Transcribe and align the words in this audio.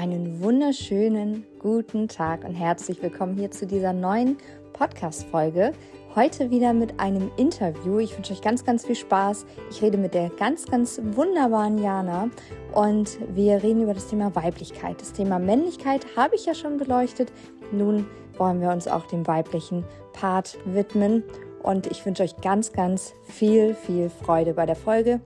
Einen 0.00 0.42
wunderschönen 0.42 1.44
guten 1.58 2.08
Tag 2.08 2.44
und 2.44 2.54
herzlich 2.54 3.02
willkommen 3.02 3.36
hier 3.36 3.50
zu 3.50 3.66
dieser 3.66 3.92
neuen 3.92 4.38
Podcast-Folge. 4.72 5.74
Heute 6.14 6.50
wieder 6.50 6.72
mit 6.72 6.98
einem 6.98 7.30
Interview. 7.36 7.98
Ich 7.98 8.16
wünsche 8.16 8.32
euch 8.32 8.40
ganz, 8.40 8.64
ganz 8.64 8.86
viel 8.86 8.94
Spaß. 8.94 9.44
Ich 9.70 9.82
rede 9.82 9.98
mit 9.98 10.14
der 10.14 10.30
ganz, 10.30 10.64
ganz 10.64 11.02
wunderbaren 11.04 11.76
Jana 11.76 12.30
und 12.72 13.18
wir 13.36 13.62
reden 13.62 13.82
über 13.82 13.92
das 13.92 14.06
Thema 14.06 14.34
Weiblichkeit. 14.34 14.98
Das 15.02 15.12
Thema 15.12 15.38
Männlichkeit 15.38 16.06
habe 16.16 16.34
ich 16.34 16.46
ja 16.46 16.54
schon 16.54 16.78
beleuchtet. 16.78 17.30
Nun 17.70 18.06
wollen 18.38 18.62
wir 18.62 18.70
uns 18.70 18.88
auch 18.88 19.04
dem 19.04 19.26
weiblichen 19.26 19.84
Part 20.14 20.56
widmen 20.64 21.24
und 21.62 21.88
ich 21.88 22.06
wünsche 22.06 22.22
euch 22.22 22.38
ganz, 22.38 22.72
ganz 22.72 23.12
viel, 23.24 23.74
viel 23.74 24.08
Freude 24.08 24.54
bei 24.54 24.64
der 24.64 24.76
Folge. 24.76 25.20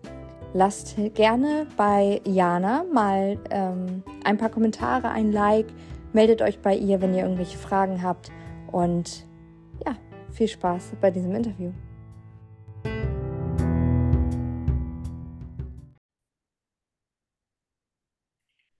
Lasst 0.57 0.95
gerne 1.14 1.67
bei 1.76 2.21
Jana 2.25 2.85
mal 2.85 3.40
ähm, 3.50 4.04
ein 4.22 4.39
paar 4.39 4.50
Kommentare, 4.50 5.08
ein 5.08 5.32
Like. 5.32 5.67
Meldet 6.12 6.43
euch 6.43 6.61
bei 6.61 6.76
ihr, 6.76 7.00
wenn 7.00 7.12
ihr 7.12 7.25
irgendwelche 7.25 7.58
Fragen 7.58 8.04
habt. 8.04 8.31
Und 8.71 9.26
ja, 9.85 9.96
viel 10.31 10.46
Spaß 10.46 10.93
bei 11.00 11.11
diesem 11.11 11.35
Interview. 11.35 11.72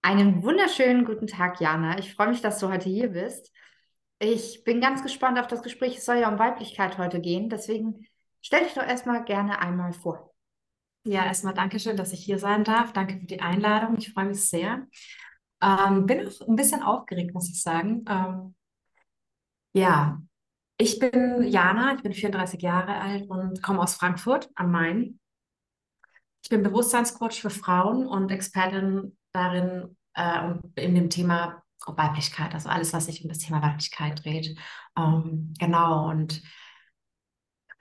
Einen 0.01 0.45
wunderschönen 0.45 1.05
guten 1.05 1.27
Tag, 1.27 1.61
Jana. 1.61 1.99
Ich 1.99 2.15
freue 2.15 2.29
mich, 2.29 2.41
dass 2.41 2.61
du 2.61 2.69
heute 2.69 2.89
hier 2.89 3.09
bist. 3.09 3.51
Ich 4.21 4.63
bin 4.63 4.81
ganz 4.81 5.03
gespannt 5.03 5.41
auf 5.41 5.49
das 5.49 5.61
Gespräch. 5.61 5.99
Es 5.99 6.05
soll 6.05 6.19
ja 6.19 6.29
um 6.29 6.39
Weiblichkeit 6.39 6.99
heute 6.99 7.21
gehen. 7.21 7.49
Deswegen 7.49 8.07
stell 8.43 8.63
dich 8.63 8.75
doch 8.75 8.87
erstmal 8.87 9.25
gerne 9.25 9.59
einmal 9.59 9.93
vor. 9.93 10.34
Ja, 11.07 11.27
erstmal 11.27 11.53
danke 11.53 11.79
schön, 11.79 11.97
dass 11.99 12.13
ich 12.13 12.25
hier 12.25 12.39
sein 12.39 12.65
darf. 12.65 12.93
Danke 12.93 13.19
für 13.19 13.27
die 13.27 13.41
Einladung. 13.41 13.99
Ich 13.99 14.13
freue 14.13 14.25
mich 14.27 14.49
sehr. 14.49 14.87
Ähm, 15.61 16.07
bin 16.07 16.27
auch 16.27 16.49
ein 16.49 16.57
bisschen 16.57 16.83
aufgeregt, 16.83 17.35
muss 17.35 17.51
ich 17.51 17.61
sagen. 17.61 18.05
Ähm, 18.09 18.55
ja, 19.75 20.23
ich 20.79 20.99
bin 20.99 21.43
Jana, 21.43 21.95
ich 21.95 22.03
bin 22.03 22.15
34 22.15 22.63
Jahre 22.63 22.95
alt 23.01 23.29
und 23.29 23.63
komme 23.63 23.81
aus 23.81 23.95
Frankfurt 23.97 24.49
am 24.55 24.71
Main. 24.71 25.21
Ich 26.43 26.49
bin 26.49 26.63
Bewusstseinscoach 26.63 27.41
für 27.41 27.51
Frauen 27.51 28.07
und 28.07 28.31
Expertin 28.31 29.17
darin 29.33 29.97
äh, 30.15 30.55
in 30.77 30.95
dem 30.95 31.11
Thema 31.11 31.63
Weiblichkeit, 31.87 32.55
also 32.55 32.71
alles, 32.71 32.95
was 32.95 33.07
sich 33.07 33.23
um 33.23 33.29
das 33.29 33.39
Thema 33.39 33.61
Weiblichkeit 33.61 34.25
dreht. 34.25 34.59
Ähm, 34.97 35.53
genau, 35.59 36.09
und 36.09 36.43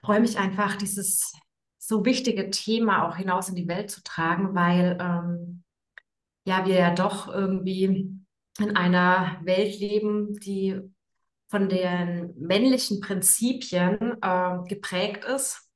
freue 0.02 0.20
mich 0.20 0.38
einfach, 0.38 0.76
dieses 0.76 1.32
so 1.86 2.04
wichtige 2.04 2.50
Thema 2.50 3.06
auch 3.06 3.16
hinaus 3.16 3.50
in 3.50 3.56
die 3.56 3.68
Welt 3.68 3.90
zu 3.90 4.02
tragen, 4.02 4.54
weil 4.54 4.96
ähm, 5.00 5.64
ja 6.46 6.64
wir 6.66 6.76
ja 6.76 6.94
doch 6.94 7.28
irgendwie 7.28 8.10
in 8.58 8.76
einer 8.76 9.38
Welt 9.42 9.78
leben, 9.78 10.38
die 10.40 10.80
von 11.48 11.68
den 11.68 12.34
männlichen 12.38 13.00
Prinzipien 13.00 14.16
äh, 14.22 14.58
geprägt 14.66 15.24
ist 15.24 15.68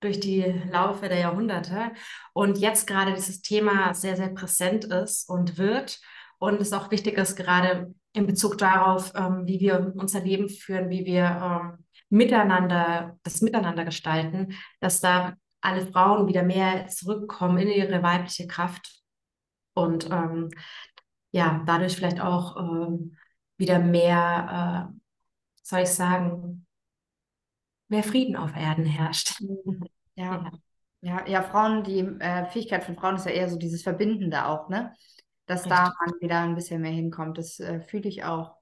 durch 0.00 0.18
die 0.18 0.42
Laufe 0.70 1.08
der 1.08 1.18
Jahrhunderte 1.18 1.92
und 2.32 2.58
jetzt 2.58 2.86
gerade 2.86 3.14
dieses 3.14 3.42
Thema 3.42 3.92
sehr, 3.92 4.16
sehr 4.16 4.28
präsent 4.28 4.86
ist 4.86 5.28
und 5.28 5.58
wird 5.58 6.00
und 6.38 6.60
es 6.60 6.72
auch 6.72 6.90
wichtig 6.90 7.18
ist, 7.18 7.36
gerade 7.36 7.94
in 8.14 8.26
Bezug 8.26 8.56
darauf, 8.56 9.12
ähm, 9.14 9.46
wie 9.46 9.60
wir 9.60 9.92
unser 9.94 10.20
Leben 10.20 10.48
führen, 10.48 10.88
wie 10.88 11.04
wir 11.04 11.24
ähm, 11.24 11.83
miteinander, 12.14 13.18
das 13.24 13.42
Miteinander 13.42 13.84
gestalten, 13.84 14.54
dass 14.78 15.00
da 15.00 15.34
alle 15.60 15.84
Frauen 15.86 16.28
wieder 16.28 16.44
mehr 16.44 16.86
zurückkommen 16.86 17.58
in 17.58 17.68
ihre 17.68 18.02
weibliche 18.02 18.46
Kraft 18.46 19.02
und 19.74 20.08
ähm, 20.10 20.50
ja, 21.32 21.62
dadurch 21.66 21.96
vielleicht 21.96 22.20
auch 22.20 22.56
ähm, 22.56 23.16
wieder 23.56 23.80
mehr, 23.80 24.92
äh, 24.92 24.98
soll 25.62 25.80
ich 25.80 25.88
sagen, 25.88 26.66
mehr 27.88 28.04
Frieden 28.04 28.36
auf 28.36 28.54
Erden 28.54 28.84
herrscht. 28.84 29.42
Ja, 30.14 30.52
ja, 31.00 31.26
ja, 31.26 31.42
Frauen, 31.42 31.82
die 31.82 31.98
äh, 31.98 32.46
Fähigkeit 32.46 32.84
von 32.84 32.94
Frauen 32.96 33.16
ist 33.16 33.26
ja 33.26 33.32
eher 33.32 33.50
so 33.50 33.58
dieses 33.58 33.82
Verbindende 33.82 34.46
auch, 34.46 34.68
ne? 34.68 34.94
Dass 35.46 35.64
Richtig. 35.64 35.76
da 35.76 35.92
man 36.00 36.20
wieder 36.20 36.40
ein 36.40 36.54
bisschen 36.54 36.80
mehr 36.80 36.92
hinkommt. 36.92 37.36
Das 37.38 37.58
äh, 37.58 37.80
fühle 37.80 38.08
ich 38.08 38.22
auch. 38.22 38.53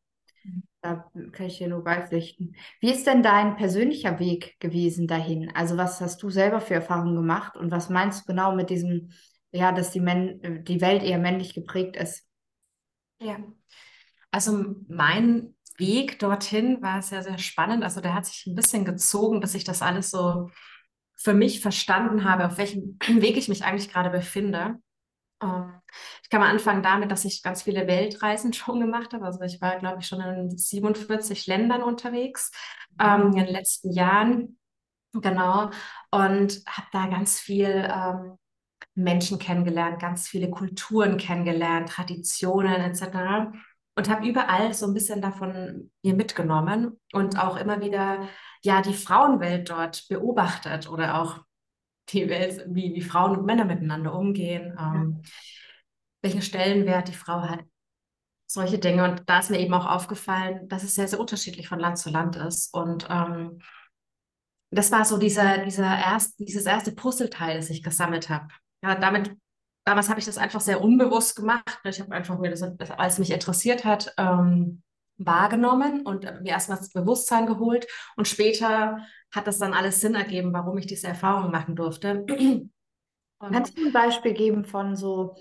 Da 0.80 1.08
kann 1.32 1.47
ich 1.47 1.58
dir 1.58 1.69
nur 1.69 1.84
beipflichten. 1.84 2.56
Wie 2.80 2.91
ist 2.91 3.06
denn 3.06 3.22
dein 3.22 3.56
persönlicher 3.56 4.19
Weg 4.19 4.58
gewesen 4.58 5.06
dahin? 5.06 5.50
Also 5.54 5.76
was 5.76 6.00
hast 6.00 6.22
du 6.22 6.30
selber 6.30 6.60
für 6.60 6.75
Erfahrungen 6.75 7.14
gemacht 7.14 7.56
und 7.56 7.70
was 7.70 7.88
meinst 7.88 8.22
du 8.22 8.32
genau 8.32 8.54
mit 8.54 8.69
diesem, 8.69 9.10
ja, 9.52 9.70
dass 9.70 9.92
die, 9.92 10.00
Men 10.00 10.64
die 10.64 10.81
Welt 10.81 11.02
eher 11.04 11.19
männlich 11.19 11.54
geprägt 11.54 11.97
ist? 11.97 12.26
Ja, 13.20 13.36
also 14.32 14.75
mein 14.88 15.54
Weg 15.78 16.19
dorthin 16.19 16.82
war 16.82 17.02
sehr, 17.02 17.22
sehr 17.22 17.38
spannend. 17.38 17.84
Also 17.84 18.00
der 18.00 18.14
hat 18.14 18.26
sich 18.26 18.47
ein 18.47 18.54
bisschen 18.54 18.84
gezogen, 18.84 19.41
bis 19.41 19.54
ich 19.54 19.64
das 19.64 19.82
alles 19.82 20.10
so 20.10 20.50
für 21.14 21.34
mich 21.34 21.60
verstanden 21.60 22.25
habe, 22.25 22.47
auf 22.47 22.58
welchem 22.58 22.98
Weg 23.08 23.36
ich 23.36 23.48
mich 23.48 23.64
eigentlich 23.64 23.92
gerade 23.92 24.10
befinde. 24.10 24.78
Ähm, 25.42 25.75
ich 26.22 26.30
kann 26.30 26.41
mal 26.41 26.50
anfangen 26.50 26.82
damit, 26.82 27.10
dass 27.10 27.25
ich 27.25 27.42
ganz 27.42 27.62
viele 27.62 27.86
Weltreisen 27.86 28.53
schon 28.53 28.80
gemacht 28.80 29.12
habe. 29.12 29.25
Also 29.25 29.41
ich 29.42 29.60
war, 29.60 29.78
glaube 29.78 30.00
ich, 30.00 30.06
schon 30.06 30.20
in 30.20 30.56
47 30.56 31.47
Ländern 31.47 31.82
unterwegs 31.82 32.50
ähm, 33.00 33.28
in 33.28 33.44
den 33.44 33.47
letzten 33.47 33.92
Jahren. 33.92 34.58
Genau. 35.14 35.70
Und 36.10 36.62
habe 36.66 36.86
da 36.92 37.06
ganz 37.06 37.38
viel 37.38 37.88
ähm, 37.92 38.38
Menschen 38.94 39.38
kennengelernt, 39.38 40.00
ganz 40.00 40.28
viele 40.28 40.50
Kulturen 40.50 41.16
kennengelernt, 41.16 41.91
Traditionen 41.91 42.81
etc. 42.81 43.52
Und 43.94 44.08
habe 44.08 44.26
überall 44.26 44.72
so 44.72 44.86
ein 44.86 44.94
bisschen 44.94 45.20
davon 45.20 45.91
mir 46.02 46.14
mitgenommen 46.14 46.98
und 47.12 47.38
auch 47.38 47.56
immer 47.56 47.81
wieder 47.81 48.28
ja 48.62 48.81
die 48.81 48.94
Frauenwelt 48.94 49.69
dort 49.69 50.08
beobachtet 50.08 50.88
oder 50.88 51.20
auch 51.20 51.41
die 52.12 52.28
Welt, 52.28 52.64
wie, 52.68 52.94
wie 52.94 53.02
Frauen 53.02 53.36
und 53.36 53.46
Männer 53.46 53.64
miteinander 53.64 54.14
umgehen, 54.14 54.76
ähm, 54.78 55.22
welchen 56.22 56.42
Stellenwert 56.42 57.08
die 57.08 57.14
Frau 57.14 57.42
hat, 57.42 57.60
solche 58.46 58.78
Dinge. 58.78 59.04
Und 59.04 59.22
da 59.26 59.40
ist 59.40 59.50
mir 59.50 59.58
eben 59.58 59.74
auch 59.74 59.86
aufgefallen, 59.86 60.68
dass 60.68 60.82
es 60.82 60.94
sehr, 60.94 61.08
sehr 61.08 61.20
unterschiedlich 61.20 61.68
von 61.68 61.78
Land 61.78 61.98
zu 61.98 62.10
Land 62.10 62.36
ist. 62.36 62.72
Und 62.74 63.06
ähm, 63.10 63.60
das 64.70 64.90
war 64.92 65.04
so 65.04 65.18
dieser, 65.18 65.58
dieser 65.58 65.98
erst, 65.98 66.38
dieses 66.38 66.64
erste 66.64 66.92
Puzzleteil, 66.92 67.56
das 67.56 67.70
ich 67.70 67.82
gesammelt 67.82 68.28
habe. 68.30 68.48
Ja, 68.82 68.94
damit, 68.94 69.36
damals 69.84 70.08
habe 70.08 70.20
ich 70.20 70.26
das 70.26 70.38
einfach 70.38 70.60
sehr 70.60 70.80
unbewusst 70.80 71.36
gemacht. 71.36 71.80
Ich 71.84 72.00
habe 72.00 72.12
einfach 72.12 72.38
mir 72.38 72.50
das, 72.50 72.62
alles 72.62 73.18
mich 73.18 73.30
interessiert 73.30 73.84
hat, 73.84 74.14
ähm, 74.16 74.82
wahrgenommen 75.18 76.06
und 76.06 76.24
mir 76.42 76.50
erstmal 76.50 76.78
das 76.78 76.90
Bewusstsein 76.90 77.46
geholt. 77.46 77.86
Und 78.16 78.28
später 78.28 78.98
hat 79.32 79.47
das 79.47 79.59
dann 79.59 79.72
alles 79.72 80.00
Sinn 80.00 80.15
ergeben, 80.15 80.53
warum 80.53 80.78
ich 80.78 80.87
diese 80.87 81.09
Erfahrung 81.09 81.50
machen 81.50 81.75
durfte. 81.75 82.25
Kannst 83.41 83.76
du 83.76 83.87
ein 83.87 83.93
Beispiel 83.93 84.34
geben 84.34 84.65
von 84.65 84.94
so 84.94 85.34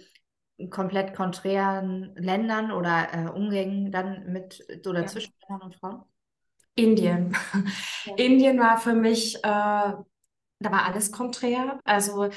komplett 0.70 1.16
konträren 1.16 2.16
Ländern 2.16 2.72
oder 2.72 3.08
äh, 3.14 3.30
Umgängen 3.30 3.92
dann 3.92 4.32
mit 4.32 4.66
oder 4.88 5.02
ja. 5.02 5.08
zwischen 5.08 5.34
Männern 5.48 5.62
und 5.64 5.76
Frauen? 5.76 6.04
Indien. 6.76 7.36
Ja. 8.06 8.16
Indien 8.16 8.60
war 8.60 8.80
für 8.80 8.94
mich, 8.94 9.36
äh, 9.36 9.40
da 9.42 10.04
war 10.60 10.86
alles 10.86 11.12
konträr. 11.12 11.80
Also 11.84 12.30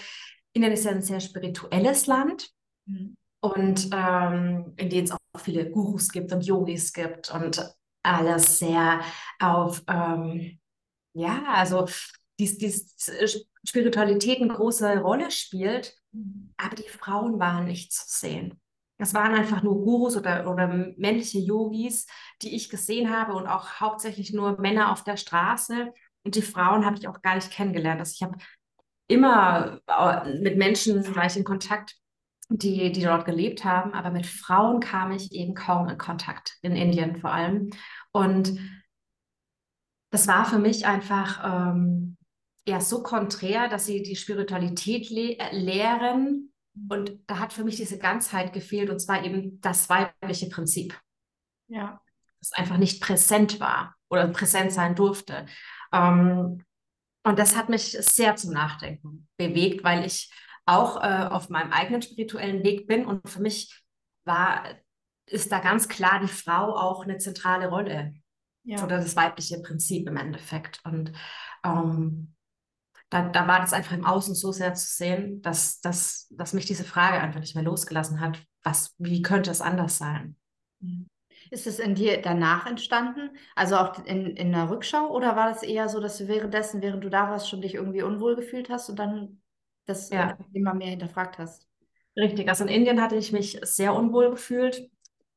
Indien 0.52 0.72
ist 0.72 0.84
ja 0.84 0.90
ein 0.90 1.02
sehr 1.02 1.20
spirituelles 1.20 2.06
Land. 2.06 2.50
Mhm. 2.86 3.16
Und 3.40 3.90
ähm, 3.92 4.72
in 4.76 4.88
dem 4.88 5.04
es 5.04 5.12
auch 5.12 5.18
viele 5.38 5.70
Gurus 5.70 6.10
gibt 6.10 6.32
und 6.32 6.46
Yogis 6.46 6.94
gibt 6.94 7.30
und 7.30 7.62
alles 8.02 8.58
sehr 8.58 9.00
auf 9.38 9.82
ähm, 9.86 10.58
ja, 11.14 11.44
also 11.48 11.86
die, 12.38 12.58
die 12.58 12.74
Spiritualität 13.66 14.40
eine 14.40 14.52
große 14.52 14.98
Rolle 14.98 15.30
spielt, 15.30 15.96
aber 16.56 16.74
die 16.74 16.88
Frauen 16.88 17.38
waren 17.38 17.66
nicht 17.66 17.92
zu 17.92 18.04
sehen. 18.06 18.60
Es 18.98 19.14
waren 19.14 19.34
einfach 19.34 19.62
nur 19.62 19.82
Gurus 19.82 20.16
oder, 20.16 20.48
oder 20.48 20.68
männliche 20.96 21.38
Yogis, 21.38 22.06
die 22.42 22.54
ich 22.54 22.68
gesehen 22.68 23.10
habe 23.10 23.34
und 23.34 23.46
auch 23.46 23.80
hauptsächlich 23.80 24.32
nur 24.32 24.60
Männer 24.60 24.92
auf 24.92 25.02
der 25.02 25.16
Straße. 25.16 25.92
Und 26.22 26.36
die 26.36 26.42
Frauen 26.42 26.86
habe 26.86 26.96
ich 26.96 27.08
auch 27.08 27.20
gar 27.20 27.34
nicht 27.34 27.50
kennengelernt. 27.50 28.00
Also 28.00 28.12
ich 28.14 28.22
habe 28.22 28.38
immer 29.08 29.80
äh, 29.86 30.38
mit 30.40 30.56
Menschen 30.56 31.02
gleich 31.02 31.36
in 31.36 31.44
Kontakt, 31.44 31.96
die, 32.48 32.92
die 32.92 33.02
dort 33.02 33.24
gelebt 33.24 33.64
haben, 33.64 33.94
aber 33.94 34.10
mit 34.10 34.26
Frauen 34.26 34.80
kam 34.80 35.10
ich 35.12 35.32
eben 35.32 35.54
kaum 35.54 35.88
in 35.88 35.98
Kontakt, 35.98 36.58
in 36.62 36.76
Indien 36.76 37.16
vor 37.16 37.32
allem. 37.32 37.70
Und 38.12 38.58
das 40.14 40.28
war 40.28 40.44
für 40.44 40.60
mich 40.60 40.86
einfach 40.86 41.74
ähm, 41.74 42.16
ja 42.68 42.80
so 42.80 43.02
konträr, 43.02 43.68
dass 43.68 43.86
sie 43.86 44.00
die 44.04 44.14
Spiritualität 44.14 45.10
le 45.10 45.36
äh, 45.40 45.56
lehren. 45.56 46.52
Und 46.88 47.18
da 47.26 47.40
hat 47.40 47.52
für 47.52 47.64
mich 47.64 47.76
diese 47.76 47.98
Ganzheit 47.98 48.52
gefehlt, 48.52 48.90
und 48.90 49.00
zwar 49.00 49.24
eben 49.24 49.60
das 49.60 49.88
weibliche 49.88 50.48
Prinzip. 50.48 50.96
Ja. 51.66 52.00
Das 52.38 52.52
einfach 52.52 52.76
nicht 52.76 53.02
präsent 53.02 53.58
war 53.58 53.96
oder 54.08 54.28
präsent 54.28 54.72
sein 54.72 54.94
durfte. 54.94 55.46
Ähm, 55.92 56.64
und 57.24 57.38
das 57.38 57.56
hat 57.56 57.68
mich 57.68 57.90
sehr 57.92 58.36
zum 58.36 58.52
Nachdenken 58.52 59.26
bewegt, 59.36 59.82
weil 59.82 60.04
ich 60.04 60.30
auch 60.64 61.02
äh, 61.02 61.26
auf 61.28 61.48
meinem 61.48 61.72
eigenen 61.72 62.02
spirituellen 62.02 62.62
Weg 62.62 62.86
bin. 62.86 63.04
Und 63.04 63.28
für 63.28 63.40
mich 63.40 63.82
war 64.24 64.64
ist 65.26 65.50
da 65.50 65.58
ganz 65.58 65.88
klar 65.88 66.20
die 66.20 66.28
Frau 66.28 66.76
auch 66.76 67.02
eine 67.02 67.18
zentrale 67.18 67.68
Rolle. 67.68 68.14
Ja. 68.64 68.84
Oder 68.84 68.98
das 68.98 69.16
weibliche 69.16 69.60
Prinzip 69.60 70.08
im 70.08 70.16
Endeffekt. 70.16 70.80
Und 70.84 71.12
ähm, 71.64 72.34
da, 73.10 73.28
da 73.28 73.48
war 73.48 73.60
das 73.60 73.72
einfach 73.72 73.92
im 73.92 74.04
Außen 74.06 74.34
so 74.34 74.52
sehr 74.52 74.74
zu 74.74 74.86
sehen, 74.86 75.42
dass, 75.42 75.80
dass, 75.80 76.28
dass 76.30 76.52
mich 76.54 76.66
diese 76.66 76.84
Frage 76.84 77.20
einfach 77.20 77.40
nicht 77.40 77.54
mehr 77.54 77.64
losgelassen 77.64 78.20
hat. 78.20 78.42
Was, 78.62 78.94
wie 78.98 79.22
könnte 79.22 79.50
es 79.50 79.60
anders 79.60 79.98
sein? 79.98 80.36
Mhm. 80.80 81.06
Ist 81.50 81.66
es 81.66 81.78
in 81.78 81.94
dir 81.94 82.20
danach 82.22 82.66
entstanden? 82.66 83.30
Also 83.54 83.76
auch 83.76 84.04
in, 84.06 84.36
in 84.36 84.52
der 84.52 84.70
Rückschau? 84.70 85.10
Oder 85.14 85.36
war 85.36 85.48
das 85.48 85.62
eher 85.62 85.88
so, 85.88 86.00
dass 86.00 86.18
du 86.18 86.26
währenddessen, 86.28 86.80
während 86.82 87.04
du 87.04 87.10
da 87.10 87.28
warst, 87.30 87.48
schon 87.48 87.60
dich 87.60 87.74
irgendwie 87.74 88.02
unwohl 88.02 88.34
gefühlt 88.36 88.70
hast 88.70 88.88
und 88.88 88.98
dann 88.98 89.42
das 89.86 90.10
Ja. 90.10 90.36
immer 90.52 90.74
mehr 90.74 90.88
hinterfragt 90.90 91.38
hast? 91.38 91.68
Richtig, 92.16 92.48
also 92.48 92.64
in 92.64 92.70
Indien 92.70 93.00
hatte 93.00 93.16
ich 93.16 93.32
mich 93.32 93.58
sehr 93.62 93.94
unwohl 93.94 94.30
gefühlt, 94.30 94.88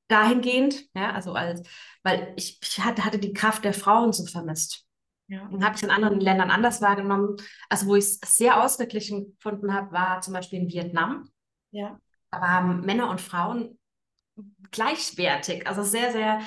dahingehend, 0.07 0.86
ja, 0.94 1.12
also 1.13 1.33
als, 1.33 1.63
weil 2.04 2.33
ich, 2.38 2.59
ich 2.62 2.80
hatte, 2.80 3.06
hatte 3.06 3.19
die 3.19 3.33
Kraft 3.33 3.65
der 3.65 3.74
Frauen 3.74 4.13
so 4.13 4.25
vermisst. 4.25 4.86
Ja. 5.27 5.45
Und 5.48 5.63
habe 5.63 5.75
ich 5.75 5.83
in 5.83 5.89
anderen 5.89 6.21
Ländern 6.21 6.51
anders 6.51 6.81
wahrgenommen. 6.81 7.36
Also 7.69 7.88
wo 7.88 7.95
ich 7.95 8.06
es 8.06 8.19
sehr 8.38 8.63
ausgeglichen 8.63 9.36
gefunden 9.36 9.74
habe, 9.74 9.92
war 9.92 10.21
zum 10.21 10.33
Beispiel 10.33 10.62
in 10.62 10.69
Vietnam. 10.69 11.30
Ja. 11.71 12.00
Da 12.31 12.42
waren 12.42 12.81
Männer 12.81 13.09
und 13.09 13.19
Frauen 13.19 13.77
gleichwertig, 14.71 15.68
also 15.68 15.83
sehr, 15.83 16.12
sehr 16.12 16.42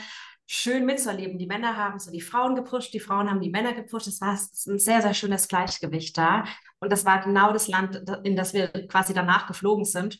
schön 0.46 0.84
mitzuerleben. 0.84 1.38
Die 1.38 1.46
Männer 1.46 1.76
haben 1.76 1.98
so 1.98 2.10
die 2.10 2.20
Frauen 2.20 2.54
gepusht, 2.54 2.92
die 2.92 3.00
Frauen 3.00 3.30
haben 3.30 3.40
die 3.40 3.50
Männer 3.50 3.72
gepusht. 3.72 4.06
Es 4.06 4.20
war 4.20 4.32
ein 4.32 4.78
sehr, 4.78 5.02
sehr 5.02 5.14
schönes 5.14 5.46
Gleichgewicht 5.46 6.16
da. 6.18 6.44
Und 6.80 6.90
das 6.90 7.04
war 7.04 7.20
genau 7.22 7.52
das 7.52 7.68
Land, 7.68 8.02
in 8.24 8.34
das 8.34 8.52
wir 8.54 8.68
quasi 8.88 9.14
danach 9.14 9.46
geflogen 9.46 9.84
sind. 9.84 10.18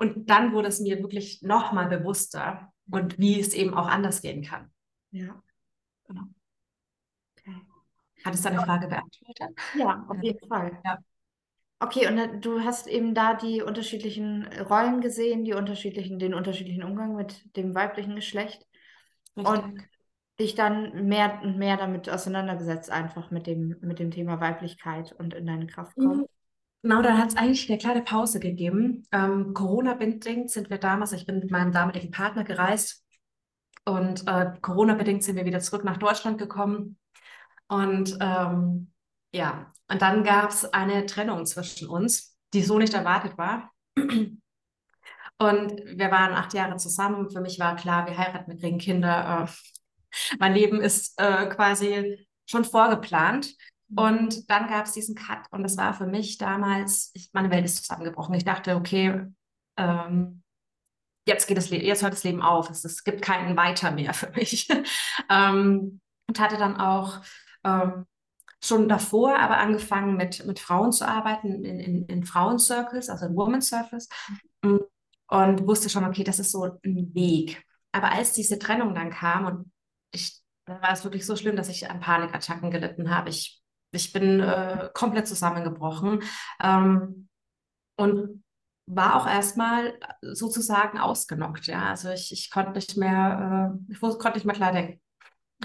Und 0.00 0.30
dann 0.30 0.54
wurde 0.54 0.68
es 0.68 0.80
mir 0.80 0.98
wirklich 1.00 1.42
nochmal 1.42 1.86
bewusster 1.86 2.72
und 2.90 3.18
wie 3.18 3.38
es 3.38 3.52
eben 3.52 3.74
auch 3.74 3.86
anders 3.86 4.22
gehen 4.22 4.42
kann. 4.42 4.72
Ja. 5.10 5.42
Genau. 6.08 6.22
Okay. 7.36 7.54
Hat 8.24 8.34
es 8.34 8.40
deine 8.40 8.60
Frage 8.60 8.88
beantwortet? 8.88 9.50
Ja, 9.74 10.06
auf 10.08 10.22
jeden 10.22 10.48
Fall. 10.48 10.80
Ja. 10.86 10.98
Okay, 11.80 12.08
und 12.08 12.40
du 12.40 12.60
hast 12.60 12.86
eben 12.86 13.14
da 13.14 13.34
die 13.34 13.60
unterschiedlichen 13.60 14.46
Rollen 14.70 15.02
gesehen, 15.02 15.44
die 15.44 15.52
unterschiedlichen, 15.52 16.18
den 16.18 16.32
unterschiedlichen 16.32 16.82
Umgang 16.82 17.14
mit 17.14 17.54
dem 17.56 17.74
weiblichen 17.74 18.16
Geschlecht 18.16 18.66
und 19.34 19.46
Richtig. 19.46 19.88
dich 20.40 20.54
dann 20.54 21.08
mehr 21.08 21.40
und 21.42 21.58
mehr 21.58 21.76
damit 21.76 22.08
auseinandergesetzt, 22.08 22.90
einfach 22.90 23.30
mit 23.30 23.46
dem, 23.46 23.76
mit 23.82 23.98
dem 23.98 24.10
Thema 24.10 24.40
Weiblichkeit 24.40 25.12
und 25.12 25.34
in 25.34 25.44
deine 25.44 25.66
Kraft 25.66 25.94
kommen. 25.96 26.24
Genau, 26.82 27.02
da 27.02 27.18
hat 27.18 27.28
es 27.28 27.36
eigentlich 27.36 27.68
eine 27.68 27.78
kleine 27.78 28.02
Pause 28.02 28.40
gegeben. 28.40 29.06
Ähm, 29.12 29.52
Corona-bedingt 29.52 30.50
sind 30.50 30.70
wir 30.70 30.78
damals, 30.78 31.12
ich 31.12 31.26
bin 31.26 31.40
mit 31.40 31.50
meinem 31.50 31.72
damaligen 31.72 32.10
Partner 32.10 32.42
gereist 32.42 33.04
und 33.84 34.26
äh, 34.26 34.52
Corona-bedingt 34.62 35.22
sind 35.22 35.36
wir 35.36 35.44
wieder 35.44 35.60
zurück 35.60 35.84
nach 35.84 35.98
Deutschland 35.98 36.38
gekommen. 36.38 36.98
Und 37.68 38.16
ähm, 38.20 38.92
ja, 39.32 39.72
und 39.88 40.00
dann 40.02 40.24
gab 40.24 40.50
es 40.50 40.64
eine 40.64 41.06
Trennung 41.06 41.44
zwischen 41.44 41.88
uns, 41.88 42.36
die 42.54 42.62
so 42.62 42.78
nicht 42.78 42.94
erwartet 42.94 43.36
war. 43.36 43.70
Und 45.38 45.72
wir 45.86 46.10
waren 46.10 46.34
acht 46.34 46.52
Jahre 46.52 46.76
zusammen. 46.76 47.30
Für 47.30 47.40
mich 47.40 47.58
war 47.58 47.76
klar, 47.76 48.06
wir 48.06 48.16
heiraten, 48.16 48.50
wir 48.50 48.58
kriegen 48.58 48.78
Kinder. 48.78 49.46
Äh, 49.48 50.36
mein 50.38 50.54
Leben 50.54 50.80
ist 50.80 51.18
äh, 51.18 51.46
quasi 51.46 52.26
schon 52.46 52.64
vorgeplant. 52.64 53.54
Und 53.96 54.48
dann 54.48 54.68
gab 54.68 54.86
es 54.86 54.92
diesen 54.92 55.14
Cut 55.14 55.40
und 55.50 55.62
das 55.62 55.76
war 55.76 55.94
für 55.94 56.06
mich 56.06 56.38
damals, 56.38 57.10
ich, 57.14 57.30
meine 57.32 57.50
Welt 57.50 57.64
ist 57.64 57.76
zusammengebrochen. 57.78 58.34
Ich 58.34 58.44
dachte, 58.44 58.76
okay, 58.76 59.26
ähm, 59.76 60.42
jetzt 61.26 61.46
geht 61.46 61.56
das 61.56 61.70
Le 61.70 61.82
jetzt 61.82 62.02
hört 62.02 62.12
das 62.12 62.24
Leben 62.24 62.42
auf. 62.42 62.70
Es, 62.70 62.84
es 62.84 63.04
gibt 63.04 63.22
keinen 63.22 63.56
Weiter 63.56 63.90
mehr 63.90 64.14
für 64.14 64.30
mich. 64.30 64.68
ähm, 65.28 66.00
und 66.28 66.38
hatte 66.38 66.56
dann 66.56 66.76
auch 66.76 67.20
ähm, 67.64 68.06
schon 68.62 68.88
davor 68.88 69.38
aber 69.38 69.58
angefangen 69.58 70.16
mit, 70.16 70.44
mit 70.46 70.60
Frauen 70.60 70.92
zu 70.92 71.06
arbeiten, 71.06 71.64
in, 71.64 71.80
in, 71.80 72.06
in 72.06 72.24
Frauencircles, 72.24 73.08
also 73.08 73.26
in 73.26 73.36
Woman 73.36 73.62
Circles. 73.62 74.08
Und 74.62 75.66
wusste 75.66 75.88
schon, 75.88 76.04
okay, 76.04 76.24
das 76.24 76.38
ist 76.38 76.52
so 76.52 76.78
ein 76.84 77.14
Weg. 77.14 77.64
Aber 77.92 78.12
als 78.12 78.32
diese 78.32 78.58
Trennung 78.58 78.94
dann 78.94 79.10
kam 79.10 79.46
und 79.46 79.72
ich, 80.12 80.40
da 80.66 80.80
war 80.82 80.92
es 80.92 81.04
wirklich 81.04 81.24
so 81.24 81.36
schlimm, 81.36 81.56
dass 81.56 81.68
ich 81.68 81.88
an 81.90 82.00
Panikattacken 82.00 82.70
gelitten 82.70 83.14
habe. 83.14 83.30
Ich, 83.30 83.59
ich 83.92 84.12
bin 84.12 84.40
äh, 84.40 84.88
komplett 84.94 85.26
zusammengebrochen 85.26 86.22
ähm, 86.62 87.28
und 87.96 88.44
war 88.86 89.16
auch 89.16 89.26
erstmal 89.26 89.98
sozusagen 90.22 90.98
ausgenockt. 90.98 91.66
Ja, 91.66 91.90
also 91.90 92.10
ich, 92.10 92.32
ich 92.32 92.50
konnte 92.50 92.72
nicht 92.72 92.96
mehr, 92.96 93.78
äh, 93.88 93.92
ich 93.92 94.00
konnte 94.00 94.34
nicht 94.34 94.44
mehr 94.44 94.56
klar 94.56 94.72
denken. 94.72 95.00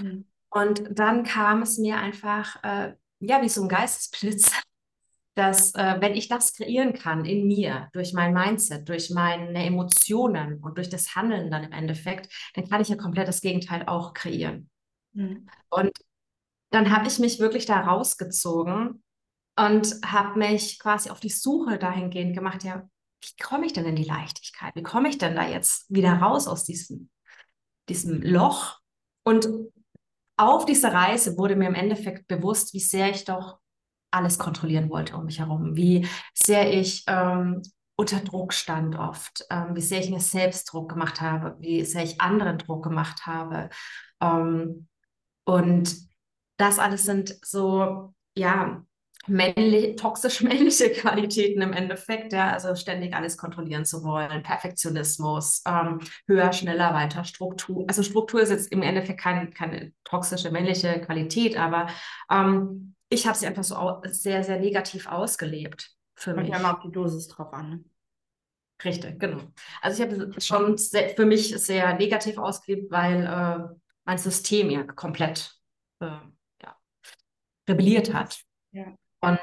Mhm. 0.00 0.26
Und 0.50 0.98
dann 0.98 1.24
kam 1.24 1.62
es 1.62 1.78
mir 1.78 1.98
einfach, 1.98 2.62
äh, 2.62 2.94
ja, 3.20 3.42
wie 3.42 3.48
so 3.48 3.62
ein 3.62 3.68
Geistesblitz, 3.68 4.50
dass 5.34 5.74
äh, 5.74 5.96
wenn 6.00 6.14
ich 6.14 6.28
das 6.28 6.54
kreieren 6.54 6.94
kann 6.94 7.24
in 7.24 7.46
mir, 7.46 7.88
durch 7.92 8.14
mein 8.14 8.32
Mindset, 8.32 8.88
durch 8.88 9.10
meine 9.10 9.66
Emotionen 9.66 10.62
und 10.62 10.78
durch 10.78 10.88
das 10.88 11.14
Handeln 11.14 11.50
dann 11.50 11.64
im 11.64 11.72
Endeffekt, 11.72 12.32
dann 12.54 12.68
kann 12.68 12.80
ich 12.80 12.88
ja 12.88 12.96
komplett 12.96 13.28
das 13.28 13.42
Gegenteil 13.42 13.84
auch 13.86 14.14
kreieren. 14.14 14.70
Mhm. 15.12 15.48
Und 15.68 15.92
dann 16.70 16.94
habe 16.94 17.08
ich 17.08 17.18
mich 17.18 17.38
wirklich 17.38 17.66
da 17.66 17.80
rausgezogen 17.80 19.02
und 19.58 19.94
habe 20.04 20.38
mich 20.38 20.78
quasi 20.78 21.10
auf 21.10 21.20
die 21.20 21.30
Suche 21.30 21.78
dahingehend 21.78 22.34
gemacht, 22.34 22.64
ja, 22.64 22.88
wie 23.22 23.42
komme 23.42 23.66
ich 23.66 23.72
denn 23.72 23.86
in 23.86 23.96
die 23.96 24.04
Leichtigkeit? 24.04 24.74
Wie 24.74 24.82
komme 24.82 25.08
ich 25.08 25.18
denn 25.18 25.34
da 25.34 25.48
jetzt 25.48 25.92
wieder 25.92 26.14
raus 26.14 26.46
aus 26.46 26.64
diesem, 26.64 27.10
diesem 27.88 28.20
Loch? 28.22 28.78
Und 29.24 29.48
auf 30.36 30.66
dieser 30.66 30.92
Reise 30.92 31.38
wurde 31.38 31.56
mir 31.56 31.68
im 31.68 31.74
Endeffekt 31.74 32.28
bewusst, 32.28 32.74
wie 32.74 32.80
sehr 32.80 33.10
ich 33.10 33.24
doch 33.24 33.58
alles 34.10 34.38
kontrollieren 34.38 34.90
wollte 34.90 35.16
um 35.16 35.24
mich 35.24 35.38
herum, 35.38 35.76
wie 35.76 36.06
sehr 36.34 36.72
ich 36.72 37.04
ähm, 37.06 37.62
unter 37.96 38.20
Druck 38.20 38.52
stand 38.52 38.96
oft, 38.96 39.44
ähm, 39.50 39.74
wie 39.74 39.80
sehr 39.80 40.00
ich 40.00 40.10
mir 40.10 40.20
selbst 40.20 40.72
Druck 40.72 40.90
gemacht 40.90 41.20
habe, 41.20 41.56
wie 41.60 41.84
sehr 41.84 42.04
ich 42.04 42.20
anderen 42.20 42.58
Druck 42.58 42.84
gemacht 42.84 43.26
habe. 43.26 43.70
Ähm, 44.20 44.88
und 45.44 45.96
das 46.56 46.78
alles 46.78 47.04
sind 47.04 47.36
so, 47.44 48.14
ja, 48.36 48.82
männlich, 49.26 49.96
toxisch 49.96 50.40
männliche 50.42 50.90
Qualitäten 50.90 51.62
im 51.62 51.72
Endeffekt, 51.72 52.32
ja, 52.32 52.52
also 52.52 52.74
ständig 52.74 53.14
alles 53.14 53.36
kontrollieren 53.36 53.84
zu 53.84 54.02
wollen, 54.02 54.42
Perfektionismus, 54.42 55.62
ähm, 55.66 56.00
höher, 56.26 56.52
schneller, 56.52 56.94
weiter, 56.94 57.24
Struktur. 57.24 57.84
Also 57.88 58.02
Struktur 58.02 58.40
ist 58.40 58.50
jetzt 58.50 58.72
im 58.72 58.82
Endeffekt 58.82 59.20
kein, 59.20 59.52
keine 59.52 59.92
toxische 60.04 60.50
männliche 60.50 61.00
Qualität, 61.00 61.58
aber 61.58 61.88
ähm, 62.30 62.94
ich 63.08 63.26
habe 63.26 63.36
sie 63.36 63.46
einfach 63.46 63.64
so 63.64 64.00
sehr, 64.04 64.42
sehr 64.42 64.58
negativ 64.58 65.06
ausgelebt 65.06 65.92
für 66.14 66.34
Kommt 66.34 66.44
mich. 66.44 66.52
ja 66.52 66.60
immer 66.60 66.74
auf 66.74 66.82
die 66.82 66.90
Dosis 66.90 67.28
drauf 67.28 67.52
an. 67.52 67.70
Ne? 67.70 67.84
Richtig, 68.84 69.18
genau. 69.18 69.40
Also 69.80 70.02
ich 70.02 70.10
habe 70.10 70.40
schon 70.40 70.76
sehr, 70.76 71.10
für 71.10 71.24
mich 71.24 71.56
sehr 71.58 71.94
negativ 71.94 72.36
ausgelebt, 72.38 72.90
weil 72.90 73.24
äh, 73.24 73.74
mein 74.04 74.18
System 74.18 74.70
ja 74.70 74.82
komplett 74.82 75.54
äh, 76.00 76.10
rebelliert 77.68 78.12
hat. 78.12 78.40
Ja. 78.72 78.94
Und, 79.20 79.40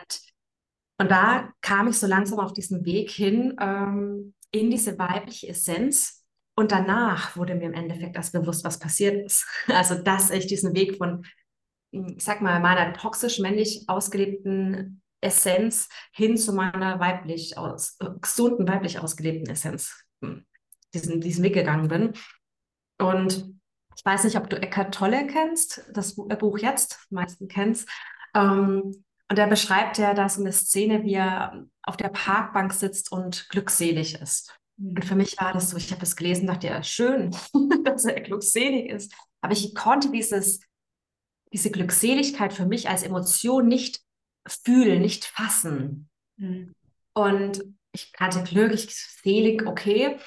und 1.00 1.12
da 1.12 1.52
kam 1.62 1.88
ich 1.88 1.98
so 1.98 2.08
langsam 2.08 2.40
auf 2.40 2.54
diesen 2.54 2.86
Weg 2.86 3.10
hin 3.10 3.56
ähm, 3.60 4.34
in 4.52 4.70
diese 4.70 4.98
weibliche 4.98 5.50
Essenz. 5.50 6.24
Und 6.56 6.72
danach 6.72 7.36
wurde 7.36 7.56
mir 7.56 7.66
im 7.66 7.74
Endeffekt 7.74 8.16
erst 8.16 8.34
bewusst, 8.34 8.64
was 8.64 8.80
passiert 8.80 9.26
ist. 9.26 9.46
Also, 9.68 9.96
dass 9.96 10.30
ich 10.30 10.46
diesen 10.46 10.76
Weg 10.76 10.98
von, 10.98 11.26
ich 11.92 12.24
sag 12.24 12.42
mal, 12.42 12.60
meiner 12.60 12.94
toxisch 12.94 13.40
männlich 13.40 13.86
ausgelebten 13.88 15.02
Essenz 15.22 15.90
hin 16.12 16.38
zu 16.38 16.54
meiner 16.54 17.00
weiblich 17.00 17.58
aus, 17.58 17.98
äh, 18.00 18.10
gesunden 18.22 18.68
weiblich 18.68 19.00
ausgelebten 19.00 19.50
Essenz 19.50 20.06
hm, 20.22 20.46
diesen, 20.94 21.22
diesen 21.22 21.44
Weg 21.44 21.54
gegangen 21.54 21.88
bin. 21.88 22.14
Und 23.00 23.56
ich 23.96 24.06
weiß 24.06 24.24
nicht, 24.24 24.38
ob 24.38 24.50
du 24.50 24.62
Eckhart 24.62 24.94
Tolle 24.94 25.28
kennst, 25.28 25.86
das 25.94 26.18
äh, 26.18 26.36
Buch 26.36 26.58
jetzt, 26.58 27.08
die 27.10 27.16
meisten 27.16 27.48
kennst. 27.48 27.88
Ähm, 28.36 29.04
und 29.30 29.40
da 29.40 29.46
beschreibt 29.46 30.00
er 30.00 30.14
da 30.14 30.30
so 30.30 30.42
eine 30.42 30.52
Szene, 30.52 31.04
wie 31.04 31.14
er 31.14 31.66
auf 31.82 31.98
der 31.98 32.10
Parkbank 32.10 32.74
sitzt 32.74 33.12
und 33.12 33.50
glückselig 33.50 34.22
ist. 34.22 34.58
Und 34.78 35.06
für 35.06 35.16
mich 35.16 35.40
war 35.40 35.54
das 35.54 35.70
so, 35.70 35.78
ich 35.78 35.92
habe 35.92 36.02
das 36.02 36.16
gelesen, 36.16 36.48
dachte 36.48 36.68
ja, 36.68 36.84
schön, 36.84 37.36
dass 37.84 38.06
er 38.06 38.22
glückselig 38.22 38.90
ist. 38.90 39.14
Aber 39.42 39.54
ich 39.54 39.76
konnte 39.76 40.12
dieses, 40.12 40.62
diese 41.52 41.72
Glückseligkeit 41.72 42.54
für 42.54 42.66
mich 42.66 42.90
als 42.90 43.04
Emotion 43.04 43.68
nicht 43.68 44.02
fühlen, 44.48 45.02
nicht 45.02 45.26
fassen. 45.26 46.10
Mhm. 46.38 46.74
Und 47.14 47.64
ich 47.92 48.12
hatte 48.20 48.44
Glück, 48.44 48.74
ich 48.74 48.96
selig, 48.96 49.66
okay. 49.68 50.18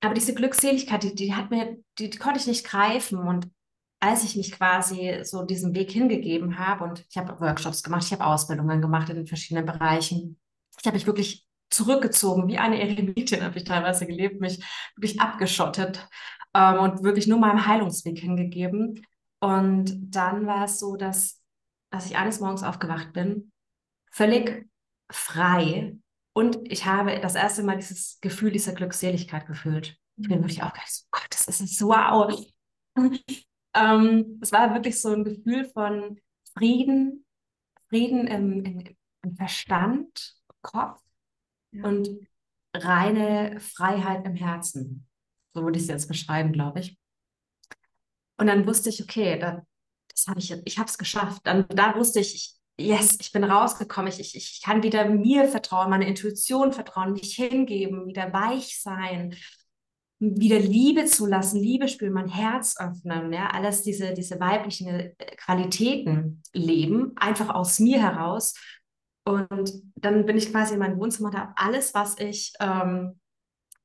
Aber 0.00 0.14
diese 0.14 0.34
Glückseligkeit, 0.34 1.02
die, 1.02 1.14
die 1.14 1.34
hat 1.34 1.50
mir, 1.50 1.76
die, 1.98 2.10
die 2.10 2.18
konnte 2.18 2.40
ich 2.40 2.46
nicht 2.46 2.66
greifen. 2.66 3.18
Und 3.18 3.48
als 4.00 4.24
ich 4.24 4.36
mich 4.36 4.52
quasi 4.52 5.20
so 5.22 5.44
diesen 5.44 5.74
Weg 5.74 5.90
hingegeben 5.90 6.58
habe 6.58 6.84
und 6.84 7.04
ich 7.08 7.16
habe 7.18 7.38
Workshops 7.40 7.82
gemacht, 7.82 8.04
ich 8.04 8.12
habe 8.12 8.24
Ausbildungen 8.24 8.80
gemacht 8.80 9.10
in 9.10 9.16
den 9.16 9.26
verschiedenen 9.26 9.66
Bereichen, 9.66 10.38
ich 10.78 10.86
habe 10.86 10.96
mich 10.96 11.06
wirklich 11.06 11.46
zurückgezogen, 11.68 12.48
wie 12.48 12.58
eine 12.58 12.80
Eremitin 12.80 13.42
habe 13.42 13.58
ich 13.58 13.64
teilweise 13.64 14.06
gelebt, 14.06 14.40
mich 14.40 14.64
wirklich 14.96 15.20
abgeschottet 15.20 16.08
ähm, 16.54 16.78
und 16.78 17.02
wirklich 17.02 17.26
nur 17.26 17.38
meinem 17.38 17.66
Heilungsweg 17.66 18.18
hingegeben. 18.18 19.06
Und 19.40 20.14
dann 20.14 20.46
war 20.46 20.64
es 20.64 20.78
so, 20.78 20.96
dass, 20.96 21.40
dass 21.90 22.06
ich 22.06 22.16
eines 22.16 22.40
Morgens 22.40 22.62
aufgewacht 22.62 23.12
bin, 23.12 23.52
völlig 24.10 24.68
frei. 25.10 25.96
Und 26.32 26.58
ich 26.70 26.86
habe 26.86 27.18
das 27.20 27.34
erste 27.34 27.62
Mal 27.62 27.76
dieses 27.76 28.18
Gefühl 28.20 28.50
dieser 28.50 28.72
Glückseligkeit 28.72 29.46
gefühlt. 29.46 29.96
Ich 30.16 30.28
bin 30.28 30.40
wirklich 30.40 30.62
aufgewacht, 30.62 30.90
so, 30.90 31.06
Gott, 31.10 31.26
das 31.30 31.48
ist 31.48 31.78
so 31.78 31.88
wow. 31.88 32.32
ähm, 33.74 34.38
es 34.40 34.52
war 34.52 34.74
wirklich 34.74 35.00
so 35.00 35.12
ein 35.12 35.24
Gefühl 35.24 35.64
von 35.64 36.20
Frieden, 36.54 37.24
Frieden 37.88 38.26
im, 38.26 38.64
im, 38.64 38.96
im 39.22 39.36
Verstand, 39.36 40.36
Kopf 40.62 41.00
ja. 41.72 41.84
und 41.84 42.08
reine 42.74 43.58
Freiheit 43.60 44.26
im 44.26 44.34
Herzen. 44.34 45.08
So 45.54 45.62
würde 45.62 45.78
ich 45.78 45.84
es 45.84 45.88
jetzt 45.88 46.08
beschreiben, 46.08 46.52
glaube 46.52 46.80
ich. 46.80 46.98
Und 48.36 48.46
dann 48.46 48.66
wusste 48.66 48.88
ich, 48.88 49.02
okay, 49.02 49.38
da, 49.38 49.66
das 50.08 50.26
habe 50.26 50.38
ich, 50.38 50.50
ich 50.64 50.78
habe 50.78 50.88
es 50.88 50.98
geschafft. 50.98 51.42
Dann, 51.44 51.66
da 51.68 51.94
wusste 51.96 52.20
ich, 52.20 52.34
ich, 52.34 52.59
yes, 52.80 53.18
ich 53.20 53.32
bin 53.32 53.44
rausgekommen. 53.44 54.10
Ich, 54.10 54.20
ich, 54.20 54.34
ich 54.34 54.62
kann 54.62 54.82
wieder 54.82 55.04
mir 55.04 55.48
vertrauen, 55.48 55.90
meine 55.90 56.08
Intuition 56.08 56.72
vertrauen, 56.72 57.12
mich 57.12 57.34
hingeben, 57.34 58.06
wieder 58.06 58.32
weich 58.32 58.80
sein, 58.80 59.36
wieder 60.18 60.58
Liebe 60.58 61.06
zulassen, 61.06 61.60
Liebe 61.60 61.88
spüren, 61.88 62.12
mein 62.12 62.28
Herz 62.28 62.76
öffnen, 62.78 63.32
ja, 63.32 63.48
alles 63.50 63.82
diese, 63.82 64.12
diese 64.12 64.38
weiblichen 64.38 64.88
äh, 64.88 65.14
Qualitäten 65.36 66.42
leben, 66.52 67.12
einfach 67.16 67.48
aus 67.48 67.78
mir 67.78 68.00
heraus. 68.00 68.54
Und 69.24 69.72
dann 69.94 70.26
bin 70.26 70.36
ich 70.36 70.50
quasi 70.50 70.74
in 70.74 70.80
mein 70.80 70.98
Wohnzimmer 70.98 71.30
und 71.30 71.38
habe 71.38 71.52
alles, 71.56 71.94
was 71.94 72.18
ich, 72.18 72.52
ähm, 72.60 73.20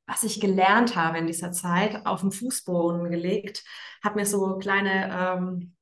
was 0.08 0.24
ich 0.24 0.42
gelernt 0.42 0.96
habe 0.96 1.20
in 1.20 1.28
dieser 1.28 1.52
Zeit, 1.52 2.06
auf 2.06 2.22
den 2.22 2.32
Fußboden 2.32 3.10
gelegt, 3.10 3.64
habe 4.04 4.20
mir 4.20 4.26
so 4.26 4.58
kleine 4.58 5.10
ähm, 5.12 5.75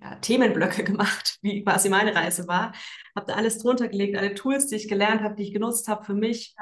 ja, 0.00 0.14
Themenblöcke 0.16 0.84
gemacht, 0.84 1.38
wie 1.42 1.62
quasi 1.62 1.88
meine 1.88 2.14
Reise 2.14 2.48
war, 2.48 2.72
habe 3.14 3.26
da 3.26 3.34
alles 3.34 3.58
drunter 3.58 3.88
gelegt, 3.88 4.16
alle 4.16 4.34
Tools, 4.34 4.66
die 4.66 4.76
ich 4.76 4.88
gelernt 4.88 5.22
habe, 5.22 5.34
die 5.34 5.44
ich 5.44 5.52
genutzt 5.52 5.88
habe 5.88 6.04
für 6.04 6.14
mich. 6.14 6.54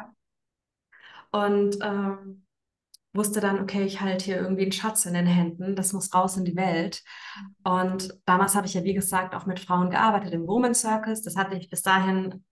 Und 1.31 1.79
ähm, 1.83 2.47
wusste 3.15 3.41
dann, 3.41 3.61
okay, 3.61 3.85
ich 3.85 4.01
halte 4.01 4.25
hier 4.25 4.37
irgendwie 4.37 4.63
einen 4.63 4.73
Schatz 4.73 5.05
in 5.05 5.15
den 5.15 5.27
Händen, 5.27 5.77
das 5.77 5.93
muss 5.93 6.15
raus 6.15 6.37
in 6.37 6.45
die 6.45 6.57
Welt. 6.57 7.03
Und 7.65 8.19
damals 8.25 8.55
habe 8.55 8.67
ich 8.67 8.75
ja, 8.75 8.85
wie 8.85 8.95
gesagt, 8.95 9.35
auch 9.35 9.47
mit 9.47 9.61
Frauen 9.61 9.91
gearbeitet 9.91 10.33
im 10.33 10.47
Woman 10.47 10.75
Circus. 10.75 11.23
Das 11.23 11.37
hatte 11.37 11.57
ich 11.57 11.69
bis 11.69 11.83
dahin 11.83 12.45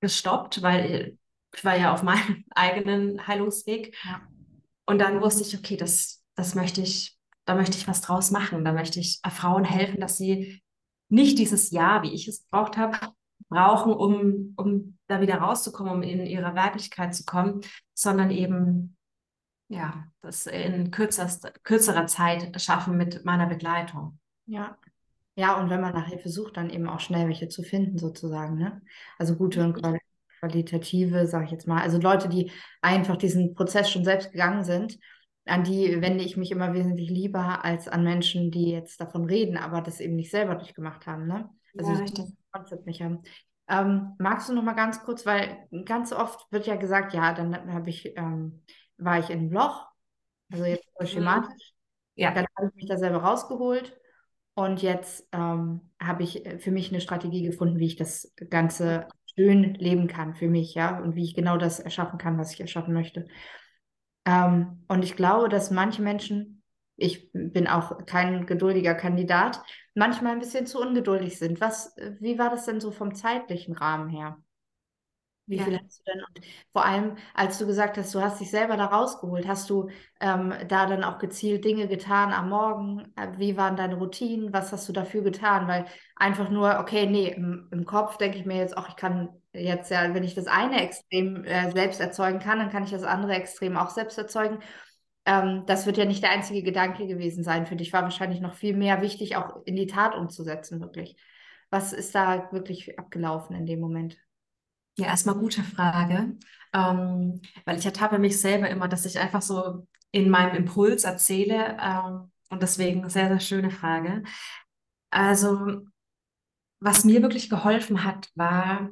gestoppt, 0.00 0.62
weil 0.62 1.18
ich 1.54 1.64
war 1.64 1.76
ja 1.76 1.92
auf 1.92 2.02
meinem 2.02 2.44
eigenen 2.54 3.26
Heilungsweg. 3.26 3.96
Ja. 4.04 4.22
Und 4.86 4.98
dann 4.98 5.20
wusste 5.20 5.42
ich, 5.42 5.56
okay, 5.56 5.76
das, 5.76 6.24
das 6.34 6.54
möchte 6.54 6.80
ich, 6.80 7.18
da 7.44 7.54
möchte 7.54 7.76
ich 7.76 7.88
was 7.88 8.00
draus 8.00 8.30
machen. 8.30 8.64
Da 8.64 8.72
möchte 8.72 9.00
ich 9.00 9.20
Frauen 9.30 9.64
helfen, 9.64 10.00
dass 10.00 10.16
sie 10.16 10.62
nicht 11.08 11.38
dieses 11.38 11.70
Ja, 11.70 12.02
wie 12.02 12.12
ich 12.12 12.28
es 12.28 12.44
gebraucht 12.44 12.76
habe, 12.76 12.98
brauchen, 13.48 13.92
um, 13.92 14.54
um 14.56 14.98
da 15.08 15.20
wieder 15.20 15.36
rauszukommen, 15.36 15.92
um 15.92 16.02
in 16.02 16.24
ihre 16.24 16.54
Weiblichkeit 16.54 17.14
zu 17.14 17.24
kommen, 17.24 17.60
sondern 17.94 18.30
eben 18.30 18.96
ja, 19.68 20.04
das 20.20 20.46
in 20.46 20.90
kürzerer 20.90 22.06
Zeit 22.06 22.60
schaffen 22.60 22.96
mit 22.96 23.24
meiner 23.24 23.46
Begleitung. 23.46 24.18
Ja. 24.46 24.76
Ja, 25.34 25.58
und 25.58 25.70
wenn 25.70 25.80
man 25.80 25.94
nach 25.94 26.08
Hilfe 26.08 26.28
sucht, 26.28 26.58
dann 26.58 26.68
eben 26.68 26.86
auch 26.86 27.00
schnell 27.00 27.26
welche 27.26 27.48
zu 27.48 27.62
finden, 27.62 27.96
sozusagen. 27.96 28.56
Ne? 28.58 28.82
Also 29.18 29.34
gute 29.34 29.64
und 29.64 29.82
qualitative, 30.40 31.26
sage 31.26 31.46
ich 31.46 31.50
jetzt 31.52 31.66
mal. 31.66 31.80
Also 31.80 31.98
Leute, 31.98 32.28
die 32.28 32.52
einfach 32.82 33.16
diesen 33.16 33.54
Prozess 33.54 33.90
schon 33.90 34.04
selbst 34.04 34.32
gegangen 34.32 34.62
sind, 34.62 34.98
an 35.44 35.64
die 35.64 36.00
wende 36.00 36.24
ich 36.24 36.36
mich 36.36 36.50
immer 36.50 36.72
wesentlich 36.72 37.10
lieber 37.10 37.64
als 37.64 37.88
an 37.88 38.04
Menschen, 38.04 38.50
die 38.50 38.70
jetzt 38.70 39.00
davon 39.00 39.24
reden, 39.24 39.56
aber 39.56 39.80
das 39.80 40.00
eben 40.00 40.16
nicht 40.16 40.30
selber 40.30 40.54
durchgemacht 40.54 41.06
haben. 41.06 41.26
Ne? 41.26 41.48
Also 41.76 41.92
ja, 41.92 42.04
das 42.04 42.32
Konzept 42.52 42.86
nicht 42.86 43.02
haben. 43.02 43.22
Ähm, 43.68 44.14
magst 44.18 44.48
du 44.48 44.54
noch 44.54 44.62
mal 44.62 44.74
ganz 44.74 45.02
kurz, 45.02 45.24
weil 45.26 45.66
ganz 45.84 46.12
oft 46.12 46.50
wird 46.52 46.66
ja 46.66 46.76
gesagt, 46.76 47.14
ja, 47.14 47.32
dann 47.32 47.72
habe 47.72 47.90
ich 47.90 48.16
ähm, 48.16 48.62
war 48.98 49.18
ich 49.18 49.30
in 49.30 49.38
einem 49.38 49.52
Loch, 49.52 49.86
also 50.50 50.64
jetzt 50.64 50.88
mhm. 51.00 51.06
schematisch. 51.06 51.72
Ja. 52.14 52.32
Dann 52.32 52.46
habe 52.56 52.68
ich 52.68 52.74
mich 52.74 52.88
da 52.88 52.98
selber 52.98 53.18
rausgeholt 53.18 53.98
und 54.54 54.82
jetzt 54.82 55.26
ähm, 55.32 55.92
habe 56.00 56.22
ich 56.22 56.44
äh, 56.44 56.58
für 56.58 56.70
mich 56.70 56.90
eine 56.90 57.00
Strategie 57.00 57.42
gefunden, 57.42 57.78
wie 57.78 57.86
ich 57.86 57.96
das 57.96 58.32
Ganze 58.50 59.08
schön 59.34 59.74
leben 59.74 60.08
kann 60.08 60.34
für 60.34 60.48
mich, 60.48 60.74
ja, 60.74 60.98
und 60.98 61.14
wie 61.14 61.24
ich 61.24 61.34
genau 61.34 61.56
das 61.56 61.80
erschaffen 61.80 62.18
kann, 62.18 62.38
was 62.38 62.52
ich 62.52 62.60
erschaffen 62.60 62.92
möchte. 62.92 63.26
Ähm, 64.24 64.84
und 64.88 65.02
ich 65.04 65.16
glaube, 65.16 65.48
dass 65.48 65.70
manche 65.70 66.02
Menschen, 66.02 66.62
ich 66.96 67.30
bin 67.32 67.66
auch 67.66 68.04
kein 68.06 68.46
geduldiger 68.46 68.94
Kandidat, 68.94 69.62
manchmal 69.94 70.32
ein 70.32 70.38
bisschen 70.38 70.66
zu 70.66 70.80
ungeduldig 70.80 71.38
sind. 71.38 71.60
Was, 71.60 71.94
wie 72.20 72.38
war 72.38 72.50
das 72.50 72.64
denn 72.64 72.80
so 72.80 72.90
vom 72.90 73.14
zeitlichen 73.14 73.74
Rahmen 73.74 74.08
her? 74.08 74.38
Wie 75.46 75.56
ja. 75.56 75.64
viel 75.64 75.78
hast 75.78 75.98
du 75.98 76.12
denn? 76.12 76.22
Und 76.22 76.46
vor 76.70 76.84
allem, 76.84 77.16
als 77.34 77.58
du 77.58 77.66
gesagt 77.66 77.98
hast, 77.98 78.14
du 78.14 78.20
hast 78.20 78.40
dich 78.40 78.50
selber 78.50 78.76
da 78.76 78.86
rausgeholt, 78.86 79.46
hast 79.48 79.68
du 79.70 79.88
ähm, 80.20 80.54
da 80.68 80.86
dann 80.86 81.02
auch 81.02 81.18
gezielt 81.18 81.64
Dinge 81.64 81.88
getan 81.88 82.32
am 82.32 82.48
Morgen? 82.48 83.12
Äh, 83.16 83.38
wie 83.38 83.56
waren 83.56 83.76
deine 83.76 83.96
Routinen? 83.96 84.52
Was 84.52 84.72
hast 84.72 84.88
du 84.88 84.92
dafür 84.92 85.22
getan? 85.22 85.66
Weil 85.66 85.86
einfach 86.14 86.48
nur, 86.48 86.78
okay, 86.78 87.06
nee, 87.06 87.28
im, 87.28 87.68
im 87.72 87.84
Kopf 87.84 88.18
denke 88.18 88.38
ich 88.38 88.46
mir 88.46 88.56
jetzt 88.56 88.76
auch, 88.76 88.88
ich 88.88 88.96
kann 88.96 89.41
jetzt 89.52 89.90
ja, 89.90 90.14
wenn 90.14 90.24
ich 90.24 90.34
das 90.34 90.46
eine 90.46 90.82
Extrem 90.82 91.44
äh, 91.44 91.70
selbst 91.72 92.00
erzeugen 92.00 92.38
kann, 92.38 92.58
dann 92.58 92.70
kann 92.70 92.84
ich 92.84 92.90
das 92.90 93.02
andere 93.02 93.34
Extrem 93.34 93.76
auch 93.76 93.90
selbst 93.90 94.18
erzeugen. 94.18 94.58
Ähm, 95.24 95.64
das 95.66 95.86
wird 95.86 95.96
ja 95.98 96.04
nicht 96.04 96.22
der 96.22 96.30
einzige 96.30 96.62
Gedanke 96.62 97.06
gewesen 97.06 97.44
sein. 97.44 97.66
Für 97.66 97.76
dich 97.76 97.92
war 97.92 98.02
wahrscheinlich 98.02 98.40
noch 98.40 98.54
viel 98.54 98.76
mehr 98.76 99.02
wichtig, 99.02 99.36
auch 99.36 99.62
in 99.64 99.76
die 99.76 99.86
Tat 99.86 100.14
umzusetzen, 100.16 100.80
wirklich. 100.80 101.16
Was 101.70 101.92
ist 101.92 102.14
da 102.14 102.50
wirklich 102.52 102.98
abgelaufen 102.98 103.56
in 103.56 103.66
dem 103.66 103.80
Moment? 103.80 104.18
Ja, 104.98 105.06
erstmal 105.06 105.36
gute 105.36 105.62
Frage, 105.62 106.36
ähm, 106.74 107.40
weil 107.64 107.78
ich 107.78 107.86
ertappe 107.86 108.18
mich 108.18 108.40
selber 108.40 108.68
immer, 108.68 108.88
dass 108.88 109.06
ich 109.06 109.18
einfach 109.18 109.40
so 109.40 109.86
in 110.10 110.28
meinem 110.28 110.54
Impuls 110.54 111.04
erzähle 111.04 111.78
ähm, 111.80 112.30
und 112.50 112.62
deswegen 112.62 113.08
sehr, 113.08 113.28
sehr 113.28 113.40
schöne 113.40 113.70
Frage. 113.70 114.22
Also, 115.10 115.80
was 116.80 117.04
mir 117.04 117.22
wirklich 117.22 117.48
geholfen 117.48 118.04
hat, 118.04 118.30
war, 118.34 118.90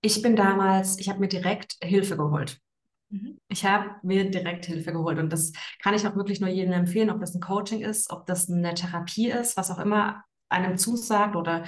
ich 0.00 0.22
bin 0.22 0.36
damals, 0.36 0.98
ich 0.98 1.08
habe 1.08 1.20
mir 1.20 1.28
direkt 1.28 1.76
Hilfe 1.82 2.16
geholt. 2.16 2.60
Mhm. 3.10 3.38
Ich 3.48 3.64
habe 3.64 3.96
mir 4.02 4.30
direkt 4.30 4.66
Hilfe 4.66 4.92
geholt 4.92 5.18
und 5.18 5.32
das 5.32 5.52
kann 5.82 5.94
ich 5.94 6.06
auch 6.06 6.16
wirklich 6.16 6.40
nur 6.40 6.50
jedem 6.50 6.72
empfehlen, 6.72 7.10
ob 7.10 7.20
das 7.20 7.34
ein 7.34 7.40
Coaching 7.40 7.80
ist, 7.80 8.10
ob 8.10 8.26
das 8.26 8.48
eine 8.48 8.74
Therapie 8.74 9.30
ist, 9.30 9.56
was 9.56 9.70
auch 9.70 9.78
immer 9.78 10.24
einem 10.48 10.78
zusagt 10.78 11.36
oder 11.36 11.64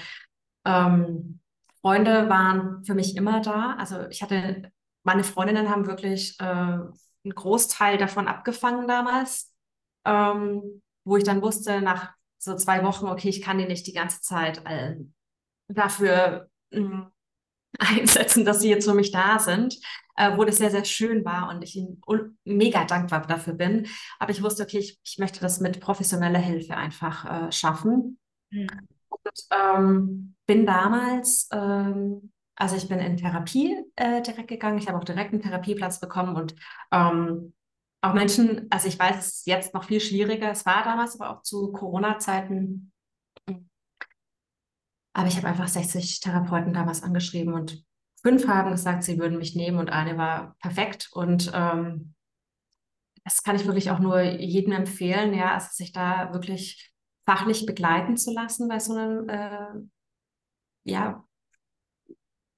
ähm, 0.65 1.41
Freunde 1.81 2.29
waren 2.29 2.85
für 2.85 2.95
mich 2.95 3.17
immer 3.17 3.41
da. 3.41 3.77
Also 3.79 4.07
ich 4.09 4.23
hatte, 4.23 4.71
meine 5.03 5.25
Freundinnen 5.25 5.71
haben 5.71 5.87
wirklich 5.87 6.39
äh, 6.41 6.45
einen 6.45 7.35
Großteil 7.35 7.99
davon 7.99 8.29
abgefangen 8.29 8.87
damals, 8.87 9.55
ähm, 10.05 10.83
wo 11.05 11.17
ich 11.17 11.25
dann 11.25 11.43
wusste, 11.43 11.81
nach 11.81 12.13
so 12.39 12.55
zwei 12.57 12.85
Wochen, 12.85 13.07
okay, 13.07 13.29
ich 13.29 13.43
kann 13.43 13.59
die 13.59 13.67
nicht 13.67 13.87
die 13.87 13.93
ganze 13.93 14.21
Zeit 14.21 14.65
äh, 14.67 14.97
dafür 15.69 16.49
äh, 16.71 16.83
einsetzen, 17.79 18.45
dass 18.45 18.61
sie 18.61 18.71
jetzt 18.71 18.87
für 18.87 18.95
mich 18.95 19.13
da 19.13 19.39
sind, 19.39 19.79
äh, 20.17 20.37
wo 20.37 20.45
das 20.45 20.59
sehr, 20.59 20.71
sehr 20.71 20.85
schön 20.85 21.25
war 21.25 21.49
und 21.49 21.63
ich 21.63 21.77
ihnen 21.77 22.03
mega 22.45 22.85
dankbar 22.85 23.27
dafür 23.27 23.55
bin. 23.55 23.87
Aber 24.19 24.33
ich 24.33 24.43
wusste, 24.43 24.63
okay, 24.63 24.79
ich, 24.79 25.01
ich 25.05 25.19
möchte 25.19 25.41
das 25.41 25.61
mit 25.61 25.81
professioneller 25.81 26.39
Hilfe 26.39 26.77
einfach 26.77 27.49
äh, 27.49 27.53
schaffen. 27.53 28.19
Mhm. 28.51 28.69
Und 29.09 29.47
ähm, 29.51 30.35
bin 30.47 30.67
damals, 30.67 31.49
ähm, 31.53 32.33
also 32.57 32.77
ich 32.77 32.89
bin 32.89 32.99
in 32.99 33.17
Therapie 33.17 33.77
äh, 33.97 34.23
direkt 34.23 34.49
gegangen. 34.49 34.79
Ich 34.79 34.89
habe 34.89 34.99
auch 34.99 35.05
direkt 35.05 35.33
einen 35.33 35.43
Therapieplatz 35.43 36.01
bekommen 36.01 36.37
und 36.37 36.55
ähm, 36.93 37.53
auch 38.03 38.15
Menschen, 38.15 38.67
also 38.71 38.89
ich 38.89 38.99
weiß, 38.99 39.19
es 39.19 39.27
ist 39.27 39.47
jetzt 39.47 39.75
noch 39.75 39.85
viel 39.85 40.01
schwieriger. 40.01 40.51
Es 40.51 40.65
war 40.65 40.83
damals 40.85 41.21
aber 41.21 41.31
auch 41.31 41.43
zu 41.43 41.71
Corona-Zeiten. 41.73 42.93
Aber 45.13 45.29
ich 45.29 45.37
habe 45.37 45.49
einfach 45.49 45.69
60 45.69 46.21
Therapeuten 46.21 46.73
damals 46.73 47.03
angeschrieben 47.03 47.55
und 47.55 47.85
fünf 48.23 48.47
haben 48.47 48.71
gesagt, 48.71 49.03
sie 49.03 49.19
würden 49.19 49.39
mich 49.39 49.57
nehmen 49.57 49.79
und 49.79 49.91
eine 49.91 50.17
war 50.17 50.57
perfekt. 50.61 51.09
Und 51.13 51.51
ähm, 51.55 52.15
das 53.25 53.43
kann 53.43 53.57
ich 53.57 53.67
wirklich 53.67 53.91
auch 53.91 53.99
nur 53.99 54.21
jedem 54.21 54.73
empfehlen, 54.73 55.35
ja, 55.35 55.55
also 55.55 55.69
sich 55.73 55.93
da 55.93 56.33
wirklich 56.33 56.93
fachlich 57.27 57.67
begleiten 57.67 58.17
zu 58.17 58.33
lassen 58.33 58.69
bei 58.69 58.79
so 58.79 58.95
einem, 58.95 59.29
äh, 59.29 59.81
ja, 60.85 61.25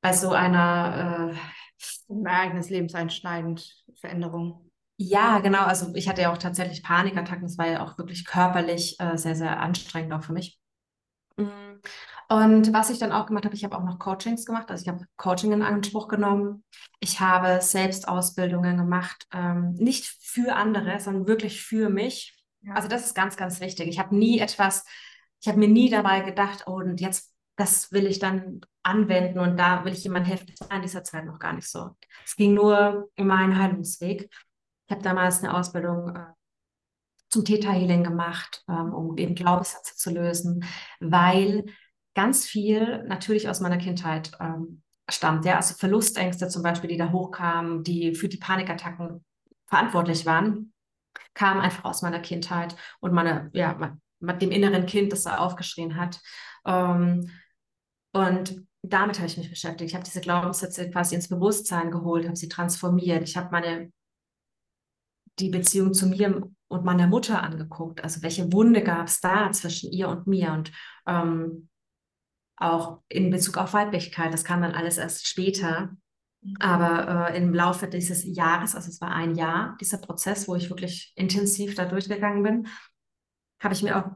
bei 0.01 0.13
so 0.13 0.31
einer 0.31 1.35
äh, 2.11 2.25
Ereignis 2.25 2.71
lebenseinschneidend 2.71 3.85
Veränderung. 4.01 4.71
Ja, 4.97 5.39
genau. 5.41 5.65
Also 5.65 5.95
ich 5.95 6.09
hatte 6.09 6.23
ja 6.23 6.33
auch 6.33 6.39
tatsächlich 6.39 6.83
Panikattacken. 6.83 7.43
Das 7.43 7.59
war 7.59 7.69
ja 7.69 7.85
auch 7.85 7.99
wirklich 7.99 8.25
körperlich 8.25 8.99
äh, 9.01 9.17
sehr, 9.17 9.35
sehr 9.35 9.61
anstrengend 9.61 10.13
auch 10.13 10.23
für 10.23 10.33
mich. 10.33 10.61
Mm. 11.37 11.81
Und 12.33 12.73
was 12.73 12.89
ich 12.89 12.99
dann 12.99 13.13
auch 13.13 13.27
gemacht 13.27 13.45
habe, 13.45 13.55
ich 13.55 13.63
habe 13.63 13.77
auch 13.77 13.85
noch 13.85 13.99
Coachings 13.99 14.47
gemacht, 14.47 14.71
also 14.71 14.81
ich 14.81 14.89
habe 14.89 15.05
Coaching 15.19 15.53
in 15.53 15.61
Anspruch 15.61 16.09
genommen. 16.09 16.65
Ich 16.99 17.21
habe 17.21 17.61
Selbstausbildungen 17.61 18.79
gemacht, 18.79 19.27
ähm, 19.35 19.75
nicht 19.75 20.07
für 20.07 20.57
andere, 20.57 20.99
sondern 20.99 21.27
wirklich 21.27 21.63
für 21.63 21.91
mich. 21.91 22.43
Ja. 22.63 22.73
Also 22.73 22.89
das 22.89 23.05
ist 23.05 23.15
ganz, 23.15 23.37
ganz 23.37 23.61
wichtig. 23.61 23.87
Ich 23.89 23.99
habe 23.99 24.17
nie 24.17 24.39
etwas, 24.39 24.87
ich 25.43 25.49
habe 25.49 25.59
mir 25.59 25.69
nie 25.69 25.91
dabei 25.91 26.21
gedacht, 26.21 26.65
oh, 26.67 26.77
und 26.77 27.03
jetzt, 27.03 27.35
das 27.57 27.93
will 27.93 28.07
ich 28.07 28.19
dann 28.19 28.63
anwenden 28.83 29.39
und 29.39 29.59
da 29.59 29.85
will 29.85 29.93
ich 29.93 30.03
jemandem 30.03 30.31
helfen. 30.31 30.55
Das 30.59 30.71
war 30.71 30.77
in 30.77 30.83
dieser 30.83 31.05
Zeit 31.05 31.27
noch 31.27 31.39
gar 31.39 31.53
nicht 31.53 31.69
so. 31.69 31.91
Es 32.25 32.35
ging 32.35 32.55
nur 32.55 33.11
um 33.15 33.27
meinen 33.27 33.59
Heilungsweg. 33.59 34.31
Ich 34.87 34.91
habe 34.91 35.03
damals 35.03 35.43
eine 35.43 35.55
Ausbildung 35.55 36.17
äh, 36.17 36.33
zum 37.29 37.45
Theta 37.45 37.73
Healing 37.73 38.05
gemacht, 38.05 38.65
ähm, 38.71 38.95
um 38.95 39.19
eben 39.19 39.35
Glaubenssätze 39.35 39.97
zu 39.97 40.11
lösen, 40.11 40.65
weil 40.99 41.67
ganz 42.15 42.47
viel 42.47 43.05
natürlich 43.05 43.49
aus 43.49 43.61
meiner 43.61 43.79
Kindheit 43.79 44.33
ähm, 44.41 44.83
stammt. 45.09 45.45
Ja, 45.45 45.57
also 45.57 45.75
Verlustängste 45.75 46.49
zum 46.49 46.63
Beispiel, 46.63 46.91
die 46.91 46.97
da 46.97 47.11
hochkamen, 47.11 47.83
die 47.83 48.15
für 48.15 48.29
die 48.29 48.37
Panikattacken 48.39 49.25
verantwortlich 49.67 50.27
waren, 50.27 50.73
kamen 51.35 51.61
einfach 51.61 51.85
aus 51.85 52.03
meiner 52.03 52.21
Kindheit 52.21 52.77
und 53.01 53.13
meiner, 53.13 53.49
ja, 53.53 53.97
dem 54.21 54.51
inneren 54.51 54.87
Kind, 54.87 55.13
das 55.13 55.25
da 55.25 55.39
aufgeschrien 55.39 55.97
hat. 55.97 56.21
Ähm, 56.67 57.31
und 58.13 58.67
damit 58.83 59.19
habe 59.19 59.27
ich 59.27 59.39
mich 59.39 59.49
beschäftigt. 59.51 59.91
Ich 59.91 59.95
habe 59.95 60.05
diese 60.05 60.21
Glaubenssätze 60.21 60.91
quasi 60.91 61.15
ins 61.15 61.29
Bewusstsein 61.29 61.91
geholt, 61.91 62.27
habe 62.27 62.37
sie 62.37 62.49
transformiert. 62.49 63.23
Ich 63.23 63.37
habe 63.37 63.51
meine 63.51 63.93
die 65.39 65.49
Beziehung 65.49 65.95
zu 65.95 66.07
mir 66.09 66.43
und 66.69 66.85
meiner 66.85 67.07
Mutter 67.07 67.43
angeguckt. 67.43 68.05
Also 68.05 68.23
welche 68.23 68.53
Wunde 68.53 68.83
gab 68.83 69.07
es 69.07 69.21
da 69.21 69.51
zwischen 69.53 69.91
ihr 69.93 70.09
und 70.09 70.27
mir? 70.27 70.53
Und 70.53 70.73
ähm, 71.07 71.69
auch 72.63 73.03
in 73.09 73.31
Bezug 73.31 73.59
auf 73.59 73.73
Weiblichkeit. 73.73 74.33
Das 74.33 74.45
kam 74.45 74.63
dann 74.63 74.73
alles 74.73 74.99
erst 74.99 75.27
später. 75.27 75.97
Aber 76.59 77.31
äh, 77.31 77.37
im 77.37 77.55
Laufe 77.55 77.87
dieses 77.87 78.25
Jahres, 78.25 78.75
also 78.75 78.89
es 78.89 79.01
war 79.01 79.13
ein 79.13 79.37
Jahr, 79.37 79.77
dieser 79.81 79.99
Prozess, 79.99 80.49
wo 80.49 80.57
ich 80.57 80.71
wirklich 80.71 81.13
intensiv 81.15 81.77
da 81.77 81.85
durchgegangen 81.85 82.43
bin, 82.43 82.69
habe 83.61 83.75
ich 83.75 83.83
mir 83.83 83.97
auch 83.97 84.11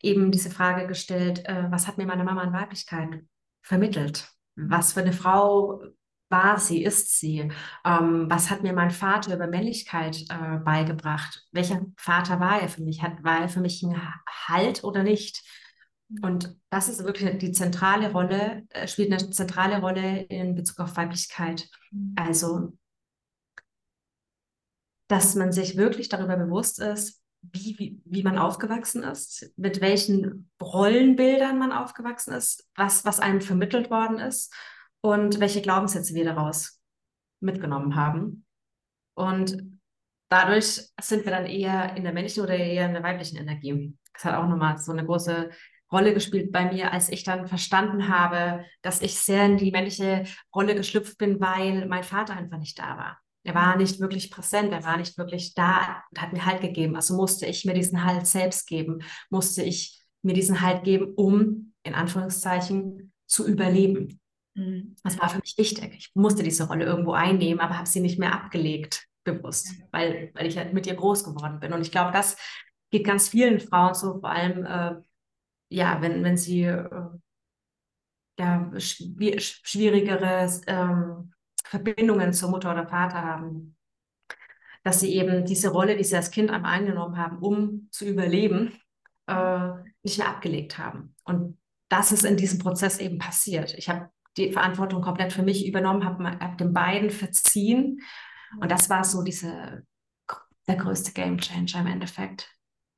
eben 0.00 0.30
diese 0.30 0.50
Frage 0.50 0.86
gestellt, 0.86 1.44
äh, 1.46 1.70
was 1.70 1.86
hat 1.86 1.98
mir 1.98 2.06
meine 2.06 2.24
Mama 2.24 2.40
an 2.42 2.54
Weiblichkeit 2.54 3.24
vermittelt? 3.62 4.26
Was 4.56 4.94
für 4.94 5.00
eine 5.00 5.12
Frau 5.12 5.82
war 6.30 6.58
sie, 6.58 6.82
ist 6.82 7.18
sie? 7.18 7.50
Ähm, 7.84 8.26
was 8.30 8.50
hat 8.50 8.62
mir 8.62 8.72
mein 8.72 8.90
Vater 8.90 9.34
über 9.34 9.46
Männlichkeit 9.46 10.24
äh, 10.30 10.58
beigebracht? 10.58 11.46
Welcher 11.52 11.82
Vater 11.96 12.40
war 12.40 12.60
er 12.60 12.68
für 12.68 12.82
mich? 12.82 13.02
Hat, 13.02 13.22
war 13.22 13.40
er 13.40 13.48
für 13.48 13.60
mich 13.60 13.82
ein 13.82 14.00
Halt 14.46 14.84
oder 14.84 15.02
nicht? 15.02 15.42
Und 16.22 16.56
das 16.70 16.88
ist 16.88 17.04
wirklich 17.04 17.38
die 17.38 17.52
zentrale 17.52 18.10
Rolle, 18.12 18.64
äh, 18.70 18.88
spielt 18.88 19.12
eine 19.12 19.30
zentrale 19.30 19.80
Rolle 19.80 20.22
in 20.22 20.54
Bezug 20.54 20.80
auf 20.80 20.96
Weiblichkeit. 20.96 21.68
Mhm. 21.92 22.14
Also, 22.16 22.76
dass 25.08 25.34
man 25.34 25.52
sich 25.52 25.76
wirklich 25.76 26.08
darüber 26.08 26.36
bewusst 26.36 26.80
ist, 26.80 27.20
wie, 27.42 27.78
wie, 27.78 28.02
wie 28.04 28.22
man 28.22 28.38
aufgewachsen 28.38 29.02
ist, 29.02 29.52
mit 29.56 29.80
welchen 29.80 30.50
Rollenbildern 30.60 31.58
man 31.58 31.72
aufgewachsen 31.72 32.34
ist, 32.34 32.68
was, 32.76 33.04
was 33.04 33.18
einem 33.18 33.40
vermittelt 33.40 33.90
worden 33.90 34.18
ist 34.18 34.52
und 35.00 35.40
welche 35.40 35.62
Glaubenssätze 35.62 36.14
wir 36.14 36.24
daraus 36.24 36.80
mitgenommen 37.40 37.96
haben. 37.96 38.44
Und 39.14 39.80
dadurch 40.28 40.90
sind 41.00 41.24
wir 41.24 41.32
dann 41.32 41.46
eher 41.46 41.96
in 41.96 42.04
der 42.04 42.12
männlichen 42.12 42.42
oder 42.42 42.56
eher 42.56 42.86
in 42.86 42.92
der 42.92 43.02
weiblichen 43.02 43.38
Energie. 43.38 43.96
Das 44.12 44.24
hat 44.24 44.34
auch 44.34 44.48
nochmal 44.48 44.76
so 44.78 44.92
eine 44.92 45.06
große 45.06 45.50
Rolle 45.92 46.14
gespielt 46.14 46.52
bei 46.52 46.72
mir, 46.72 46.92
als 46.92 47.08
ich 47.08 47.24
dann 47.24 47.46
verstanden 47.46 48.08
habe, 48.08 48.64
dass 48.82 49.02
ich 49.02 49.18
sehr 49.18 49.46
in 49.46 49.56
die 49.56 49.70
männliche 49.70 50.24
Rolle 50.54 50.74
geschlüpft 50.74 51.18
bin, 51.18 51.40
weil 51.40 51.86
mein 51.86 52.04
Vater 52.04 52.36
einfach 52.36 52.58
nicht 52.58 52.78
da 52.78 52.96
war. 52.96 53.18
Er 53.42 53.54
war 53.54 53.76
nicht 53.76 54.00
wirklich 54.00 54.30
präsent, 54.30 54.72
er 54.72 54.84
war 54.84 54.98
nicht 54.98 55.16
wirklich 55.16 55.54
da 55.54 56.02
und 56.10 56.20
hat 56.20 56.32
mir 56.32 56.44
Halt 56.44 56.60
gegeben. 56.60 56.94
Also 56.94 57.16
musste 57.16 57.46
ich 57.46 57.64
mir 57.64 57.74
diesen 57.74 58.04
Halt 58.04 58.26
selbst 58.26 58.66
geben, 58.66 59.02
musste 59.30 59.62
ich 59.62 60.02
mir 60.22 60.34
diesen 60.34 60.60
Halt 60.60 60.84
geben, 60.84 61.14
um 61.14 61.72
in 61.82 61.94
Anführungszeichen 61.94 63.12
zu 63.26 63.46
überleben. 63.46 64.20
Mhm. 64.54 64.96
Das 65.02 65.18
war 65.18 65.30
für 65.30 65.38
mich 65.38 65.54
wichtig. 65.56 65.94
Ich 65.96 66.10
musste 66.14 66.42
diese 66.42 66.68
Rolle 66.68 66.84
irgendwo 66.84 67.12
einnehmen, 67.12 67.60
aber 67.60 67.78
habe 67.78 67.88
sie 67.88 68.00
nicht 68.00 68.18
mehr 68.18 68.34
abgelegt, 68.34 69.06
bewusst, 69.24 69.72
weil, 69.90 70.30
weil 70.34 70.46
ich 70.46 70.58
halt 70.58 70.74
mit 70.74 70.86
ihr 70.86 70.94
groß 70.94 71.24
geworden 71.24 71.60
bin. 71.60 71.72
Und 71.72 71.80
ich 71.80 71.92
glaube, 71.92 72.12
das 72.12 72.36
geht 72.90 73.06
ganz 73.06 73.28
vielen 73.28 73.60
Frauen 73.60 73.94
so, 73.94 74.20
vor 74.20 74.30
allem 74.30 74.66
äh, 74.66 75.02
ja, 75.70 76.02
wenn, 76.02 76.22
wenn 76.24 76.36
sie 76.36 76.64
äh, 76.64 76.88
ja, 78.38 78.70
schwierigere 78.78 80.50
ähm, 80.66 81.32
Verbindungen 81.64 82.32
zur 82.32 82.50
Mutter 82.50 82.72
oder 82.72 82.88
Vater 82.88 83.22
haben, 83.22 83.76
dass 84.82 85.00
sie 85.00 85.14
eben 85.14 85.44
diese 85.44 85.70
Rolle, 85.70 85.96
die 85.96 86.04
sie 86.04 86.16
als 86.16 86.30
Kind 86.30 86.50
einmal 86.50 86.72
eingenommen 86.72 87.16
haben, 87.18 87.38
um 87.38 87.88
zu 87.90 88.06
überleben, 88.06 88.72
äh, 89.26 89.70
nicht 90.02 90.18
mehr 90.18 90.28
abgelegt 90.28 90.78
haben. 90.78 91.14
Und 91.24 91.58
das 91.88 92.12
ist 92.12 92.24
in 92.24 92.36
diesem 92.36 92.58
Prozess 92.58 92.98
eben 92.98 93.18
passiert. 93.18 93.74
Ich 93.74 93.88
habe 93.88 94.10
die 94.36 94.52
Verantwortung 94.52 95.02
komplett 95.02 95.32
für 95.32 95.42
mich 95.42 95.66
übernommen, 95.66 96.04
habe 96.04 96.24
hab 96.24 96.56
den 96.56 96.72
beiden 96.72 97.10
verziehen. 97.10 98.00
Und 98.60 98.70
das 98.70 98.88
war 98.88 99.04
so 99.04 99.22
diese, 99.22 99.84
der 100.66 100.76
größte 100.76 101.12
Game 101.12 101.38
Changer 101.38 101.80
im 101.80 101.86
Endeffekt 101.86 102.48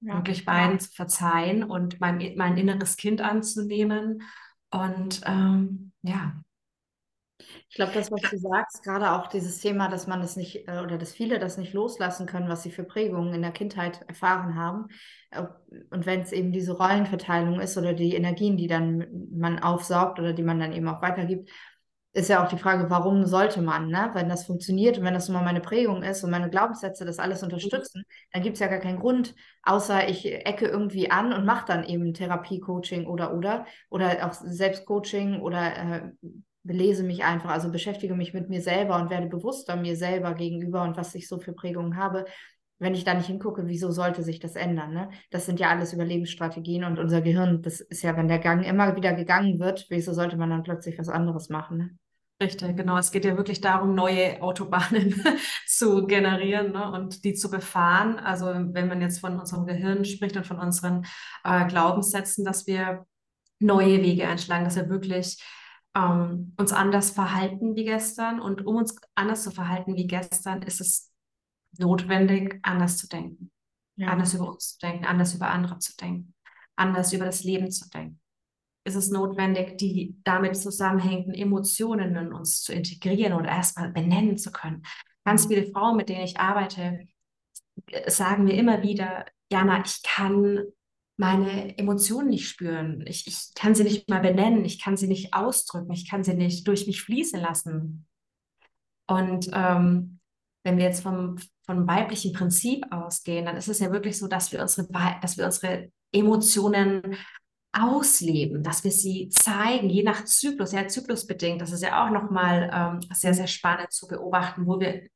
ja. 0.02 0.16
wirklich 0.16 0.44
beiden 0.44 0.80
zu 0.80 0.90
verzeihen 0.90 1.64
und 1.64 2.00
mein, 2.00 2.34
mein 2.36 2.56
inneres 2.56 2.96
Kind 2.96 3.20
anzunehmen. 3.20 4.22
Und 4.70 5.20
ähm, 5.26 5.92
ja. 6.02 6.34
Ich 7.68 7.76
glaube, 7.76 7.92
das, 7.92 8.10
was 8.10 8.20
du 8.22 8.38
sagst, 8.38 8.82
gerade 8.82 9.12
auch 9.12 9.26
dieses 9.26 9.58
Thema, 9.58 9.88
dass 9.88 10.06
man 10.06 10.20
das 10.20 10.36
nicht 10.36 10.68
äh, 10.68 10.80
oder 10.80 10.98
dass 10.98 11.12
viele 11.12 11.38
das 11.38 11.58
nicht 11.58 11.72
loslassen 11.72 12.26
können, 12.26 12.48
was 12.48 12.62
sie 12.62 12.70
für 12.70 12.84
Prägungen 12.84 13.34
in 13.34 13.42
der 13.42 13.50
Kindheit 13.50 14.02
erfahren 14.08 14.54
haben. 14.54 14.88
Und 15.90 16.06
wenn 16.06 16.20
es 16.20 16.32
eben 16.32 16.52
diese 16.52 16.72
Rollenverteilung 16.72 17.60
ist 17.60 17.76
oder 17.78 17.94
die 17.94 18.14
Energien, 18.14 18.56
die 18.56 18.66
dann 18.66 19.06
man 19.32 19.58
aufsaugt 19.58 20.18
oder 20.18 20.32
die 20.32 20.42
man 20.42 20.60
dann 20.60 20.72
eben 20.72 20.88
auch 20.88 21.02
weitergibt, 21.02 21.50
ist 22.14 22.28
ja 22.28 22.44
auch 22.44 22.48
die 22.48 22.58
Frage, 22.58 22.90
warum 22.90 23.24
sollte 23.24 23.62
man, 23.62 23.88
ne? 23.88 24.10
Wenn 24.12 24.28
das 24.28 24.44
funktioniert 24.44 24.98
und 24.98 25.04
wenn 25.04 25.14
das 25.14 25.28
immer 25.28 25.42
meine 25.42 25.60
Prägung 25.60 26.02
ist 26.02 26.22
und 26.22 26.30
meine 26.30 26.50
Glaubenssätze 26.50 27.06
das 27.06 27.18
alles 27.18 27.42
unterstützen, 27.42 28.04
dann 28.32 28.42
gibt 28.42 28.54
es 28.54 28.60
ja 28.60 28.66
gar 28.66 28.80
keinen 28.80 29.00
Grund, 29.00 29.34
außer 29.62 30.08
ich 30.08 30.26
ecke 30.26 30.66
irgendwie 30.66 31.10
an 31.10 31.32
und 31.32 31.46
mache 31.46 31.66
dann 31.66 31.84
eben 31.84 32.12
Therapie, 32.12 32.60
Coaching 32.60 33.06
oder 33.06 33.34
oder 33.34 33.66
oder 33.88 34.26
auch 34.26 34.34
Selbstcoaching 34.34 35.40
oder 35.40 35.76
äh, 35.76 36.12
belese 36.64 37.02
mich 37.02 37.24
einfach, 37.24 37.50
also 37.50 37.70
beschäftige 37.70 38.14
mich 38.14 38.34
mit 38.34 38.48
mir 38.48 38.60
selber 38.60 39.00
und 39.00 39.10
werde 39.10 39.26
bewusster 39.26 39.76
mir 39.76 39.96
selber 39.96 40.34
gegenüber 40.34 40.82
und 40.82 40.96
was 40.96 41.14
ich 41.14 41.28
so 41.28 41.38
für 41.38 41.52
Prägungen 41.52 41.96
habe. 41.96 42.24
Wenn 42.78 42.94
ich 42.94 43.04
da 43.04 43.14
nicht 43.14 43.26
hingucke, 43.26 43.68
wieso 43.68 43.90
sollte 43.92 44.22
sich 44.22 44.40
das 44.40 44.56
ändern? 44.56 44.92
Ne? 44.92 45.10
Das 45.30 45.46
sind 45.46 45.60
ja 45.60 45.68
alles 45.70 45.92
Überlebensstrategien 45.92 46.84
und 46.84 46.98
unser 46.98 47.20
Gehirn, 47.20 47.62
das 47.62 47.80
ist 47.80 48.02
ja, 48.02 48.16
wenn 48.16 48.28
der 48.28 48.40
Gang 48.40 48.64
immer 48.64 48.96
wieder 48.96 49.12
gegangen 49.12 49.60
wird, 49.60 49.86
wieso 49.88 50.12
sollte 50.12 50.36
man 50.36 50.50
dann 50.50 50.62
plötzlich 50.64 50.98
was 50.98 51.08
anderes 51.08 51.48
machen? 51.48 51.78
Ne? 51.78 51.98
Richtig, 52.42 52.76
genau. 52.76 52.98
Es 52.98 53.12
geht 53.12 53.24
ja 53.24 53.36
wirklich 53.36 53.60
darum, 53.60 53.94
neue 53.94 54.42
Autobahnen 54.42 55.22
zu 55.66 56.06
generieren 56.08 56.72
ne, 56.72 56.90
und 56.90 57.22
die 57.24 57.34
zu 57.34 57.48
befahren. 57.48 58.18
Also 58.18 58.46
wenn 58.46 58.88
man 58.88 59.00
jetzt 59.00 59.20
von 59.20 59.38
unserem 59.38 59.64
Gehirn 59.64 60.04
spricht 60.04 60.36
und 60.36 60.46
von 60.46 60.58
unseren 60.58 61.06
äh, 61.44 61.66
Glaubenssätzen, 61.68 62.44
dass 62.44 62.66
wir 62.66 63.06
neue 63.60 64.02
Wege 64.02 64.26
einschlagen, 64.26 64.64
dass 64.64 64.74
wir 64.74 64.88
wirklich 64.88 65.40
ähm, 65.94 66.52
uns 66.56 66.72
anders 66.72 67.10
verhalten 67.12 67.76
wie 67.76 67.84
gestern. 67.84 68.40
Und 68.40 68.66
um 68.66 68.74
uns 68.74 68.96
anders 69.14 69.44
zu 69.44 69.52
verhalten 69.52 69.94
wie 69.94 70.08
gestern, 70.08 70.62
ist 70.62 70.80
es 70.80 71.12
notwendig, 71.78 72.58
anders 72.62 72.96
zu 72.96 73.06
denken. 73.06 73.52
Ja. 73.94 74.08
Anders 74.08 74.34
über 74.34 74.48
uns 74.48 74.72
zu 74.72 74.78
denken, 74.80 75.04
anders 75.04 75.32
über 75.32 75.48
andere 75.48 75.78
zu 75.78 75.94
denken, 75.96 76.34
anders 76.74 77.12
über 77.12 77.24
das 77.24 77.44
Leben 77.44 77.70
zu 77.70 77.88
denken 77.88 78.21
ist 78.84 78.96
es 78.96 79.10
notwendig, 79.10 79.78
die 79.78 80.16
damit 80.24 80.56
zusammenhängenden 80.56 81.34
Emotionen 81.34 82.16
in 82.16 82.32
uns 82.32 82.62
zu 82.62 82.72
integrieren 82.72 83.34
oder 83.34 83.48
erstmal 83.48 83.90
benennen 83.90 84.38
zu 84.38 84.50
können. 84.50 84.82
Ganz 85.24 85.46
viele 85.46 85.66
Frauen, 85.66 85.96
mit 85.96 86.08
denen 86.08 86.24
ich 86.24 86.38
arbeite, 86.40 87.06
sagen 88.06 88.44
mir 88.44 88.54
immer 88.54 88.82
wieder, 88.82 89.24
Jana, 89.50 89.82
ich 89.84 90.02
kann 90.02 90.64
meine 91.16 91.78
Emotionen 91.78 92.30
nicht 92.30 92.48
spüren. 92.48 93.04
Ich, 93.06 93.26
ich 93.26 93.54
kann 93.54 93.74
sie 93.74 93.84
nicht 93.84 94.08
mal 94.08 94.20
benennen. 94.20 94.64
Ich 94.64 94.80
kann 94.80 94.96
sie 94.96 95.06
nicht 95.06 95.34
ausdrücken. 95.34 95.92
Ich 95.92 96.10
kann 96.10 96.24
sie 96.24 96.34
nicht 96.34 96.66
durch 96.66 96.86
mich 96.86 97.02
fließen 97.02 97.40
lassen. 97.40 98.06
Und 99.06 99.50
ähm, 99.52 100.18
wenn 100.64 100.78
wir 100.78 100.84
jetzt 100.84 101.02
vom, 101.02 101.36
vom 101.66 101.86
weiblichen 101.86 102.32
Prinzip 102.32 102.84
ausgehen, 102.90 103.44
dann 103.44 103.56
ist 103.56 103.68
es 103.68 103.78
ja 103.78 103.92
wirklich 103.92 104.18
so, 104.18 104.26
dass 104.26 104.52
wir 104.52 104.62
unsere, 104.62 104.88
dass 105.20 105.36
wir 105.36 105.44
unsere 105.44 105.92
Emotionen 106.12 107.16
ausleben, 107.72 108.62
dass 108.62 108.84
wir 108.84 108.90
sie 108.90 109.28
zeigen, 109.30 109.88
je 109.88 110.02
nach 110.02 110.24
Zyklus, 110.24 110.72
ja, 110.72 110.86
zyklusbedingt. 110.86 111.60
Das 111.60 111.72
ist 111.72 111.82
ja 111.82 112.04
auch 112.04 112.10
nochmal 112.10 112.70
ähm, 112.72 113.00
sehr, 113.14 113.34
sehr 113.34 113.46
spannend 113.46 113.92
zu 113.92 114.06
beobachten, 114.06 114.66
wo 114.66 114.78
wir, 114.78 115.08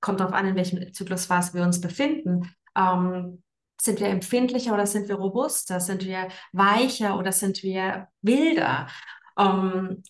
kommt 0.00 0.20
darauf 0.20 0.32
an, 0.34 0.46
in 0.46 0.56
welchem 0.56 0.92
Zyklusphase 0.92 1.54
wir 1.54 1.62
uns 1.62 1.80
befinden. 1.80 2.54
Ähm, 2.76 3.42
Sind 3.80 3.98
wir 3.98 4.08
empfindlicher 4.08 4.74
oder 4.74 4.86
sind 4.86 5.08
wir 5.08 5.16
robuster? 5.16 5.80
Sind 5.80 6.04
wir 6.04 6.28
weicher 6.52 7.18
oder 7.18 7.32
sind 7.32 7.62
wir 7.62 8.08
wilder? 8.22 8.88
Ähm, 9.38 10.02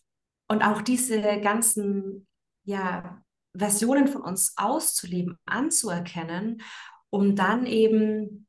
und 0.48 0.62
auch 0.62 0.82
diese 0.82 1.40
ganzen 1.40 2.26
ja, 2.64 3.22
Versionen 3.56 4.08
von 4.08 4.22
uns 4.22 4.54
auszuleben, 4.56 5.38
anzuerkennen, 5.46 6.62
um 7.08 7.34
dann 7.34 7.64
eben 7.64 8.48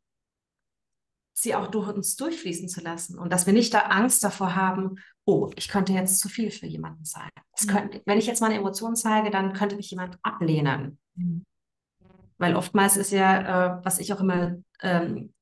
sie 1.34 1.56
auch 1.56 1.68
durch 1.68 1.88
uns 1.88 2.16
durchfließen 2.16 2.68
zu 2.68 2.82
lassen 2.82 3.18
und 3.18 3.32
dass 3.32 3.46
wir 3.46 3.54
nicht 3.54 3.74
da 3.74 3.80
Angst 3.80 4.24
davor 4.24 4.56
haben, 4.56 4.96
oh, 5.26 5.50
ich 5.56 5.70
könnte 5.70 5.94
jetzt 5.94 6.20
zu 6.20 6.30
viel 6.30 6.52
für 6.52 6.68
jemanden 6.68 7.06
sein. 7.06 7.30
Könnte, 7.68 8.02
wenn 8.06 8.18
ich 8.18 8.26
jetzt 8.26 8.42
meine 8.42 8.56
Emotionen 8.56 8.96
zeige, 8.96 9.30
dann 9.30 9.54
könnte 9.54 9.76
mich 9.76 9.90
jemand 9.92 10.18
ablehnen. 10.24 11.00
Mhm. 11.16 11.46
Weil 12.38 12.56
oftmals 12.56 12.98
ist 12.98 13.12
ja, 13.12 13.78
äh, 13.78 13.86
was 13.86 14.00
ich 14.00 14.12
auch 14.14 14.20
immer 14.20 14.58
ähm, 14.82 15.34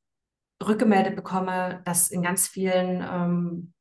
rückgemeldet 0.61 1.15
bekomme, 1.15 1.81
dass 1.85 2.11
in 2.11 2.21
ganz 2.21 2.47
vielen 2.47 3.01
ähm, 3.01 3.73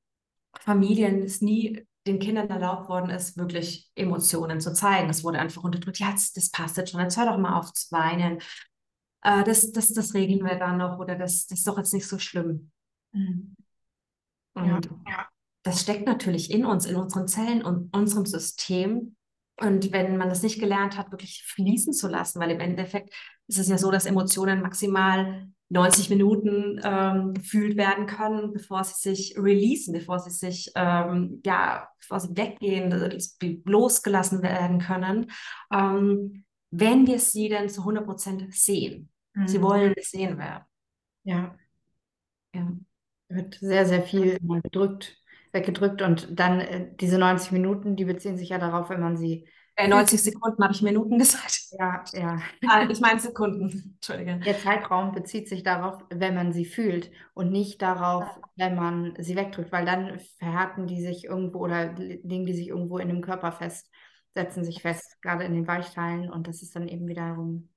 Familien 0.61 1.23
es 1.23 1.41
nie 1.41 1.85
den 2.07 2.21
Kindern 2.21 2.49
erlaubt 2.49 2.89
worden 2.89 3.11
ist, 3.11 3.37
wirklich 3.37 3.91
Emotionen 3.95 4.61
zu 4.61 4.73
zeigen. 4.73 5.11
Es 5.11 5.25
wurde 5.25 5.39
einfach 5.39 5.63
unterdrückt. 5.63 5.99
Ja, 5.99 6.11
das, 6.13 6.33
das 6.33 6.51
passt 6.51 6.77
jetzt 6.77 6.91
schon. 6.91 7.01
Jetzt 7.01 7.19
hör 7.19 7.27
doch 7.27 7.39
mal 7.39 7.59
auf 7.59 7.73
zu 7.73 7.91
weinen 7.93 8.39
äh, 9.23 9.45
das, 9.45 9.73
das, 9.73 9.93
das 9.93 10.15
regeln 10.15 10.45
wir 10.45 10.57
dann 10.57 10.79
noch 10.79 10.99
oder 10.99 11.17
das, 11.17 11.47
das 11.47 11.59
ist 11.59 11.69
doch 11.69 11.79
jetzt 11.79 11.95
nicht 11.95 12.07
so 12.07 12.19
schlimm. 12.19 12.71
Mhm. 13.13 13.57
Und 14.55 14.91
ja. 15.09 15.29
das 15.63 15.83
steckt 15.83 16.07
natürlich 16.07 16.51
in 16.51 16.65
uns, 16.65 16.87
in 16.87 16.97
unseren 16.97 17.29
Zellen 17.29 17.63
und 17.63 17.95
unserem 17.95 18.27
System. 18.27 19.17
Und 19.61 19.93
wenn 19.93 20.17
man 20.17 20.29
das 20.29 20.43
nicht 20.43 20.61
gelernt 20.61 20.97
hat, 20.97 21.11
wirklich 21.11 21.45
fließen 21.47 21.93
zu 21.93 22.09
lassen, 22.09 22.41
weil 22.41 22.51
im 22.51 22.61
Endeffekt 22.61 23.13
ist 23.49 23.59
es 23.59 23.69
ja 23.69 23.79
so, 23.79 23.91
dass 23.91 24.07
Emotionen 24.07 24.63
maximal 24.63 25.49
90 25.71 26.11
Minuten 26.11 26.81
ähm, 26.83 27.35
gefühlt 27.35 27.77
werden 27.77 28.07
können, 28.07 28.53
bevor 28.53 28.85
sie 28.85 28.95
sich 28.95 29.37
releasen, 29.37 29.93
bevor 29.93 30.19
sie 30.19 30.31
sich, 30.31 30.73
ähm, 30.75 31.43
ja, 31.45 31.89
bevor 32.01 32.21
sie 32.21 32.37
weggehen, 32.37 32.91
losgelassen 33.65 34.43
werden 34.43 34.79
können. 34.79 35.31
Ähm, 35.73 36.45
wenn 36.71 37.07
wir 37.07 37.19
sie 37.19 37.49
denn 37.49 37.69
zu 37.69 37.81
100 37.81 38.05
Prozent 38.05 38.55
sehen. 38.55 39.11
Mhm. 39.35 39.49
Sie 39.49 39.63
wollen 39.63 39.95
gesehen 39.95 40.39
werden. 40.39 40.65
Ja. 41.25 41.57
ja. 42.55 42.73
Wird 43.29 43.59
sehr, 43.61 43.87
sehr 43.87 44.03
viel 44.03 44.39
gedrückt, 44.39 45.19
weggedrückt 45.53 46.03
und 46.03 46.39
dann 46.39 46.61
äh, 46.61 46.91
diese 46.99 47.19
90 47.19 47.53
Minuten, 47.53 47.97
die 47.97 48.05
beziehen 48.05 48.39
sich 48.39 48.51
ja 48.51 48.59
darauf, 48.59 48.89
wenn 48.91 49.01
man 49.01 49.17
sie. 49.17 49.47
Äh, 49.77 49.89
90 49.89 50.23
Sekunden 50.23 50.63
habe 50.63 50.73
ich 50.73 50.83
Minuten 50.83 51.19
gesagt. 51.19 51.69
Ja, 51.79 52.03
ja. 52.15 52.41
Ah, 52.69 52.87
ich 52.89 53.01
meine 53.01 53.21
Sekunden. 53.21 53.95
Entschuldige. 53.95 54.39
Der 54.39 54.59
Zeitraum 54.59 55.13
bezieht 55.13 55.49
sich 55.49 55.63
darauf, 55.63 56.03
wenn 56.11 56.35
man 56.35 56.53
sie 56.53 56.65
fühlt 56.65 57.11
und 57.35 57.53
nicht 57.53 57.81
darauf, 57.83 58.25
wenn 58.57 58.75
man 58.75 59.15
sie 59.19 59.37
wegdrückt, 59.37 59.71
weil 59.71 59.85
dann 59.85 60.19
verhärten 60.39 60.87
die 60.87 61.03
sich 61.03 61.25
irgendwo 61.25 61.59
oder 61.61 61.93
legen 61.93 62.47
die 62.47 62.55
sich 62.55 62.69
irgendwo 62.69 62.99
in 62.99 63.09
dem 63.09 63.21
Körper 63.21 63.53
fest 63.53 63.91
setzen 64.39 64.65
sich 64.65 64.83
fest, 64.83 65.21
gerade 65.21 65.43
in 65.45 65.53
den 65.53 65.67
Weichteilen 65.67 66.31
und 66.31 66.47
das 66.47 66.63
ist 66.63 66.77
dann 66.77 66.87
eben 66.87 67.09
wiederum. 67.09 67.69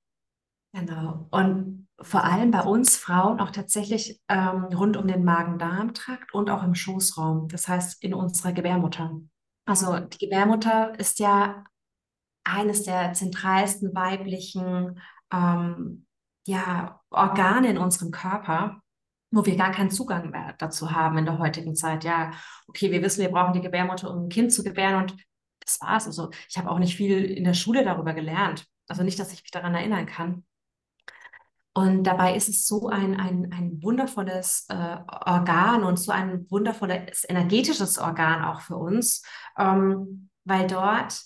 Genau. 0.72 1.26
Und 1.30 1.88
vor 2.00 2.24
allem 2.24 2.52
bei 2.52 2.62
uns 2.62 2.96
Frauen 2.96 3.40
auch 3.40 3.50
tatsächlich 3.50 4.20
ähm, 4.28 4.64
rund 4.72 4.96
um 4.96 5.06
den 5.06 5.24
Magen-Darm-Trakt 5.24 6.32
und 6.32 6.50
auch 6.50 6.62
im 6.62 6.74
Schoßraum, 6.74 7.48
das 7.48 7.68
heißt 7.68 8.02
in 8.02 8.14
unserer 8.14 8.52
Gebärmutter. 8.52 9.20
Also 9.66 9.98
die 9.98 10.18
Gebärmutter 10.18 10.98
ist 10.98 11.18
ja 11.18 11.64
eines 12.44 12.84
der 12.84 13.12
zentralsten 13.12 13.94
weiblichen 13.94 15.00
ähm, 15.32 16.06
ja, 16.46 17.00
Organe 17.10 17.68
in 17.68 17.78
unserem 17.78 18.12
Körper, 18.12 18.80
wo 19.32 19.44
wir 19.44 19.56
gar 19.56 19.72
keinen 19.72 19.90
Zugang 19.90 20.30
mehr 20.30 20.54
dazu 20.58 20.92
haben 20.92 21.18
in 21.18 21.26
der 21.26 21.38
heutigen 21.38 21.74
Zeit. 21.74 22.04
Ja, 22.04 22.30
okay, 22.68 22.90
wir 22.92 23.02
wissen, 23.02 23.20
wir 23.20 23.30
brauchen 23.30 23.52
die 23.52 23.60
Gebärmutter, 23.60 24.10
um 24.10 24.24
ein 24.24 24.28
Kind 24.28 24.52
zu 24.52 24.62
gebären 24.62 25.02
und 25.02 25.16
das 25.64 25.80
war's. 25.80 26.06
Also 26.06 26.30
ich 26.48 26.58
habe 26.58 26.70
auch 26.70 26.78
nicht 26.78 26.96
viel 26.96 27.24
in 27.24 27.44
der 27.44 27.54
Schule 27.54 27.84
darüber 27.84 28.14
gelernt. 28.14 28.66
Also 28.88 29.02
nicht, 29.02 29.18
dass 29.18 29.32
ich 29.32 29.42
mich 29.42 29.50
daran 29.50 29.74
erinnern 29.74 30.06
kann. 30.06 30.44
Und 31.74 32.04
dabei 32.04 32.36
ist 32.36 32.48
es 32.50 32.66
so 32.66 32.88
ein, 32.88 33.18
ein, 33.18 33.50
ein 33.52 33.82
wundervolles 33.82 34.66
äh, 34.68 34.98
Organ 35.26 35.84
und 35.84 35.98
so 35.98 36.12
ein 36.12 36.50
wundervolles 36.50 37.24
energetisches 37.28 37.98
Organ 37.98 38.44
auch 38.44 38.60
für 38.60 38.76
uns, 38.76 39.24
ähm, 39.58 40.28
weil 40.44 40.66
dort 40.66 41.22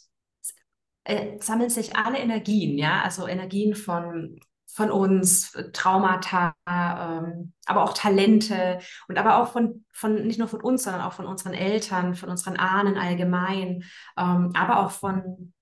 äh, 1.02 1.40
sammeln 1.40 1.70
sich 1.70 1.96
alle 1.96 2.18
Energien, 2.18 2.78
ja, 2.78 3.02
also 3.02 3.26
Energien 3.26 3.74
von 3.74 4.38
von 4.76 4.90
uns, 4.90 5.52
Traumata, 5.72 6.54
ähm, 6.68 7.54
aber 7.64 7.82
auch 7.82 7.94
Talente 7.94 8.78
und 9.08 9.16
aber 9.16 9.38
auch 9.38 9.50
von, 9.50 9.86
von, 9.90 10.26
nicht 10.26 10.38
nur 10.38 10.48
von 10.48 10.60
uns, 10.60 10.82
sondern 10.82 11.00
auch 11.00 11.14
von 11.14 11.24
unseren 11.24 11.54
Eltern, 11.54 12.14
von 12.14 12.28
unseren 12.28 12.58
Ahnen 12.58 12.98
allgemein, 12.98 13.84
ähm, 14.18 14.52
aber 14.54 14.80
auch 14.80 14.90
von 14.90 15.54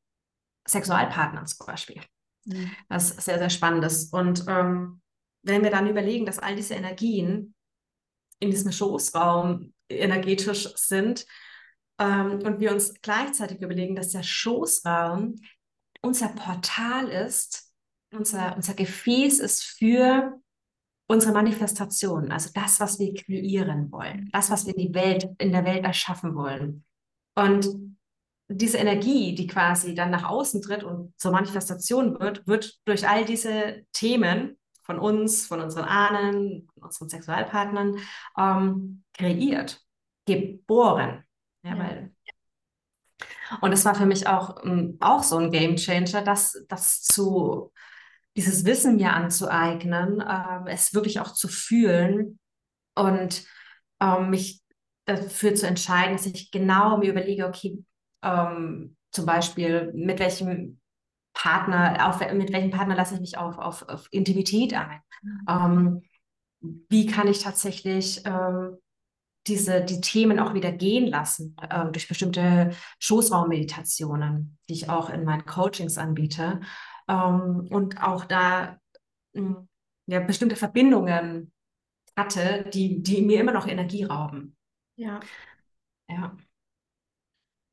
Sexualpartnern 0.67 1.47
zum 1.47 1.65
Beispiel. 1.65 2.03
Mhm. 2.45 2.73
Das 2.89 3.13
ist 3.13 3.21
sehr, 3.21 3.39
sehr 3.39 3.51
spannend 3.51 3.85
ist. 3.85 4.13
Und 4.13 4.47
ähm, 4.49 5.01
wenn 5.45 5.63
wir 5.63 5.71
dann 5.71 5.89
überlegen, 5.89 6.27
dass 6.27 6.41
all 6.41 6.57
diese 6.57 6.75
Energien 6.75 7.55
in 8.41 8.51
diesem 8.51 8.73
Schoßraum 8.73 9.73
energetisch 9.89 10.75
sind 10.75 11.25
ähm, 12.01 12.41
und 12.43 12.59
wir 12.59 12.73
uns 12.73 12.95
gleichzeitig 13.01 13.61
überlegen, 13.61 13.95
dass 13.95 14.11
der 14.11 14.25
Schoßraum 14.25 15.37
unser 16.03 16.31
Portal 16.31 17.07
ist 17.07 17.73
unser, 18.15 18.57
unser 18.57 18.75
Gefäß 18.75 19.41
ist 19.41 19.65
für 19.65 20.41
unsere 21.07 21.33
Manifestation, 21.33 22.33
also 22.33 22.51
das, 22.55 22.81
was 22.81 22.99
wir 22.99 23.15
kreieren 23.15 23.93
wollen, 23.93 24.31
das, 24.33 24.51
was 24.51 24.67
wir 24.67 24.77
in, 24.77 24.89
die 24.89 24.95
Welt, 24.95 25.29
in 25.39 25.53
der 25.53 25.65
Welt 25.65 25.85
erschaffen 25.85 26.35
wollen. 26.35 26.85
Und 27.35 27.69
diese 28.49 28.79
Energie, 28.79 29.35
die 29.35 29.47
quasi 29.47 29.95
dann 29.95 30.11
nach 30.11 30.25
außen 30.25 30.63
tritt 30.63 30.85
und 30.85 31.13
zur 31.19 31.33
Manifestation 31.33 32.19
wird, 32.21 32.47
wird 32.47 32.79
durch 32.85 33.09
all 33.09 33.25
diese 33.25 33.85
Themen 33.93 34.59
von 34.83 34.99
uns, 34.99 35.47
von 35.47 35.61
unseren 35.61 35.85
Ahnen, 35.85 36.69
von 36.75 36.85
unseren 36.85 37.09
Sexualpartnern 37.09 37.99
ähm, 38.39 39.03
kreiert, 39.15 39.81
geboren. 40.27 41.25
Ja, 41.65 41.75
ja. 41.75 41.79
Weil, 41.79 42.15
und 43.61 43.71
das 43.71 43.85
war 43.85 43.95
für 43.95 44.07
mich 44.07 44.27
auch, 44.27 44.63
ähm, 44.65 44.97
auch 45.01 45.23
so 45.23 45.39
ein 45.39 45.51
Game 45.51 45.77
Changer, 45.77 46.23
das, 46.23 46.65
das 46.69 47.03
zu 47.03 47.73
dieses 48.37 48.65
Wissen 48.65 48.97
mir 48.97 49.13
anzueignen, 49.13 50.21
äh, 50.21 50.73
es 50.73 50.95
wirklich 50.95 51.21
auch 51.21 51.33
zu 51.33 51.49
fühlen 51.49 52.39
und 52.97 53.45
äh, 54.01 54.21
mich 54.21 54.63
dafür 55.07 55.55
zu 55.55 55.67
entscheiden, 55.67 56.17
dass 56.17 56.27
ich 56.27 56.51
genau 56.51 56.99
mir 56.99 57.11
überlege, 57.11 57.47
okay, 57.47 57.85
ähm, 58.23 58.97
zum 59.13 59.27
Beispiel 59.27 59.93
mit 59.95 60.19
welchem 60.19 60.81
Partner, 61.35 62.09
auf, 62.09 62.21
mit 62.33 62.53
welchem 62.53 62.71
Partner 62.71 62.97
lasse 62.97 63.15
ich 63.15 63.21
mich 63.21 63.39
auf, 63.39 63.59
auf, 63.59 63.89
auf 63.89 64.09
Intimität 64.11 64.75
ein? 64.75 65.01
Ähm, 65.49 66.03
wie 66.89 67.07
kann 67.07 67.29
ich 67.29 67.41
tatsächlich 67.43 68.23
ähm, 68.25 68.79
diese, 69.47 69.85
die 69.85 70.01
Themen 70.01 70.39
auch 70.39 70.55
wieder 70.55 70.73
gehen 70.73 71.07
lassen 71.07 71.57
äh, 71.69 71.85
durch 71.91 72.09
bestimmte 72.09 72.71
Schoßraummeditationen, 72.99 74.59
die 74.69 74.73
ich 74.73 74.89
auch 74.89 75.11
in 75.11 75.25
meinen 75.25 75.45
Coachings 75.45 75.99
anbiete 75.99 76.61
ähm, 77.09 77.69
und 77.71 78.03
auch 78.03 78.25
da 78.25 78.79
mh, 79.33 79.57
hm, 79.57 79.69
ja, 80.07 80.21
bestimmte 80.21 80.57
Verbindungen 80.57 81.53
hatte, 82.17 82.69
die, 82.73 83.03
die 83.03 83.23
mir 83.23 83.41
immer 83.41 83.53
noch 83.53 83.67
Energie 83.67 84.05
rauben. 84.05 84.57
Ja. 84.97 85.21
Ja. 86.09 86.37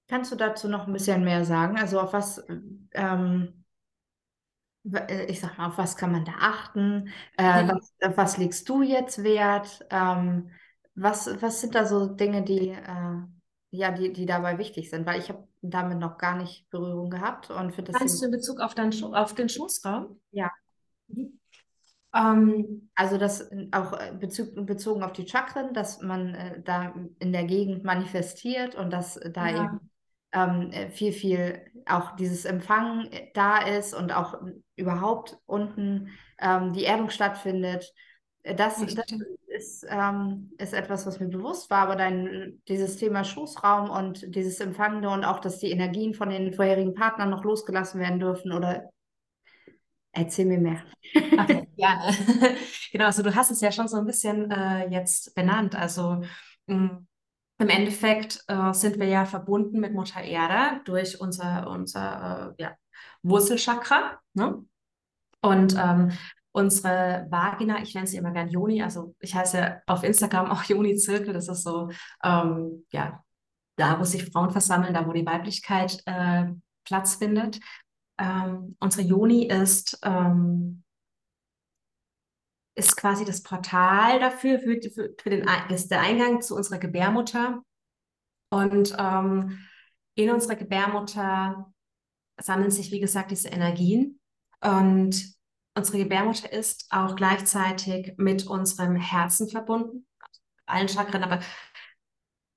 Kannst 0.07 0.31
du 0.31 0.35
dazu 0.35 0.67
noch 0.67 0.87
ein 0.87 0.93
bisschen 0.93 1.23
mehr 1.23 1.45
sagen? 1.45 1.77
Also 1.77 1.99
auf 1.99 2.13
was, 2.13 2.43
ähm, 2.93 3.63
äh, 4.93 5.25
ich 5.25 5.39
sag 5.39 5.57
mal, 5.57 5.67
auf 5.67 5.77
was 5.77 5.95
kann 5.95 6.11
man 6.11 6.25
da 6.25 6.33
achten? 6.39 7.09
Äh, 7.37 7.67
was, 7.67 7.93
auf 8.01 8.17
was 8.17 8.37
legst 8.37 8.67
du 8.67 8.81
jetzt 8.81 9.23
Wert? 9.23 9.85
Ähm, 9.89 10.49
was, 10.95 11.41
was 11.41 11.61
sind 11.61 11.75
da 11.75 11.85
so 11.85 12.07
Dinge, 12.07 12.43
die, 12.43 12.69
äh, 12.69 13.21
ja, 13.71 13.91
die, 13.91 14.13
die 14.13 14.25
dabei 14.25 14.57
wichtig 14.57 14.89
sind? 14.89 15.05
Weil 15.05 15.19
ich 15.19 15.29
habe 15.29 15.47
damit 15.61 15.99
noch 15.99 16.17
gar 16.17 16.37
nicht 16.37 16.69
Berührung 16.69 17.09
gehabt 17.09 17.49
und 17.49 17.73
finde 17.73 17.91
das. 17.91 17.99
Meinst 17.99 18.21
du 18.21 18.25
in 18.25 18.31
Bezug 18.31 18.59
auf, 18.59 18.75
dein, 18.75 18.93
auf 19.03 19.33
den 19.33 19.49
Schoßraum? 19.49 20.19
Ja. 20.31 20.51
Mhm. 21.07 21.39
Ähm, 22.13 22.89
also 22.95 23.17
das 23.17 23.49
auch 23.71 23.93
äh, 23.93 24.13
Bezug, 24.19 24.65
bezogen 24.65 25.03
auf 25.03 25.13
die 25.13 25.27
Chakren, 25.27 25.73
dass 25.73 26.01
man 26.01 26.35
äh, 26.35 26.61
da 26.61 26.93
in 27.19 27.31
der 27.31 27.45
Gegend 27.45 27.83
manifestiert 27.83 28.75
und 28.75 28.91
dass 28.91 29.19
da 29.33 29.47
ja. 29.47 29.63
eben 29.63 29.91
ähm, 30.33 30.71
äh, 30.71 30.89
viel, 30.89 31.13
viel 31.13 31.61
auch 31.85 32.15
dieses 32.15 32.45
Empfangen 32.45 33.11
äh, 33.11 33.31
da 33.33 33.59
ist 33.59 33.93
und 33.93 34.11
auch 34.11 34.41
überhaupt 34.75 35.37
unten 35.45 36.09
ähm, 36.39 36.73
die 36.73 36.85
Erdung 36.85 37.09
stattfindet. 37.09 37.93
Das, 38.43 38.83
das 38.83 39.05
ist, 39.47 39.85
ähm, 39.87 40.51
ist 40.57 40.73
etwas, 40.73 41.05
was 41.05 41.19
mir 41.19 41.27
bewusst 41.27 41.69
war, 41.69 41.83
aber 41.83 41.95
dein, 41.95 42.61
dieses 42.67 42.97
Thema 42.97 43.23
Schoßraum 43.23 43.89
und 43.89 44.35
dieses 44.35 44.59
Empfangende 44.59 45.09
und 45.09 45.23
auch, 45.23 45.39
dass 45.39 45.59
die 45.59 45.69
Energien 45.69 46.15
von 46.15 46.29
den 46.29 46.53
vorherigen 46.53 46.95
Partnern 46.95 47.29
noch 47.29 47.43
losgelassen 47.43 47.99
werden 47.99 48.19
dürfen 48.19 48.51
oder 48.51 48.89
Erzähl 50.13 50.45
mir 50.45 50.59
mehr. 50.59 50.83
Okay, 51.15 51.67
gerne. 51.77 52.15
Genau, 52.91 53.05
also 53.05 53.23
du 53.23 53.33
hast 53.33 53.51
es 53.51 53.61
ja 53.61 53.71
schon 53.71 53.87
so 53.87 53.95
ein 53.95 54.05
bisschen 54.05 54.51
äh, 54.51 54.89
jetzt 54.89 55.33
benannt. 55.33 55.75
Also 55.75 56.21
mh, 56.67 56.75
mm, 56.75 57.07
im 57.59 57.69
Endeffekt 57.69 58.43
äh, 58.47 58.73
sind 58.73 58.99
wir 58.99 59.07
ja 59.07 59.23
verbunden 59.23 59.79
mit 59.79 59.93
Mutter 59.93 60.21
Erde 60.21 60.81
durch 60.83 61.21
unser, 61.21 61.69
unser 61.69 62.55
äh, 62.57 62.63
ja, 62.63 62.75
Wurzelchakra. 63.23 64.19
Ne? 64.33 64.65
Und 65.41 65.75
ähm, 65.77 66.11
unsere 66.51 67.27
Vagina, 67.29 67.81
ich 67.81 67.95
nenne 67.95 68.07
sie 68.07 68.17
immer 68.17 68.31
gern 68.31 68.49
Joni, 68.49 68.81
also 68.83 69.15
ich 69.19 69.35
heiße 69.35 69.81
auf 69.87 70.03
Instagram 70.03 70.45
auch 70.51 70.63
Joni 70.63 70.95
Zirkel, 70.97 71.33
das 71.33 71.47
ist 71.47 71.63
so, 71.63 71.89
ähm, 72.23 72.85
ja, 72.91 73.23
da, 73.77 73.99
wo 73.99 74.03
sich 74.03 74.25
Frauen 74.25 74.51
versammeln, 74.51 74.93
da, 74.93 75.07
wo 75.07 75.13
die 75.13 75.25
Weiblichkeit 75.25 76.01
äh, 76.05 76.45
Platz 76.83 77.15
findet. 77.15 77.59
Ähm, 78.17 78.75
unsere 78.79 79.07
Joni 79.07 79.47
ist, 79.47 79.99
ähm, 80.03 80.83
ist 82.75 82.95
quasi 82.95 83.25
das 83.25 83.41
Portal 83.43 84.19
dafür, 84.19 84.59
für, 84.59 84.79
für, 85.19 85.29
den, 85.29 85.47
ist 85.69 85.89
der 85.89 86.01
Eingang 86.01 86.41
zu 86.41 86.55
unserer 86.55 86.79
Gebärmutter. 86.79 87.63
Und 88.49 88.95
ähm, 88.99 89.65
in 90.15 90.29
unserer 90.29 90.55
Gebärmutter 90.55 91.73
sammeln 92.37 92.71
sich, 92.71 92.91
wie 92.91 92.99
gesagt, 92.99 93.31
diese 93.31 93.49
Energien. 93.49 94.19
Und 94.61 95.33
unsere 95.75 95.99
Gebärmutter 95.99 96.51
ist 96.51 96.87
auch 96.89 97.15
gleichzeitig 97.15 98.13
mit 98.17 98.47
unserem 98.47 98.95
Herzen 98.95 99.49
verbunden, 99.49 100.05
allen 100.65 100.89
Chakren, 100.89 101.23
aber 101.23 101.39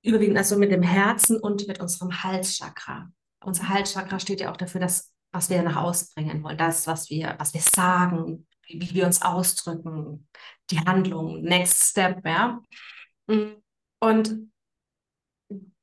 überwiegend 0.03 0.37
also 0.37 0.57
mit 0.57 0.71
dem 0.71 0.83
Herzen 0.83 1.39
und 1.39 1.67
mit 1.67 1.79
unserem 1.79 2.23
Halschakra. 2.23 3.11
Unser 3.43 3.69
Halschakra 3.69 4.19
steht 4.19 4.41
ja 4.41 4.51
auch 4.51 4.57
dafür, 4.57 4.81
dass 4.81 5.15
was 5.35 5.49
wir 5.49 5.61
nach 5.63 5.75
außen 5.75 6.09
bringen 6.15 6.41
wollen, 6.43 6.57
das, 6.57 6.87
was 6.87 7.09
wir, 7.09 7.35
was 7.37 7.53
wir 7.53 7.61
sagen, 7.61 8.47
wie, 8.67 8.81
wie 8.81 8.93
wir 8.95 9.05
uns 9.05 9.21
ausdrücken, 9.21 10.27
die 10.71 10.79
Handlung, 10.79 11.41
Next 11.41 11.89
Step, 11.89 12.25
ja. 12.25 12.61
Und 13.27 14.51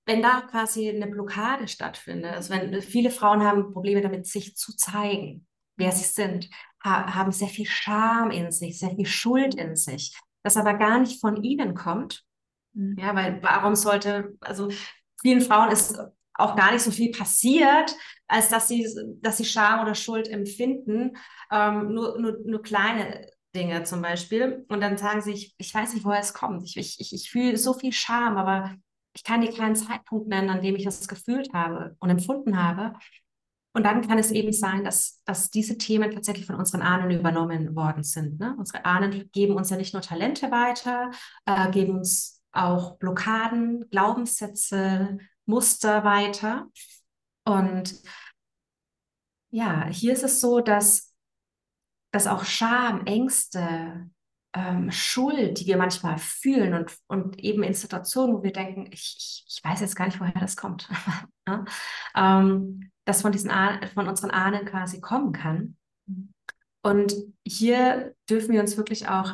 wenn 0.07 0.23
da 0.23 0.40
quasi 0.40 0.88
eine 0.88 1.07
Blockade 1.07 1.68
stattfindet, 1.68 2.33
also 2.33 2.55
wenn 2.55 2.81
viele 2.81 3.11
Frauen 3.11 3.42
haben 3.42 3.73
Probleme 3.73 4.01
damit, 4.01 4.27
sich 4.27 4.57
zu 4.57 4.75
zeigen, 4.75 5.47
wer 5.77 5.92
sie 5.92 6.05
sind, 6.05 6.49
ha 6.85 7.14
haben 7.14 7.33
sehr 7.33 7.49
viel 7.49 7.66
Scham 7.66 8.31
in 8.31 8.51
sich, 8.51 8.79
sehr 8.79 8.90
viel 8.90 9.07
Schuld 9.07 9.55
in 9.55 9.77
sich, 9.77 10.16
das 10.42 10.57
aber 10.57 10.75
gar 10.75 10.99
nicht 10.99 11.21
von 11.21 11.42
ihnen 11.42 11.75
kommt. 11.75 12.25
Mhm. 12.75 12.97
Ja, 12.99 13.14
weil 13.14 13.42
warum 13.42 13.75
sollte, 13.75 14.37
also 14.40 14.68
vielen 15.21 15.40
Frauen 15.40 15.71
ist 15.71 15.99
auch 16.35 16.57
gar 16.57 16.73
nicht 16.73 16.83
so 16.83 16.90
viel 16.90 17.11
passiert, 17.11 17.95
als 18.27 18.49
dass 18.49 18.68
sie, 18.68 18.88
dass 19.21 19.37
sie 19.37 19.45
Scham 19.45 19.81
oder 19.81 19.95
Schuld 19.95 20.29
empfinden. 20.29 21.16
Ähm, 21.51 21.92
nur, 21.92 22.18
nur, 22.18 22.38
nur 22.45 22.62
kleine 22.62 23.31
Dinge 23.55 23.85
zum 23.85 24.01
Beispiel. 24.03 24.64
Und 24.68 24.81
dann 24.81 24.97
sagen 24.97 25.21
sie, 25.21 25.33
ich, 25.33 25.55
ich 25.59 25.75
weiß 25.75 25.95
nicht, 25.95 26.05
woher 26.05 26.21
es 26.21 26.33
kommt. 26.33 26.64
Ich, 26.64 26.77
ich, 26.99 27.12
ich 27.12 27.31
fühle 27.31 27.57
so 27.59 27.75
viel 27.75 27.92
Scham, 27.92 28.38
aber 28.38 28.75
ich 29.14 29.25
kann 29.25 29.42
dir 29.42 29.53
keinen 29.53 29.77
Zeitpunkt 29.77 30.29
nennen, 30.29 30.49
an 30.49 30.62
dem 30.62 30.75
ich 30.77 30.85
das 30.85 31.07
gefühlt 31.07 31.53
habe 31.53 31.97
und 32.01 32.09
empfunden 32.09 32.62
habe. 32.62 32.95
Und 33.74 33.85
dann 33.85 34.06
kann 34.06 34.18
es 34.18 34.30
eben 34.30 34.52
sein, 34.52 34.85
dass, 34.85 35.22
dass 35.24 35.50
diese 35.50 35.78
Themen 35.78 36.11
tatsächlich 36.11 36.46
von 36.46 36.56
unseren 36.56 36.82
Ahnen 36.82 37.11
übernommen 37.11 37.74
worden 37.74 38.02
sind. 38.02 38.38
Ne? 38.38 38.54
Unsere 38.58 38.85
Ahnen 38.85 39.30
geben 39.32 39.56
uns 39.56 39.70
ja 39.70 39.76
nicht 39.76 39.94
nur 39.94 40.02
Talente 40.02 40.50
weiter, 40.50 41.11
äh, 41.46 41.70
geben 41.70 41.96
uns 41.96 42.42
auch 42.52 42.98
Blockaden, 42.98 43.88
Glaubenssätze, 43.88 45.18
Muster 45.46 46.04
weiter. 46.04 46.66
Und 47.44 47.94
ja, 49.50 49.87
hier 49.87 50.12
ist 50.12 50.22
es 50.22 50.40
so, 50.40 50.61
dass, 50.61 51.14
dass 52.11 52.26
auch 52.26 52.44
Scham, 52.44 53.06
Ängste, 53.06 54.11
ähm, 54.55 54.91
Schuld, 54.91 55.61
die 55.61 55.67
wir 55.67 55.77
manchmal 55.77 56.19
fühlen 56.19 56.75
und, 56.75 56.97
und 57.07 57.38
eben 57.38 57.62
in 57.62 57.75
Situationen, 57.75 58.37
wo 58.37 58.43
wir 58.43 58.53
denken, 58.53 58.87
ich, 58.93 59.45
ich, 59.47 59.61
weiß 59.65 59.81
jetzt 59.81 59.97
gar 59.97 60.07
nicht, 60.07 60.21
woher 60.21 60.33
das 60.33 60.57
kommt, 60.57 60.88
ja? 61.47 61.65
ähm, 62.17 62.91
das 63.05 63.23
von, 63.23 63.33
diesen 63.33 63.51
von 63.95 64.09
unseren 64.09 64.31
Ahnen 64.31 64.65
quasi 64.65 65.01
kommen 65.01 65.33
kann. 65.33 65.77
Und 66.83 67.15
hier 67.47 68.15
dürfen 68.29 68.53
wir 68.53 68.61
uns 68.61 68.77
wirklich 68.77 69.09
auch 69.09 69.33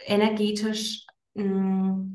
energetisch 0.00 1.06
mh, 1.34 1.44
mm, 1.44 2.14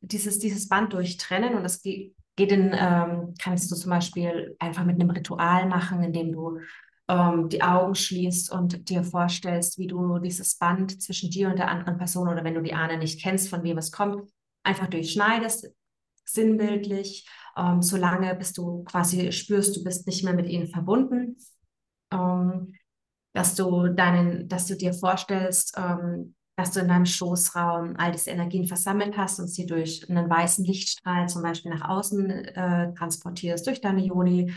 dieses, 0.00 0.38
dieses 0.38 0.68
Band 0.68 0.92
durchtrennen 0.92 1.54
und 1.54 1.62
das 1.62 1.82
geht, 1.82 2.14
geht 2.36 2.52
in, 2.52 2.74
ähm, 2.74 3.34
kannst 3.40 3.70
du 3.70 3.74
zum 3.74 3.90
Beispiel 3.90 4.56
einfach 4.58 4.84
mit 4.84 5.00
einem 5.00 5.10
Ritual 5.10 5.66
machen, 5.66 6.02
indem 6.02 6.32
du 6.32 6.60
ähm, 7.08 7.48
die 7.48 7.62
Augen 7.62 7.94
schließt 7.94 8.52
und 8.52 8.88
dir 8.88 9.02
vorstellst, 9.02 9.78
wie 9.78 9.86
du 9.86 10.18
dieses 10.18 10.56
Band 10.56 11.02
zwischen 11.02 11.30
dir 11.30 11.48
und 11.48 11.58
der 11.58 11.68
anderen 11.68 11.98
Person 11.98 12.28
oder 12.28 12.44
wenn 12.44 12.54
du 12.54 12.62
die 12.62 12.74
Ahne 12.74 12.98
nicht 12.98 13.22
kennst, 13.22 13.48
von 13.48 13.62
wem 13.62 13.78
es 13.78 13.90
kommt, 13.92 14.30
einfach 14.62 14.88
durchschneidest, 14.88 15.68
sinnbildlich, 16.24 17.28
ähm, 17.56 17.82
solange 17.82 18.34
bis 18.34 18.52
du 18.52 18.84
quasi 18.84 19.32
spürst, 19.32 19.76
du 19.76 19.84
bist 19.84 20.06
nicht 20.06 20.24
mehr 20.24 20.34
mit 20.34 20.48
ihnen 20.48 20.68
verbunden. 20.68 21.36
Ähm, 22.12 22.74
dass 23.34 23.54
du 23.54 23.88
deinen, 23.88 24.48
dass 24.48 24.66
du 24.66 24.76
dir 24.76 24.92
vorstellst, 24.92 25.74
ähm, 25.76 26.34
dass 26.56 26.72
du 26.72 26.80
in 26.80 26.88
deinem 26.88 27.06
Schoßraum 27.06 27.94
all 27.96 28.10
diese 28.10 28.30
Energien 28.30 28.66
versammelt 28.66 29.16
hast 29.16 29.38
und 29.38 29.46
sie 29.46 29.64
durch 29.64 30.10
einen 30.10 30.28
weißen 30.28 30.64
Lichtstrahl 30.64 31.28
zum 31.28 31.42
Beispiel 31.42 31.72
nach 31.72 31.88
außen 31.88 32.30
äh, 32.30 32.94
transportierst, 32.94 33.64
durch 33.66 33.80
deine 33.80 34.04
Joni, 34.04 34.52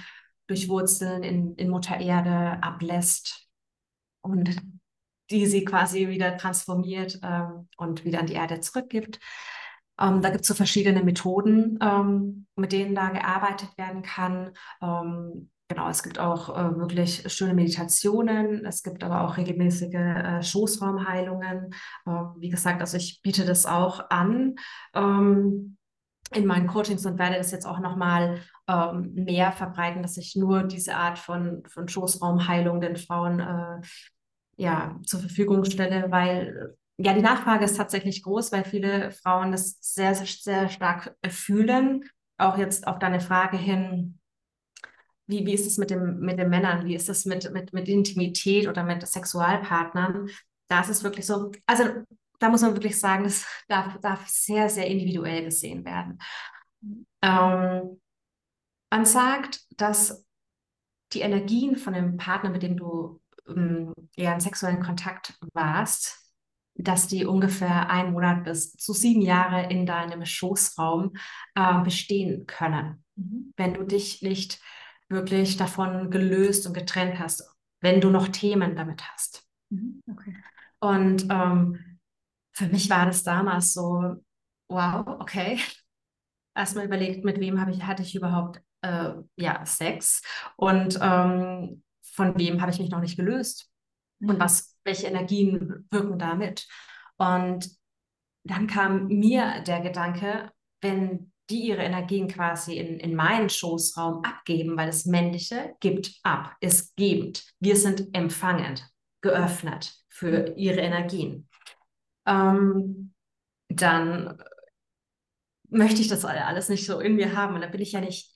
durch 0.52 0.68
Wurzeln 0.68 1.24
in, 1.24 1.56
in 1.56 1.70
Mutter 1.70 1.98
Erde 1.98 2.62
ablässt 2.62 3.48
und 4.22 4.54
die 5.30 5.46
sie 5.46 5.64
quasi 5.64 6.10
wieder 6.10 6.38
transformiert 6.38 7.20
ähm, 7.24 7.70
und 7.78 8.04
wieder 8.04 8.20
an 8.20 8.26
die 8.26 8.34
Erde 8.34 8.60
zurückgibt. 8.60 9.22
Ähm, 9.98 10.22
da 10.22 10.30
gibt 10.30 10.42
es 10.42 10.50
so 10.50 10.54
verschiedene 10.54 11.04
Methoden, 11.04 11.80
ähm, 11.82 12.48
mit 12.58 12.74
denen 12.74 12.96
da 12.96 13.10
gearbeitet 13.10 13.70
werden 13.78 14.02
kann. 14.04 14.52
Ähm, 14.82 15.50
Genau, 15.70 15.88
es 15.88 16.04
gibt 16.04 16.20
auch 16.20 16.50
äh, 16.50 16.78
wirklich 16.78 17.32
schöne 17.32 17.54
Meditationen, 17.54 18.66
es 18.66 18.84
gibt 18.84 19.06
aber 19.06 19.22
auch 19.22 19.38
regelmäßige 19.38 19.94
äh, 19.94 20.44
Schoßraumheilungen. 20.44 21.74
Äh, 22.06 22.12
wie 22.40 22.50
gesagt, 22.50 22.82
also 22.82 22.98
ich 22.98 23.22
biete 23.22 23.46
das 23.46 23.66
auch 23.66 24.10
an 24.10 24.56
ähm, 24.94 25.78
in 26.34 26.46
meinen 26.46 26.68
Coachings 26.68 27.06
und 27.06 27.20
werde 27.20 27.38
das 27.38 27.52
jetzt 27.52 27.66
auch 27.66 27.80
nochmal 27.80 28.40
ähm, 28.68 29.14
mehr 29.14 29.52
verbreiten, 29.52 30.02
dass 30.02 30.18
ich 30.18 30.36
nur 30.36 30.64
diese 30.64 30.96
Art 30.96 31.20
von, 31.20 31.64
von 31.68 31.88
Schoßraumheilung 31.88 32.82
den 32.82 32.96
Frauen 32.96 33.40
äh, 33.40 33.82
ja, 34.58 35.00
zur 35.06 35.20
Verfügung 35.20 35.66
stelle, 35.66 36.12
weil 36.12 36.76
ja, 36.98 37.14
die 37.14 37.22
Nachfrage 37.22 37.66
ist 37.66 37.78
tatsächlich 37.78 38.24
groß, 38.24 38.52
weil 38.52 38.64
viele 38.64 39.12
Frauen 39.12 39.52
das 39.52 39.78
sehr, 39.82 40.14
sehr, 40.14 40.28
sehr 40.28 40.70
stark 40.70 41.16
fühlen. 41.28 42.06
Auch 42.38 42.58
jetzt 42.58 42.88
auf 42.88 43.00
deine 43.00 43.20
Frage 43.20 43.58
hin, 43.58 44.20
wie, 45.28 45.46
wie 45.46 45.54
ist 45.54 45.66
es 45.66 45.78
mit, 45.78 45.90
dem, 45.90 46.20
mit 46.20 46.38
den 46.38 46.50
Männern? 46.50 46.86
Wie 46.86 46.96
ist 46.96 47.10
es 47.10 47.26
mit, 47.26 47.52
mit, 47.54 47.74
mit 47.74 47.88
Intimität 47.88 48.68
oder 48.68 48.84
mit 48.84 49.06
Sexualpartnern? 49.08 50.30
Da 50.68 50.82
ist 50.82 50.90
es 50.90 51.04
wirklich 51.04 51.26
so, 51.26 51.52
also 51.66 51.84
da 52.42 52.50
muss 52.50 52.62
man 52.62 52.74
wirklich 52.74 53.00
sagen, 53.00 53.24
das 53.24 53.46
darf, 53.68 54.00
darf 54.02 54.28
sehr, 54.28 54.68
sehr 54.68 54.88
individuell 54.88 55.46
gesehen 55.46 55.86
werden. 55.86 56.18
Ähm, 57.22 58.02
man 58.90 59.06
sagt, 59.06 59.62
dass 59.80 60.26
die 61.14 61.22
Energien 61.22 61.78
von 61.78 61.94
dem 61.94 62.18
Partner, 62.18 62.50
mit 62.50 62.64
dem 62.64 62.78
du 62.78 63.22
ähm, 63.48 63.94
eher 64.16 64.34
in 64.34 64.40
sexuellen 64.40 64.82
Kontakt 64.82 65.38
warst, 65.54 66.18
dass 66.74 67.08
die 67.08 67.26
ungefähr 67.26 67.92
ein 67.92 68.12
Monat 68.12 68.44
bis 68.44 68.74
zu 68.74 68.94
sieben 68.94 69.22
Jahre 69.22 69.70
in 69.70 69.86
deinem 69.86 70.26
Schoßraum 70.26 71.14
äh, 71.54 71.84
bestehen 71.84 72.48
können. 72.48 73.04
Mhm. 73.18 73.54
Wenn 73.56 73.76
du 73.76 73.84
dich 73.84 74.24
nicht 74.24 74.60
wirklich 75.10 75.58
davon 75.58 76.10
gelöst 76.10 76.66
und 76.66 76.74
getrennt 76.74 77.20
hast, 77.20 77.56
wenn 77.82 78.02
du 78.02 78.10
noch 78.10 78.30
Themen 78.30 78.76
damit 78.76 79.04
hast. 79.12 79.44
Mhm, 79.70 80.02
okay. 80.10 80.36
Und 80.80 81.28
ähm, 81.30 81.91
für 82.54 82.68
mich 82.68 82.90
war 82.90 83.06
das 83.06 83.24
damals 83.24 83.74
so, 83.74 84.16
wow, 84.70 85.06
okay. 85.20 85.60
Erstmal 86.56 86.86
überlegt, 86.86 87.24
mit 87.24 87.40
wem 87.40 87.58
ich, 87.70 87.84
hatte 87.84 88.04
ich 88.04 88.16
überhaupt 88.16 88.62
äh, 88.82 89.14
ja, 89.38 89.66
Sex 89.66 90.22
und 90.58 91.00
ähm, 91.02 91.84
von 92.02 92.38
wem 92.38 92.62
habe 92.62 92.72
ich 92.72 92.80
mich 92.80 92.90
noch 92.90 93.00
nicht 93.00 93.16
gelöst 93.16 93.70
mhm. 94.20 94.32
und 94.32 94.40
was, 94.40 94.76
welche 94.84 95.08
Energien 95.08 95.88
wirken 95.90 96.20
damit. 96.20 96.68
Und 97.18 97.70
dann 98.44 98.68
kam 98.68 99.08
mir 99.08 99.62
der 99.62 99.82
Gedanke, 99.82 100.52
wenn 100.82 101.32
die 101.50 101.68
ihre 101.68 101.84
Energien 101.84 102.28
quasi 102.28 102.78
in, 102.78 103.00
in 103.00 103.16
meinen 103.16 103.50
Schoßraum 103.50 104.24
abgeben, 104.24 104.78
weil 104.78 104.88
das 104.88 105.06
Männliche 105.06 105.76
gibt 105.80 106.20
ab, 106.24 106.56
ist 106.62 106.96
gebend. 106.96 107.44
Wir 107.60 107.76
sind 107.76 108.16
empfangend, 108.16 108.90
geöffnet 109.22 109.94
für 110.10 110.54
ihre 110.56 110.80
Energien. 110.80 111.50
Ähm, 112.26 113.14
dann 113.70 114.42
möchte 115.70 116.02
ich 116.02 116.08
das 116.08 116.26
alles 116.26 116.70
nicht 116.70 116.86
so 116.86 117.00
in 117.00 117.16
mir 117.16 117.36
haben 117.36 117.56
und 117.56 117.62
da 117.62 117.68
bin 117.68 117.82
ich 117.82 117.94
ja 117.94 118.02
nicht, 118.02 118.36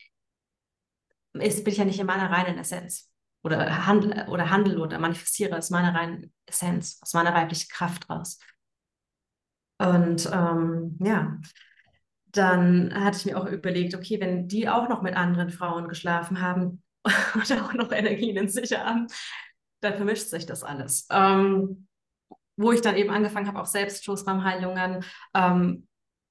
ist, 1.34 1.64
bin 1.64 1.74
ich 1.74 1.80
ja 1.80 1.86
nicht 1.86 2.00
in 2.00 2.08
meiner 2.08 2.32
reinen 2.32 2.58
Essenz. 2.58 3.12
oder 3.44 3.86
handle 3.86 4.28
oder 4.30 4.50
handle 4.50 4.80
oder 4.80 4.98
manifestiere 4.98 5.58
aus 5.58 5.70
meiner 5.70 5.94
reinen 5.94 6.34
Essenz, 6.46 7.00
aus 7.02 7.14
meiner 7.14 7.34
weiblichen 7.34 7.70
Kraft 7.70 8.10
raus. 8.10 8.40
Und 9.78 10.30
ähm, 10.32 10.98
ja, 11.04 11.38
dann 12.28 12.94
hatte 12.94 13.18
ich 13.18 13.26
mir 13.26 13.38
auch 13.40 13.46
überlegt, 13.46 13.94
okay, 13.94 14.20
wenn 14.20 14.48
die 14.48 14.70
auch 14.70 14.90
noch 14.90 15.02
mit 15.02 15.16
anderen 15.16 15.50
Frauen 15.50 15.88
geschlafen 15.88 16.42
haben 16.42 16.82
und 17.04 17.52
auch 17.52 17.74
noch 17.74 17.92
Energien 17.92 18.38
in 18.38 18.50
sich 18.50 18.78
haben, 18.78 19.08
dann 19.82 19.96
vermischt 19.96 20.30
sich 20.30 20.46
das 20.46 20.64
alles. 20.64 21.08
Ähm, 21.12 21.88
wo 22.58 22.72
ich 22.72 22.82
dann 22.82 22.96
eben 22.96 23.10
angefangen 23.10 23.48
habe, 23.48 23.62
auch 23.62 23.66
selbst 23.66 24.06
Schoßraumheilungen 24.06 25.04
ähm, 25.34 25.88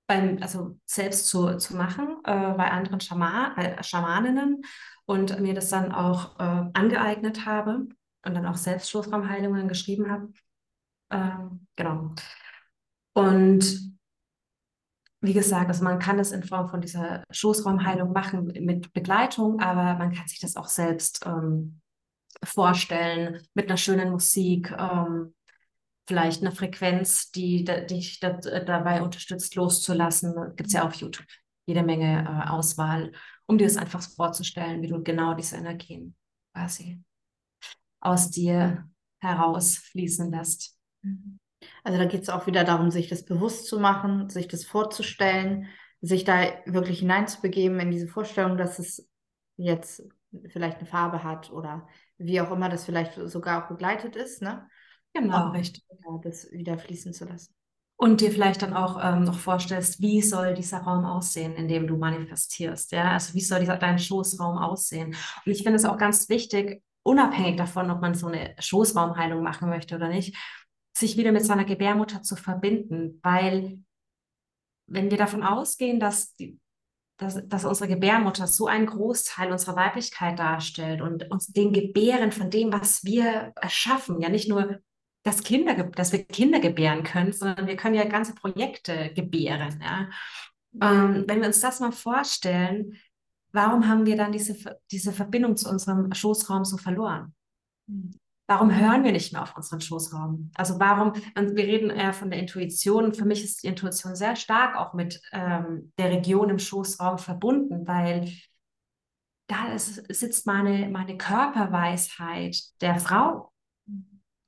beim, 0.07 0.39
also 0.41 0.79
selbst 0.85 1.29
zu, 1.29 1.57
zu 1.57 1.77
machen 1.77 2.19
äh, 2.25 2.53
bei 2.55 2.71
anderen 2.71 3.01
Schama 3.01 3.53
bei 3.57 3.83
Schamaninnen 3.83 4.63
und 5.07 5.41
mir 5.41 5.55
das 5.55 5.71
dann 5.71 5.93
auch 5.93 6.39
äh, 6.39 6.71
angeeignet 6.73 7.47
habe 7.47 7.89
und 8.25 8.35
dann 8.35 8.47
auch 8.47 8.57
selbst 8.57 8.91
Schoßraumheilungen 8.91 9.69
geschrieben 9.69 10.11
habe. 10.11 10.33
Ähm, 11.11 11.67
genau. 11.77 12.15
Und 13.15 13.95
wie 15.21 15.33
gesagt, 15.33 15.69
also 15.69 15.85
man 15.85 15.99
kann 15.99 16.19
das 16.19 16.33
in 16.33 16.43
Form 16.43 16.69
von 16.69 16.81
dieser 16.81 17.25
Schoßraumheilung 17.31 18.13
machen 18.13 18.47
mit 18.61 18.93
Begleitung, 18.93 19.61
aber 19.61 19.99
man 19.99 20.13
kann 20.13 20.29
sich 20.29 20.41
das 20.41 20.57
auch 20.57 20.69
selbst 20.69 21.25
ähm, 21.25 21.81
vorstellen 22.43 23.41
mit 23.55 23.69
einer 23.69 23.79
schönen 23.79 24.11
Musik, 24.11 24.75
ähm, 24.77 25.35
vielleicht 26.07 26.43
eine 26.43 26.53
Frequenz, 26.53 27.31
die, 27.31 27.65
die 27.65 27.87
dich 27.87 28.21
dabei 28.21 29.03
unterstützt, 29.03 29.55
loszulassen. 29.55 30.35
Gibt 30.57 30.69
es 30.69 30.75
ja 30.75 30.87
auf 30.87 30.95
YouTube 30.95 31.27
jede 31.67 31.83
Menge 31.83 32.25
äh, 32.25 32.51
Auswahl, 32.51 33.13
um 33.47 33.59
dir 33.59 33.67
das 33.67 33.77
einfach 33.77 34.03
vorzustellen, 34.03 34.83
wie 34.83 34.89
du 34.89 35.03
genau 35.03 35.35
diese 35.35 35.57
Energien 35.57 36.15
quasi 36.53 37.03
aus 38.01 38.31
dir 38.31 38.89
herausfließen 39.21 40.31
lässt. 40.31 40.79
Mhm. 41.03 41.39
Also 41.83 41.99
da 41.99 42.05
geht 42.05 42.23
es 42.23 42.29
auch 42.29 42.47
wieder 42.47 42.65
darum, 42.65 42.91
sich 42.91 43.09
das 43.09 43.25
bewusst 43.25 43.67
zu 43.67 43.81
machen, 43.81 44.29
sich 44.29 44.49
das 44.49 44.65
vorzustellen, 44.65 45.69
sich 46.03 46.25
da 46.25 46.43
wirklich 46.67 46.99
hineinzubegeben 46.99 47.81
in 47.81 47.91
diese 47.91 48.09
Vorstellung, 48.09 48.59
dass 48.59 48.79
es 48.79 49.09
jetzt 49.57 50.03
vielleicht 50.49 50.79
eine 50.79 50.87
Farbe 50.87 51.23
hat 51.23 51.51
oder 51.51 51.89
wie 52.19 52.41
auch 52.41 52.51
immer 52.51 52.69
das 52.69 52.85
vielleicht 52.85 53.15
sogar 53.15 53.65
auch 53.65 53.69
begleitet 53.69 54.17
ist, 54.17 54.43
ne? 54.43 54.69
Genau, 55.15 55.51
richtig. 55.51 55.85
Ja, 55.89 56.19
das 56.23 56.51
wieder 56.51 56.79
fließen 56.79 57.13
zu 57.13 57.25
lassen. 57.25 57.55
Und 57.97 58.21
dir 58.21 58.33
vielleicht 58.33 58.63
dann 58.63 58.75
auch 58.75 58.99
ähm, 59.03 59.23
noch 59.23 59.39
vorstellst, 59.39 60.01
wie 60.01 60.21
soll 60.21 60.55
dieser 60.55 60.79
Raum 60.79 61.05
aussehen, 61.05 61.55
in 61.55 61.69
dem 61.69 61.87
du 61.87 61.97
manifestierst, 61.97 62.91
ja? 62.91 63.13
Also 63.13 63.35
wie 63.35 63.41
soll 63.41 63.61
dieser, 63.61 63.77
dein 63.77 64.01
Schoßraum 64.01 64.59
aussehen? 64.59 65.17
Und 65.47 65.53
ich 65.53 65.63
finde 65.63 65.77
es 65.77 65.85
auch 65.85 65.97
ganz 65.97 66.29
wichtig, 66.29 66.83
unabhängig 67.05 67.57
davon, 67.57 67.91
ob 67.93 68.01
man 68.01 68.15
so 68.15 68.27
eine 68.27 68.57
Schoßraumheilung 68.59 69.43
machen 69.43 69.69
möchte 69.69 69.95
oder 69.95 70.09
nicht, 70.09 70.37
sich 70.97 71.17
wieder 71.17 71.31
mit 71.31 71.45
seiner 71.45 71.65
Gebärmutter 71.65 72.23
zu 72.23 72.35
verbinden, 72.35 73.21
weil 73.23 73.79
wenn 74.87 75.11
wir 75.11 75.19
davon 75.19 75.43
ausgehen, 75.45 76.01
dass, 76.01 76.35
die, 76.35 76.59
dass, 77.19 77.47
dass 77.47 77.65
unsere 77.65 77.89
Gebärmutter 77.89 78.47
so 78.49 78.67
einen 78.67 78.87
Großteil 78.87 79.53
unserer 79.53 79.77
Weiblichkeit 79.77 80.39
darstellt 80.39 81.01
und 81.01 81.31
uns 81.31 81.47
den 81.47 81.73
Gebären 81.73 82.33
von 82.33 82.51
dem, 82.51 82.73
was 82.73 83.05
wir 83.05 83.53
erschaffen, 83.61 84.21
ja 84.21 84.29
nicht 84.29 84.49
nur 84.49 84.81
dass, 85.25 85.43
Kinder, 85.43 85.75
dass 85.75 86.13
wir 86.13 86.25
Kinder 86.25 86.61
gebären 86.61 87.03
können, 87.03 87.33
sondern 87.33 87.67
wir 87.67 87.77
können 87.77 87.95
ja 87.95 88.05
ganze 88.05 88.35
Projekte 88.35 89.13
gebären. 89.15 89.83
Ja? 89.83 90.09
Ähm, 90.81 91.25
wenn 91.27 91.41
wir 91.41 91.49
uns 91.49 91.61
das 91.61 91.81
mal 91.81 91.93
vorstellen, 91.93 92.97
warum 93.53 93.89
haben 93.89 94.07
wir 94.07 94.17
dann 94.17 94.33
diese, 94.33 94.79
diese 94.91 95.13
Verbindung 95.13 95.57
zu 95.57 95.69
unserem 95.69 96.13
Schoßraum 96.13 96.65
so 96.65 96.77
verloren? 96.77 97.35
Warum 98.47 98.75
hören 98.75 99.05
wir 99.05 99.13
nicht 99.13 99.33
mehr 99.33 99.43
auf 99.43 99.57
unseren 99.57 99.81
Schoßraum? 99.81 100.51
Also 100.55 100.79
warum, 100.79 101.15
wir 101.15 101.65
reden 101.65 101.89
eher 101.89 102.13
von 102.13 102.31
der 102.31 102.41
Intuition. 102.41 103.15
Für 103.15 103.25
mich 103.25 103.43
ist 103.43 103.63
die 103.63 103.69
Intuition 103.69 104.15
sehr 104.17 104.37
stark 104.37 104.77
auch 104.77 104.93
mit 104.93 105.23
ähm, 105.33 105.93
der 105.99 106.11
Region 106.11 106.51
im 106.51 106.59
Schoßraum 106.59 107.17
verbunden, 107.17 107.87
weil 107.87 108.31
da 109.47 109.73
ist, 109.73 110.05
sitzt 110.15 110.47
meine, 110.47 110.89
meine 110.91 111.17
Körperweisheit 111.17 112.59
der 112.83 112.97
Frau, 112.97 113.54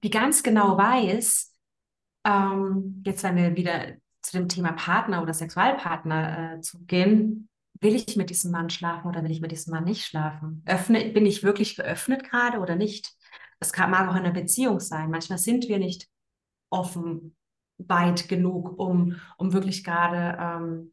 die 0.02 0.10
ganz 0.10 0.42
genau 0.42 0.76
weiß, 0.76 1.54
ähm, 2.26 3.02
jetzt 3.04 3.22
wenn 3.22 3.36
wir 3.36 3.56
wieder 3.56 3.94
zu 4.22 4.36
dem 4.36 4.48
Thema 4.48 4.72
Partner 4.72 5.22
oder 5.22 5.32
Sexualpartner 5.32 6.54
äh, 6.54 6.60
zugehen, 6.60 7.48
will 7.80 7.94
ich 7.94 8.16
mit 8.16 8.30
diesem 8.30 8.50
Mann 8.50 8.70
schlafen 8.70 9.08
oder 9.08 9.22
will 9.22 9.30
ich 9.30 9.40
mit 9.40 9.52
diesem 9.52 9.72
Mann 9.72 9.84
nicht 9.84 10.04
schlafen? 10.04 10.62
Öffne, 10.66 11.10
bin 11.10 11.26
ich 11.26 11.42
wirklich 11.42 11.76
geöffnet 11.76 12.24
gerade 12.24 12.58
oder 12.58 12.76
nicht? 12.76 13.14
Es 13.60 13.72
kann, 13.72 13.90
mag 13.90 14.08
auch 14.08 14.16
in 14.16 14.24
einer 14.24 14.32
Beziehung 14.32 14.80
sein. 14.80 15.10
Manchmal 15.10 15.38
sind 15.38 15.68
wir 15.68 15.78
nicht 15.78 16.08
offen 16.70 17.36
weit 17.78 18.28
genug, 18.28 18.78
um, 18.78 19.16
um 19.36 19.52
wirklich 19.52 19.84
gerade 19.84 20.38
ähm, 20.40 20.92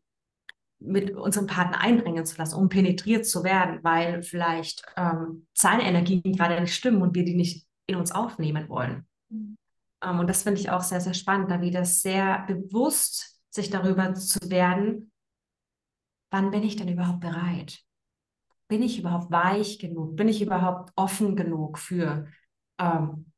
mit 0.79 1.11
unserem 1.11 1.47
Partner 1.47 1.79
einbringen 1.79 2.25
zu 2.25 2.37
lassen, 2.37 2.55
um 2.55 2.69
penetriert 2.69 3.25
zu 3.25 3.43
werden, 3.43 3.79
weil 3.83 4.21
vielleicht 4.21 4.83
ähm, 4.97 5.47
seine 5.53 5.83
Energien 5.83 6.21
gerade 6.23 6.59
nicht 6.59 6.75
stimmen 6.75 7.01
und 7.01 7.15
wir 7.15 7.23
die 7.23 7.35
nicht 7.35 7.65
in 7.87 7.95
uns 7.95 8.11
aufnehmen 8.11 8.69
wollen. 8.69 9.07
Mhm. 9.29 9.57
Ähm, 10.03 10.19
und 10.19 10.27
das 10.27 10.43
finde 10.43 10.59
ich 10.59 10.69
auch 10.69 10.81
sehr, 10.81 11.01
sehr 11.01 11.13
spannend, 11.13 11.51
da 11.51 11.61
wieder 11.61 11.85
sehr 11.85 12.45
bewusst 12.47 13.41
sich 13.49 13.69
darüber 13.69 14.13
zu 14.15 14.39
werden, 14.49 15.11
wann 16.31 16.51
bin 16.51 16.63
ich 16.63 16.75
denn 16.75 16.87
überhaupt 16.87 17.19
bereit? 17.19 17.79
Bin 18.67 18.81
ich 18.81 18.99
überhaupt 18.99 19.31
weich 19.31 19.77
genug? 19.77 20.15
Bin 20.15 20.27
ich 20.27 20.41
überhaupt 20.41 20.91
offen 20.95 21.35
genug 21.35 21.77
für 21.77 22.27
ähm, 22.79 23.31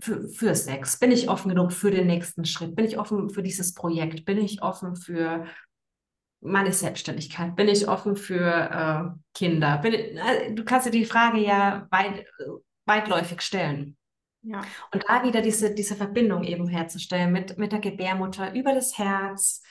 für, 0.00 0.28
für 0.28 0.54
Sex? 0.54 0.98
Bin 0.98 1.12
ich 1.12 1.28
offen 1.28 1.50
genug 1.50 1.72
für 1.72 1.90
den 1.90 2.06
nächsten 2.06 2.44
Schritt? 2.44 2.74
Bin 2.74 2.86
ich 2.86 2.98
offen 2.98 3.30
für 3.30 3.42
dieses 3.42 3.74
Projekt? 3.74 4.24
Bin 4.24 4.38
ich 4.38 4.62
offen 4.62 4.96
für 4.96 5.46
meine 6.40 6.72
Selbstständigkeit? 6.72 7.54
Bin 7.54 7.68
ich 7.68 7.86
offen 7.86 8.16
für 8.16 8.50
äh, 8.50 9.18
Kinder? 9.34 9.82
Ich, 9.84 9.94
äh, 9.94 10.54
du 10.54 10.64
kannst 10.64 10.86
dir 10.86 10.90
die 10.90 11.04
Frage 11.04 11.38
ja 11.38 11.86
weit, 11.90 12.24
weitläufig 12.90 13.40
stellen. 13.40 13.96
Ja. 14.42 14.62
Und 14.92 15.04
da 15.06 15.22
wieder 15.22 15.42
diese, 15.42 15.74
diese 15.74 15.94
Verbindung 15.94 16.44
eben 16.44 16.66
herzustellen 16.66 17.32
mit, 17.32 17.58
mit 17.58 17.72
der 17.72 17.78
Gebärmutter 17.78 18.54
über 18.54 18.74
das 18.74 18.98
Herz. 18.98 19.62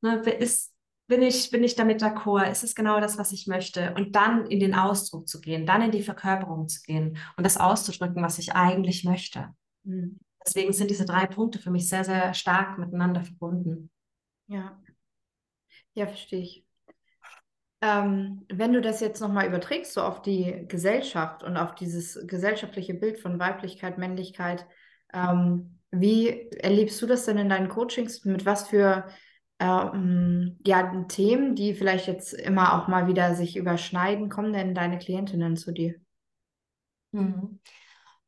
Ne, 0.00 0.20
ist, 0.20 0.72
bin 1.08 1.22
ich, 1.22 1.50
bin 1.50 1.64
ich 1.64 1.74
damit 1.74 2.02
d'accord? 2.02 2.50
Ist 2.50 2.62
es 2.62 2.74
genau 2.74 3.00
das, 3.00 3.18
was 3.18 3.32
ich 3.32 3.46
möchte? 3.46 3.94
Und 3.94 4.14
dann 4.14 4.46
in 4.46 4.60
den 4.60 4.74
Ausdruck 4.74 5.26
zu 5.26 5.40
gehen, 5.40 5.66
dann 5.66 5.82
in 5.82 5.90
die 5.90 6.02
Verkörperung 6.02 6.68
zu 6.68 6.82
gehen 6.82 7.16
und 7.36 7.44
das 7.44 7.56
auszudrücken, 7.56 8.22
was 8.22 8.38
ich 8.38 8.52
eigentlich 8.52 9.04
möchte. 9.04 9.48
Mhm. 9.84 10.20
Deswegen 10.46 10.72
sind 10.72 10.90
diese 10.90 11.04
drei 11.04 11.26
Punkte 11.26 11.58
für 11.58 11.70
mich 11.70 11.88
sehr, 11.88 12.04
sehr 12.04 12.32
stark 12.34 12.78
miteinander 12.78 13.22
verbunden. 13.22 13.90
Ja. 14.46 14.78
Ja, 15.94 16.06
verstehe 16.06 16.40
ich. 16.40 16.67
Ähm, 17.80 18.44
wenn 18.48 18.72
du 18.72 18.80
das 18.80 19.00
jetzt 19.00 19.20
nochmal 19.20 19.46
überträgst, 19.46 19.92
so 19.92 20.02
auf 20.02 20.20
die 20.20 20.64
Gesellschaft 20.66 21.44
und 21.44 21.56
auf 21.56 21.74
dieses 21.74 22.26
gesellschaftliche 22.26 22.94
Bild 22.94 23.18
von 23.18 23.38
Weiblichkeit, 23.38 23.98
Männlichkeit, 23.98 24.66
ähm, 25.12 25.78
wie 25.90 26.50
erlebst 26.50 27.00
du 27.00 27.06
das 27.06 27.24
denn 27.24 27.38
in 27.38 27.48
deinen 27.48 27.68
Coachings? 27.68 28.24
Mit 28.24 28.44
was 28.44 28.68
für 28.68 29.06
ähm, 29.58 30.58
ja, 30.66 31.04
Themen, 31.08 31.54
die 31.54 31.74
vielleicht 31.74 32.06
jetzt 32.06 32.32
immer 32.32 32.74
auch 32.74 32.88
mal 32.88 33.06
wieder 33.06 33.34
sich 33.34 33.56
überschneiden, 33.56 34.28
kommen 34.28 34.52
denn 34.52 34.74
deine 34.74 34.98
Klientinnen 34.98 35.56
zu 35.56 35.72
dir? 35.72 35.94
Mhm. 37.12 37.60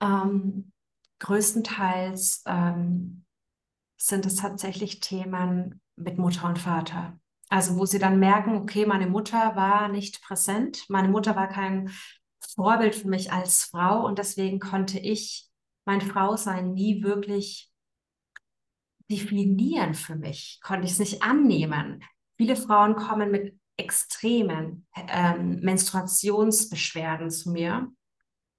Ähm, 0.00 0.72
größtenteils 1.18 2.44
ähm, 2.46 3.24
sind 3.96 4.26
es 4.26 4.36
tatsächlich 4.36 5.00
Themen 5.00 5.80
mit 5.96 6.18
Mutter 6.18 6.48
und 6.48 6.58
Vater. 6.58 7.18
Also 7.50 7.76
wo 7.76 7.84
sie 7.84 7.98
dann 7.98 8.20
merken, 8.20 8.56
okay, 8.56 8.86
meine 8.86 9.08
Mutter 9.08 9.56
war 9.56 9.88
nicht 9.88 10.22
präsent, 10.22 10.84
meine 10.88 11.08
Mutter 11.08 11.34
war 11.34 11.48
kein 11.48 11.90
Vorbild 12.54 12.94
für 12.94 13.08
mich 13.08 13.32
als 13.32 13.64
Frau 13.64 14.06
und 14.06 14.18
deswegen 14.18 14.60
konnte 14.60 14.98
ich 15.00 15.48
mein 15.84 16.00
Frausein 16.00 16.72
nie 16.72 17.02
wirklich 17.02 17.70
definieren 19.10 19.94
für 19.94 20.14
mich, 20.14 20.60
konnte 20.62 20.84
ich 20.84 20.92
es 20.92 21.00
nicht 21.00 21.22
annehmen. 21.24 22.04
Viele 22.36 22.54
Frauen 22.54 22.94
kommen 22.94 23.32
mit 23.32 23.58
extremen 23.76 24.86
ähm, 25.08 25.58
Menstruationsbeschwerden 25.60 27.30
zu 27.30 27.50
mir. 27.50 27.88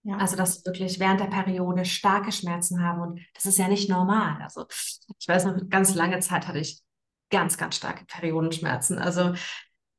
Ja. 0.04 0.18
Also, 0.18 0.36
dass 0.36 0.56
sie 0.56 0.66
wirklich 0.66 1.00
während 1.00 1.22
der 1.22 1.28
Periode 1.28 1.86
starke 1.86 2.32
Schmerzen 2.32 2.84
haben 2.84 3.02
und 3.02 3.22
das 3.36 3.46
ist 3.46 3.58
ja 3.58 3.70
nicht 3.70 3.90
normal. 3.90 4.42
Also, 4.42 4.66
ich 4.70 5.28
weiß 5.28 5.46
noch, 5.46 5.70
ganz 5.70 5.96
lange 5.96 6.20
Zeit 6.20 6.48
hatte 6.48 6.60
ich 6.60 6.84
ganz, 7.32 7.58
ganz 7.58 7.76
starke 7.76 8.06
Periodenschmerzen. 8.06 9.00
Also, 9.00 9.34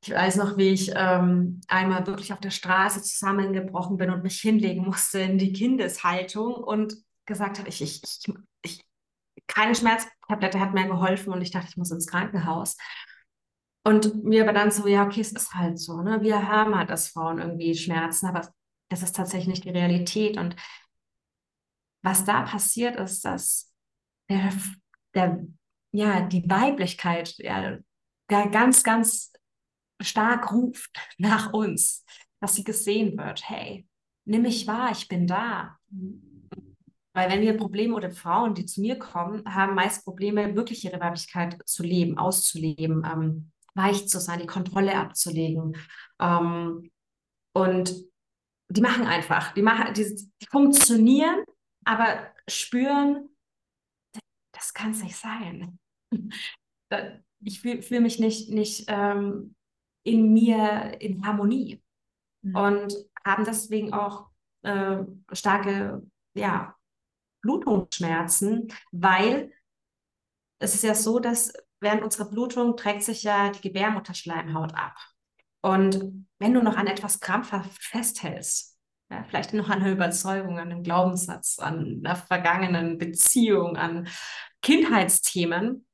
ich 0.04 0.12
weiß 0.12 0.36
noch, 0.36 0.56
wie 0.56 0.70
ich 0.70 0.92
ähm, 0.94 1.60
einmal 1.68 2.06
wirklich 2.06 2.32
auf 2.32 2.40
der 2.40 2.50
Straße 2.50 3.02
zusammengebrochen 3.02 3.96
bin 3.96 4.10
und 4.10 4.22
mich 4.22 4.40
hinlegen 4.40 4.84
musste 4.84 5.20
in 5.20 5.38
die 5.38 5.52
Kindeshaltung 5.52 6.54
und 6.54 6.96
gesagt 7.24 7.58
habe, 7.58 7.68
ich, 7.68 7.82
ich, 7.82 8.02
ich, 8.02 8.34
ich 8.62 8.84
keine 9.46 9.74
Schmerztablette 9.74 10.58
hat 10.58 10.74
mir 10.74 10.86
geholfen 10.86 11.32
und 11.32 11.40
ich 11.40 11.52
dachte, 11.52 11.68
ich 11.70 11.76
muss 11.76 11.92
ins 11.92 12.06
Krankenhaus. 12.06 12.76
Und 13.84 14.24
mir 14.24 14.42
aber 14.44 14.52
dann 14.52 14.70
so, 14.70 14.86
ja, 14.86 15.04
okay, 15.04 15.20
es 15.20 15.32
ist 15.32 15.54
halt 15.54 15.78
so, 15.78 16.02
ne? 16.02 16.22
Wir 16.22 16.48
haben 16.48 16.76
halt 16.76 16.90
als 16.90 17.08
Frauen 17.08 17.38
irgendwie 17.38 17.74
Schmerzen, 17.74 18.26
aber 18.26 18.48
das 18.88 19.02
ist 19.02 19.16
tatsächlich 19.16 19.48
nicht 19.48 19.64
die 19.64 19.70
Realität. 19.70 20.36
Und 20.36 20.56
was 22.02 22.24
da 22.24 22.42
passiert, 22.42 22.96
ist, 22.96 23.24
dass 23.24 23.72
der, 24.28 24.52
der, 25.14 25.46
ja, 25.92 26.20
die 26.22 26.48
Weiblichkeit 26.48 27.36
ja, 27.38 27.78
ganz, 28.28 28.82
ganz 28.82 29.32
stark 30.00 30.52
ruft 30.52 30.98
nach 31.18 31.52
uns, 31.52 32.04
dass 32.40 32.54
sie 32.54 32.64
gesehen 32.64 33.16
wird. 33.16 33.48
Hey, 33.48 33.86
nimm 34.24 34.42
mich 34.42 34.66
wahr, 34.66 34.90
ich 34.92 35.08
bin 35.08 35.26
da. 35.26 35.78
Weil 37.14 37.30
wenn 37.30 37.42
wir 37.42 37.56
Probleme 37.56 37.94
oder 37.94 38.10
Frauen, 38.10 38.54
die 38.54 38.64
zu 38.64 38.80
mir 38.80 38.98
kommen, 38.98 39.44
haben 39.44 39.74
meist 39.74 40.04
Probleme, 40.04 40.56
wirklich 40.56 40.84
ihre 40.84 40.98
Weiblichkeit 40.98 41.58
zu 41.66 41.82
leben, 41.82 42.16
auszuleben, 42.16 43.04
ähm, 43.04 43.52
weich 43.74 44.08
zu 44.08 44.18
sein, 44.18 44.40
die 44.40 44.46
Kontrolle 44.46 44.96
abzulegen. 44.96 45.76
Ähm, 46.18 46.90
und 47.54 47.94
die 48.70 48.80
machen 48.80 49.06
einfach, 49.06 49.52
die, 49.52 49.60
machen, 49.60 49.92
die, 49.92 50.30
die 50.40 50.46
funktionieren, 50.46 51.44
aber 51.84 52.32
spüren, 52.48 53.28
das 54.52 54.72
kann 54.72 54.92
es 54.92 55.02
nicht 55.02 55.16
sein. 55.16 55.78
ich 57.44 57.60
fühle 57.60 57.82
fühl 57.82 58.00
mich 58.00 58.18
nicht, 58.18 58.50
nicht 58.50 58.84
ähm, 58.88 59.54
in 60.04 60.32
mir 60.32 61.00
in 61.00 61.26
Harmonie 61.26 61.82
mhm. 62.42 62.56
und 62.56 62.94
haben 63.24 63.44
deswegen 63.44 63.92
auch 63.92 64.28
äh, 64.62 64.98
starke 65.32 66.02
ja, 66.34 66.76
Blutungsschmerzen, 67.42 68.72
weil 68.92 69.52
es 70.58 70.74
ist 70.74 70.84
ja 70.84 70.94
so, 70.94 71.18
dass 71.18 71.52
während 71.80 72.02
unserer 72.02 72.30
Blutung 72.30 72.76
trägt 72.76 73.02
sich 73.02 73.24
ja 73.24 73.50
die 73.50 73.60
Gebärmutterschleimhaut 73.60 74.74
ab. 74.74 74.96
Und 75.60 76.26
wenn 76.38 76.54
du 76.54 76.62
noch 76.62 76.76
an 76.76 76.86
etwas 76.86 77.20
krampfhaft 77.20 77.82
festhältst, 77.82 78.78
ja, 79.10 79.24
vielleicht 79.24 79.52
noch 79.52 79.68
an 79.68 79.82
einer 79.82 79.92
Überzeugung, 79.92 80.58
an 80.58 80.70
einem 80.70 80.82
Glaubenssatz, 80.82 81.58
an 81.58 82.00
einer 82.04 82.16
vergangenen 82.16 82.98
Beziehung, 82.98 83.76
an 83.76 84.08
Kindheitsthemen, 84.62 85.86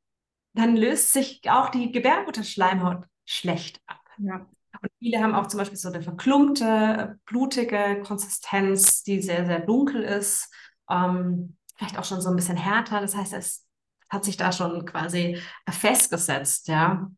dann 0.58 0.76
löst 0.76 1.12
sich 1.12 1.40
auch 1.48 1.68
die 1.70 1.92
Gebärmutterschleimhaut 1.92 3.06
schlecht 3.24 3.80
ab. 3.86 4.00
Ja. 4.18 4.46
Und 4.80 4.90
viele 4.98 5.20
haben 5.22 5.34
auch 5.34 5.46
zum 5.46 5.58
Beispiel 5.58 5.78
so 5.78 5.88
eine 5.88 6.02
verklumpte, 6.02 7.18
blutige 7.26 8.02
Konsistenz, 8.06 9.02
die 9.02 9.20
sehr, 9.20 9.46
sehr 9.46 9.60
dunkel 9.60 10.02
ist, 10.02 10.52
ähm, 10.88 11.56
vielleicht 11.76 11.98
auch 11.98 12.04
schon 12.04 12.20
so 12.20 12.30
ein 12.30 12.36
bisschen 12.36 12.56
härter. 12.56 13.00
Das 13.00 13.16
heißt, 13.16 13.32
es 13.34 13.66
hat 14.08 14.24
sich 14.24 14.36
da 14.36 14.52
schon 14.52 14.84
quasi 14.86 15.40
festgesetzt, 15.68 16.68
ja. 16.68 17.10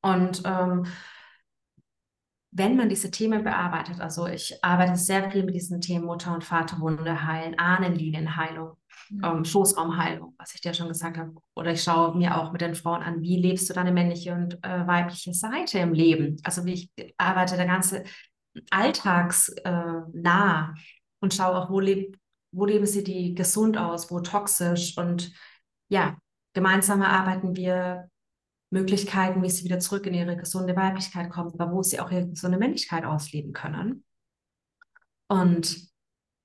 Und 0.00 0.42
ähm, 0.44 0.86
wenn 2.50 2.76
man 2.76 2.88
diese 2.88 3.10
Themen 3.10 3.44
bearbeitet, 3.44 4.00
also 4.00 4.26
ich 4.26 4.62
arbeite 4.62 4.96
sehr 4.96 5.30
viel 5.30 5.44
mit 5.44 5.54
diesen 5.54 5.80
Themen 5.80 6.04
Mutter- 6.04 6.34
und 6.34 6.44
Vaterwunde 6.44 7.24
heilen, 7.24 7.58
Ahnenlinienheilung, 7.58 8.76
ähm, 9.22 9.44
Schoßraumheilung, 9.44 10.34
was 10.38 10.54
ich 10.54 10.60
dir 10.60 10.74
schon 10.74 10.88
gesagt 10.88 11.18
habe. 11.18 11.34
Oder 11.54 11.72
ich 11.72 11.82
schaue 11.82 12.16
mir 12.16 12.38
auch 12.38 12.52
mit 12.52 12.60
den 12.60 12.74
Frauen 12.74 13.02
an, 13.02 13.22
wie 13.22 13.36
lebst 13.36 13.68
du 13.68 13.74
deine 13.74 13.92
männliche 13.92 14.34
und 14.34 14.54
äh, 14.64 14.86
weibliche 14.86 15.34
Seite 15.34 15.78
im 15.78 15.92
Leben? 15.92 16.36
Also 16.44 16.64
wie 16.64 16.74
ich 16.74 16.90
arbeite 17.18 17.56
der 17.56 17.66
ganze 17.66 18.04
alltagsnah 18.70 20.74
äh, 20.74 20.80
und 21.20 21.34
schaue 21.34 21.56
auch, 21.56 21.70
wo, 21.70 21.80
leb, 21.80 22.16
wo 22.52 22.66
leben 22.66 22.86
sie 22.86 23.04
die 23.04 23.34
gesund 23.34 23.76
aus, 23.76 24.10
wo 24.10 24.20
toxisch 24.20 24.96
und 24.96 25.32
ja, 25.88 26.16
gemeinsam 26.54 27.02
erarbeiten 27.02 27.56
wir 27.56 28.08
Möglichkeiten, 28.70 29.42
wie 29.42 29.50
sie 29.50 29.64
wieder 29.64 29.80
zurück 29.80 30.06
in 30.06 30.14
ihre 30.14 30.36
gesunde 30.36 30.74
Weiblichkeit 30.74 31.30
kommen, 31.30 31.52
aber 31.58 31.72
wo 31.72 31.82
sie 31.82 32.00
auch 32.00 32.10
ihre 32.10 32.28
gesunde 32.28 32.58
Männlichkeit 32.58 33.04
ausleben 33.04 33.52
können. 33.52 34.04
Und 35.28 35.90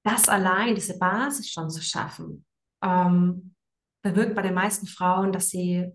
das 0.03 0.29
allein, 0.29 0.75
diese 0.75 0.97
Basis 0.97 1.51
schon 1.51 1.69
zu 1.69 1.81
schaffen, 1.81 2.45
ähm, 2.81 3.55
bewirkt 4.01 4.35
bei 4.35 4.41
den 4.41 4.53
meisten 4.53 4.87
Frauen, 4.87 5.31
dass 5.31 5.49
sie 5.49 5.91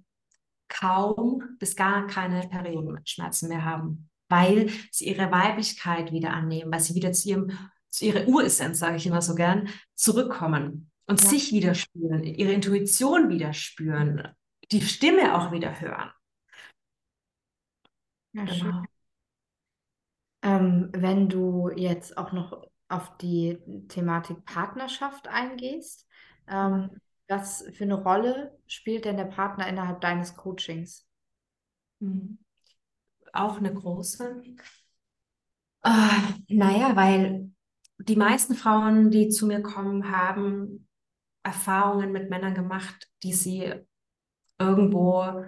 kaum 0.68 1.56
bis 1.58 1.76
gar 1.76 2.06
keine 2.06 2.48
Periodenschmerzen 2.48 3.48
mehr 3.48 3.64
haben, 3.64 4.10
weil 4.28 4.70
sie 4.90 5.08
ihre 5.08 5.30
Weiblichkeit 5.30 6.12
wieder 6.12 6.32
annehmen, 6.32 6.72
weil 6.72 6.80
sie 6.80 6.94
wieder 6.94 7.12
zu, 7.12 7.28
ihrem, 7.28 7.58
zu 7.90 8.06
ihrer 8.06 8.26
Uressenz, 8.26 8.78
sage 8.78 8.96
ich 8.96 9.06
immer 9.06 9.22
so 9.22 9.34
gern, 9.34 9.68
zurückkommen 9.94 10.90
und 11.06 11.22
ja. 11.22 11.28
sich 11.28 11.52
wieder 11.52 11.74
spüren, 11.74 12.24
ihre 12.24 12.52
Intuition 12.52 13.28
wieder 13.28 13.52
spüren, 13.52 14.34
die 14.70 14.80
Stimme 14.80 15.36
auch 15.36 15.52
wieder 15.52 15.80
hören. 15.80 16.10
Ja, 18.32 18.44
genau. 18.44 18.82
Ähm, 20.44 20.88
wenn 20.92 21.28
du 21.28 21.70
jetzt 21.76 22.16
auch 22.16 22.32
noch 22.32 22.66
auf 22.88 23.16
die 23.18 23.58
Thematik 23.88 24.44
Partnerschaft 24.44 25.28
eingehst, 25.28 26.08
ähm, 26.48 26.90
was 27.28 27.64
für 27.72 27.84
eine 27.84 28.02
Rolle 28.02 28.58
spielt 28.66 29.04
denn 29.04 29.16
der 29.16 29.24
Partner 29.24 29.66
innerhalb 29.66 30.00
deines 30.00 30.36
Coachings? 30.36 31.06
Mhm. 32.00 32.38
Auch 33.32 33.56
eine 33.56 33.72
große. 33.72 34.42
Äh, 35.84 35.88
naja, 36.48 36.94
weil 36.94 37.50
die 37.98 38.16
meisten 38.16 38.54
Frauen, 38.54 39.10
die 39.10 39.28
zu 39.28 39.46
mir 39.46 39.62
kommen, 39.62 40.10
haben 40.10 40.88
Erfahrungen 41.42 42.12
mit 42.12 42.30
Männern 42.30 42.54
gemacht, 42.54 43.08
die 43.22 43.32
sie 43.32 43.72
irgendwo 44.58 45.44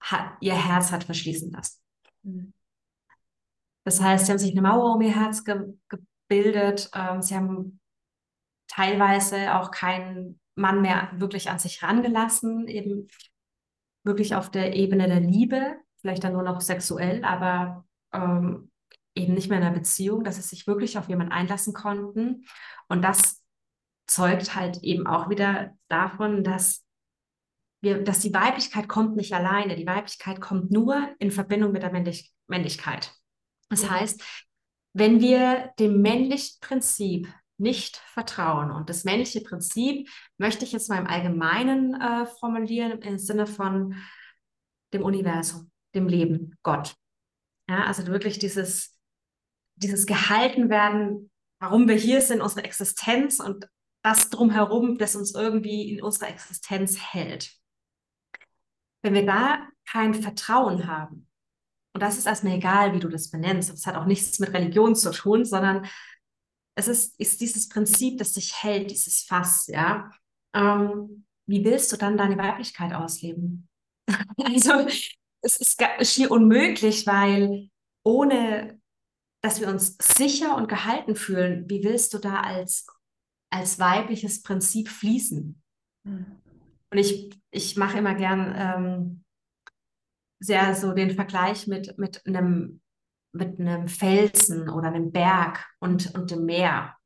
hat, 0.00 0.36
ihr 0.40 0.54
Herz 0.54 0.92
hat 0.92 1.04
verschließen 1.04 1.50
lassen. 1.50 1.80
Mhm. 2.22 2.52
Das 3.84 4.00
heißt, 4.00 4.26
sie 4.26 4.32
haben 4.32 4.38
sich 4.38 4.52
eine 4.52 4.62
Mauer 4.62 4.94
um 4.94 5.02
ihr 5.02 5.14
Herz 5.14 5.44
ge 5.44 5.74
gebildet. 5.88 6.90
Ähm, 6.94 7.20
sie 7.20 7.34
haben 7.34 7.80
teilweise 8.68 9.54
auch 9.54 9.70
keinen 9.70 10.40
Mann 10.54 10.82
mehr 10.82 11.10
wirklich 11.14 11.50
an 11.50 11.58
sich 11.58 11.82
rangelassen, 11.82 12.68
eben 12.68 13.08
wirklich 14.04 14.34
auf 14.34 14.50
der 14.50 14.74
Ebene 14.74 15.08
der 15.08 15.20
Liebe, 15.20 15.76
vielleicht 16.00 16.24
dann 16.24 16.34
nur 16.34 16.42
noch 16.42 16.60
sexuell, 16.60 17.24
aber 17.24 17.86
ähm, 18.12 18.70
eben 19.14 19.34
nicht 19.34 19.48
mehr 19.48 19.58
in 19.58 19.64
einer 19.64 19.74
Beziehung, 19.74 20.24
dass 20.24 20.36
sie 20.36 20.42
sich 20.42 20.66
wirklich 20.66 20.98
auf 20.98 21.08
jemanden 21.08 21.32
einlassen 21.32 21.72
konnten. 21.72 22.44
Und 22.88 23.02
das 23.02 23.42
zeugt 24.06 24.54
halt 24.54 24.82
eben 24.82 25.06
auch 25.06 25.30
wieder 25.30 25.76
davon, 25.88 26.44
dass 26.44 26.84
wir, 27.80 28.02
dass 28.02 28.20
die 28.20 28.34
Weiblichkeit 28.34 28.88
kommt 28.88 29.16
nicht 29.16 29.34
alleine. 29.34 29.76
Die 29.76 29.86
Weiblichkeit 29.86 30.40
kommt 30.40 30.70
nur 30.70 31.08
in 31.18 31.30
Verbindung 31.30 31.72
mit 31.72 31.82
der 31.82 31.92
Männlich 31.92 32.32
Männlichkeit. 32.46 33.14
Das 33.70 33.82
ja. 33.82 33.90
heißt, 33.90 34.22
wenn 34.92 35.20
wir 35.20 35.72
dem 35.78 36.02
männlichen 36.02 36.58
Prinzip 36.60 37.28
nicht 37.58 37.96
vertrauen. 37.96 38.70
Und 38.70 38.90
das 38.90 39.04
männliche 39.04 39.40
Prinzip 39.40 40.08
möchte 40.38 40.64
ich 40.64 40.72
jetzt 40.72 40.88
mal 40.88 40.98
im 40.98 41.06
Allgemeinen 41.06 42.00
äh, 42.00 42.26
formulieren, 42.26 43.02
im 43.02 43.18
Sinne 43.18 43.46
von 43.46 43.96
dem 44.92 45.02
Universum, 45.02 45.70
dem 45.94 46.08
Leben, 46.08 46.56
Gott. 46.62 46.94
Ja, 47.68 47.84
also 47.84 48.06
wirklich 48.06 48.38
dieses, 48.38 48.98
dieses 49.76 50.06
gehalten 50.06 50.68
werden, 50.68 51.30
warum 51.60 51.88
wir 51.88 51.96
hier 51.96 52.20
sind, 52.20 52.42
unsere 52.42 52.64
Existenz 52.64 53.40
und 53.40 53.68
das 54.02 54.28
drumherum, 54.28 54.98
das 54.98 55.16
uns 55.16 55.34
irgendwie 55.34 55.90
in 55.92 56.02
unserer 56.02 56.28
Existenz 56.28 56.98
hält. 57.00 57.52
Wenn 59.02 59.14
wir 59.14 59.24
da 59.24 59.66
kein 59.86 60.14
Vertrauen 60.14 60.86
haben, 60.86 61.28
und 61.94 62.02
das 62.02 62.18
ist 62.18 62.26
erstmal 62.26 62.54
egal, 62.54 62.92
wie 62.92 62.98
du 62.98 63.08
das 63.08 63.30
benennst, 63.30 63.72
das 63.72 63.86
hat 63.86 63.94
auch 63.94 64.04
nichts 64.04 64.40
mit 64.40 64.52
Religion 64.52 64.96
zu 64.96 65.12
tun, 65.12 65.44
sondern 65.44 65.86
es 66.76 66.88
ist, 66.88 67.20
ist 67.20 67.40
dieses 67.40 67.68
Prinzip, 67.68 68.18
das 68.18 68.34
sich 68.34 68.62
hält, 68.62 68.90
dieses 68.90 69.22
Fass, 69.22 69.66
ja. 69.68 70.10
Ähm, 70.54 71.24
wie 71.46 71.64
willst 71.64 71.92
du 71.92 71.96
dann 71.96 72.16
deine 72.16 72.38
Weiblichkeit 72.38 72.92
ausleben? 72.92 73.68
also 74.44 74.86
es 75.42 75.56
ist 75.56 75.82
schier 76.02 76.30
unmöglich, 76.30 77.06
weil 77.06 77.68
ohne 78.04 78.80
dass 79.42 79.60
wir 79.60 79.68
uns 79.68 79.98
sicher 80.00 80.56
und 80.56 80.70
gehalten 80.70 81.16
fühlen, 81.16 81.68
wie 81.68 81.84
willst 81.84 82.14
du 82.14 82.18
da 82.18 82.40
als, 82.40 82.86
als 83.52 83.78
weibliches 83.78 84.42
Prinzip 84.42 84.88
fließen? 84.88 85.62
Mhm. 86.04 86.26
Und 86.90 86.98
ich, 86.98 87.38
ich 87.50 87.76
mache 87.76 87.98
immer 87.98 88.14
gern 88.14 88.54
ähm, 88.56 89.24
sehr 90.40 90.74
so 90.74 90.94
den 90.94 91.10
Vergleich 91.10 91.66
mit, 91.66 91.98
mit 91.98 92.24
einem 92.26 92.80
mit 93.34 93.58
einem 93.58 93.88
Felsen 93.88 94.68
oder 94.68 94.88
einem 94.88 95.12
Berg 95.12 95.66
und, 95.80 96.14
und 96.14 96.30
dem 96.30 96.44
Meer. 96.44 96.96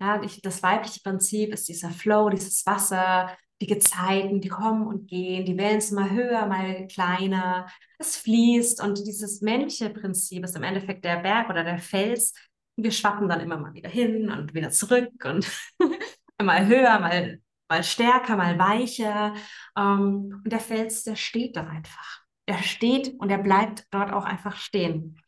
Ja, 0.00 0.22
ich, 0.22 0.42
das 0.42 0.62
weibliche 0.62 1.00
Prinzip 1.02 1.52
ist 1.52 1.68
dieser 1.68 1.90
Flow, 1.90 2.28
dieses 2.28 2.66
Wasser, 2.66 3.30
die 3.60 3.66
Gezeiten, 3.66 4.40
die 4.40 4.48
kommen 4.48 4.86
und 4.86 5.08
gehen, 5.08 5.46
die 5.46 5.56
Wellen 5.56 5.80
sind 5.80 5.96
mal 5.96 6.10
höher, 6.10 6.46
mal 6.46 6.86
kleiner, 6.88 7.66
es 7.98 8.16
fließt 8.16 8.82
und 8.82 9.06
dieses 9.06 9.40
männliche 9.40 9.88
Prinzip 9.88 10.44
ist 10.44 10.56
im 10.56 10.62
Endeffekt 10.62 11.04
der 11.04 11.16
Berg 11.16 11.48
oder 11.48 11.64
der 11.64 11.78
Fels. 11.78 12.34
Wir 12.76 12.90
schwappen 12.90 13.28
dann 13.28 13.40
immer 13.40 13.56
mal 13.56 13.72
wieder 13.72 13.88
hin 13.88 14.30
und 14.30 14.52
wieder 14.52 14.70
zurück 14.70 15.24
und 15.24 15.50
mal 16.42 16.66
höher, 16.66 17.00
mal, 17.00 17.40
mal 17.70 17.82
stärker, 17.82 18.36
mal 18.36 18.58
weicher. 18.58 19.34
Ähm, 19.78 20.42
und 20.44 20.52
der 20.52 20.60
Fels, 20.60 21.04
der 21.04 21.16
steht 21.16 21.56
dann 21.56 21.68
einfach. 21.68 22.20
Er 22.44 22.62
steht 22.62 23.18
und 23.18 23.30
er 23.30 23.38
bleibt 23.38 23.86
dort 23.90 24.12
auch 24.12 24.24
einfach 24.24 24.56
stehen. 24.56 25.18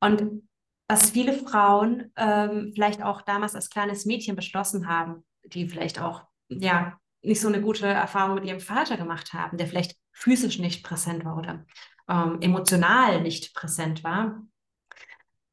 Und 0.00 0.42
was 0.88 1.10
viele 1.10 1.32
Frauen 1.32 2.12
ähm, 2.16 2.72
vielleicht 2.74 3.02
auch 3.02 3.22
damals 3.22 3.54
als 3.54 3.70
kleines 3.70 4.06
Mädchen 4.06 4.36
beschlossen 4.36 4.88
haben, 4.88 5.24
die 5.44 5.68
vielleicht 5.68 6.00
auch 6.00 6.22
ja 6.48 6.98
nicht 7.22 7.40
so 7.40 7.48
eine 7.48 7.60
gute 7.60 7.86
Erfahrung 7.86 8.36
mit 8.36 8.44
ihrem 8.44 8.60
Vater 8.60 8.96
gemacht 8.96 9.32
haben, 9.32 9.58
der 9.58 9.66
vielleicht 9.66 9.96
physisch 10.12 10.58
nicht 10.58 10.84
präsent 10.84 11.24
war 11.24 11.36
oder 11.36 11.64
ähm, 12.08 12.38
emotional 12.40 13.20
nicht 13.20 13.54
präsent 13.54 14.04
war, 14.04 14.46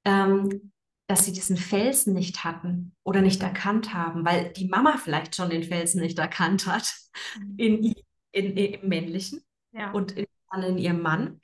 ähm, 0.06 0.72
dass 1.08 1.26
sie 1.26 1.34
diesen 1.34 1.58
Felsen 1.58 2.14
nicht 2.14 2.44
hatten 2.44 2.96
oder 3.04 3.22
nicht 3.22 3.42
erkannt 3.42 3.94
haben, 3.94 4.26
weil 4.26 4.54
die 4.54 4.68
Mama 4.68 4.98
vielleicht 4.98 5.36
schon 5.36 5.50
den 5.50 5.64
Felsen 5.64 6.02
nicht 6.02 6.20
erkannt 6.20 6.68
hat 6.68 6.94
mhm. 7.40 7.56
in, 7.58 7.84
in, 8.32 8.58
in, 8.58 8.74
im 8.74 8.90
Männlichen 8.90 9.44
ja. 9.72 9.92
und 9.92 10.12
in, 10.14 10.26
in 10.56 10.78
ihrem 10.78 11.02
Mann. 11.02 11.42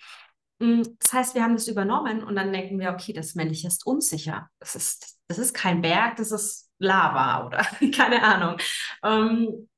Mm, 0.60 0.84
das 1.00 1.14
heißt, 1.14 1.36
wir 1.36 1.44
haben 1.44 1.54
das 1.56 1.68
übernommen 1.68 2.24
und 2.24 2.36
dann 2.36 2.54
denken 2.54 2.80
wir, 2.80 2.92
okay, 2.92 3.14
das 3.14 3.36
Männliche 3.36 3.68
ist 3.68 3.86
unsicher. 3.86 4.50
Das 4.60 4.76
ist, 4.76 5.18
das 5.28 5.40
ist 5.40 5.54
kein 5.54 5.82
Berg, 5.82 6.18
das 6.18 6.32
ist 6.32 6.70
Lava 6.80 7.46
oder 7.48 7.66
keine 7.96 8.24
Ahnung. 8.24 8.58
Ähm, 9.04 9.70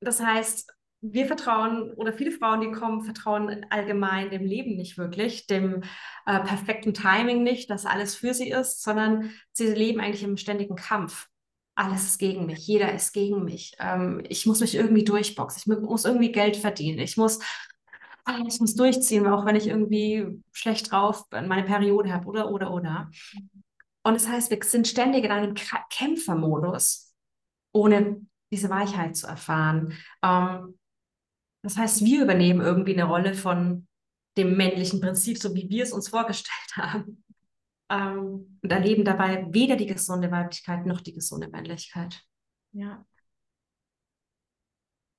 das 0.00 0.20
heißt, 0.20 0.72
wir 1.02 1.26
vertrauen 1.26 1.92
oder 1.94 2.12
viele 2.12 2.30
Frauen, 2.30 2.60
die 2.60 2.72
kommen, 2.72 3.02
vertrauen 3.02 3.66
allgemein 3.70 4.30
dem 4.30 4.44
Leben 4.44 4.76
nicht 4.76 4.98
wirklich, 4.98 5.46
dem 5.46 5.82
äh, 6.26 6.40
perfekten 6.40 6.92
Timing 6.92 7.42
nicht, 7.42 7.70
dass 7.70 7.86
alles 7.86 8.14
für 8.14 8.34
sie 8.34 8.50
ist, 8.50 8.82
sondern 8.82 9.30
sie 9.52 9.68
leben 9.68 10.00
eigentlich 10.00 10.22
im 10.22 10.36
ständigen 10.36 10.76
Kampf. 10.76 11.28
Alles 11.74 12.04
ist 12.04 12.18
gegen 12.18 12.44
mich, 12.44 12.66
jeder 12.66 12.92
ist 12.92 13.12
gegen 13.12 13.44
mich. 13.44 13.74
Ähm, 13.78 14.22
ich 14.28 14.44
muss 14.44 14.60
mich 14.60 14.74
irgendwie 14.74 15.04
durchboxen, 15.04 15.62
ich 15.72 15.80
muss 15.80 16.04
irgendwie 16.04 16.32
Geld 16.32 16.56
verdienen, 16.56 16.98
ich 16.98 17.16
muss, 17.16 17.38
ich 18.46 18.60
muss 18.60 18.74
durchziehen, 18.74 19.26
auch 19.26 19.44
wenn 19.46 19.56
ich 19.56 19.66
irgendwie 19.66 20.42
schlecht 20.52 20.90
drauf 20.90 21.24
meine 21.30 21.64
Periode 21.64 22.12
habe 22.12 22.26
oder, 22.26 22.50
oder, 22.50 22.72
oder. 22.72 23.10
Und 24.02 24.14
das 24.14 24.28
heißt, 24.28 24.50
wir 24.50 24.58
sind 24.62 24.88
ständig 24.88 25.24
in 25.24 25.30
einem 25.30 25.54
Kämpfermodus, 25.90 27.14
ohne 27.72 28.26
diese 28.52 28.70
Weichheit 28.70 29.16
zu 29.16 29.26
erfahren. 29.26 29.94
Ähm, 30.22 30.78
das 31.62 31.76
heißt, 31.76 32.04
wir 32.04 32.22
übernehmen 32.22 32.60
irgendwie 32.60 32.94
eine 32.94 33.04
Rolle 33.04 33.34
von 33.34 33.86
dem 34.36 34.56
männlichen 34.56 35.00
Prinzip, 35.00 35.38
so 35.38 35.54
wie 35.54 35.68
wir 35.68 35.84
es 35.84 35.92
uns 35.92 36.08
vorgestellt 36.08 36.76
haben. 36.76 37.24
Ähm, 37.90 38.58
und 38.62 38.72
erleben 38.72 39.04
dabei 39.04 39.46
weder 39.50 39.76
die 39.76 39.86
gesunde 39.86 40.30
Weiblichkeit 40.30 40.86
noch 40.86 41.00
die 41.00 41.12
gesunde 41.12 41.48
Männlichkeit. 41.48 42.22
Ja. 42.72 43.04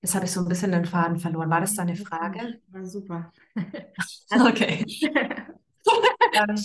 Jetzt 0.02 0.16
habe 0.16 0.26
ich 0.26 0.32
so 0.32 0.42
ein 0.42 0.48
bisschen 0.48 0.72
den 0.72 0.86
Faden 0.86 1.20
verloren. 1.20 1.50
War 1.50 1.62
das 1.62 1.76
deine 1.76 1.96
Frage? 1.96 2.60
War 2.70 2.86
super. 2.86 3.32
okay. 4.48 4.86
ähm, 6.34 6.56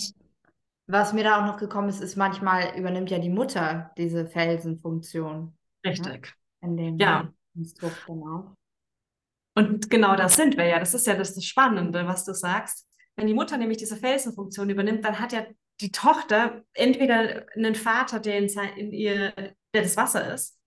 was 0.87 1.13
mir 1.13 1.23
da 1.23 1.41
auch 1.41 1.45
noch 1.45 1.57
gekommen 1.57 1.89
ist, 1.89 2.01
ist 2.01 2.15
manchmal 2.15 2.77
übernimmt 2.77 3.11
ja 3.11 3.19
die 3.19 3.29
Mutter 3.29 3.91
diese 3.97 4.25
Felsenfunktion. 4.25 5.53
Ne? 5.83 5.91
Richtig. 5.91 6.27
Ja? 6.61 6.67
In 6.67 6.77
dem 6.77 6.97
ja. 6.97 7.31
Konstrukt 7.53 8.09
auch. 8.09 8.55
Und 9.55 9.89
genau 9.89 10.15
das 10.15 10.35
sind 10.35 10.57
wir 10.57 10.65
ja. 10.65 10.79
Das 10.79 10.93
ist 10.93 11.05
ja 11.07 11.15
das, 11.15 11.35
das 11.35 11.45
Spannende, 11.45 12.07
was 12.07 12.25
du 12.25 12.33
sagst. 12.33 12.87
Wenn 13.15 13.27
die 13.27 13.33
Mutter 13.33 13.57
nämlich 13.57 13.77
diese 13.77 13.97
Felsenfunktion 13.97 14.69
übernimmt, 14.69 15.03
dann 15.03 15.19
hat 15.19 15.33
ja 15.33 15.45
die 15.81 15.91
Tochter 15.91 16.63
entweder 16.73 17.45
einen 17.55 17.75
Vater, 17.75 18.19
der 18.19 18.37
in, 18.37 18.47
in 18.77 18.91
ihr, 18.91 19.31
der 19.73 19.81
das 19.81 19.97
Wasser 19.97 20.33
ist, 20.33 20.57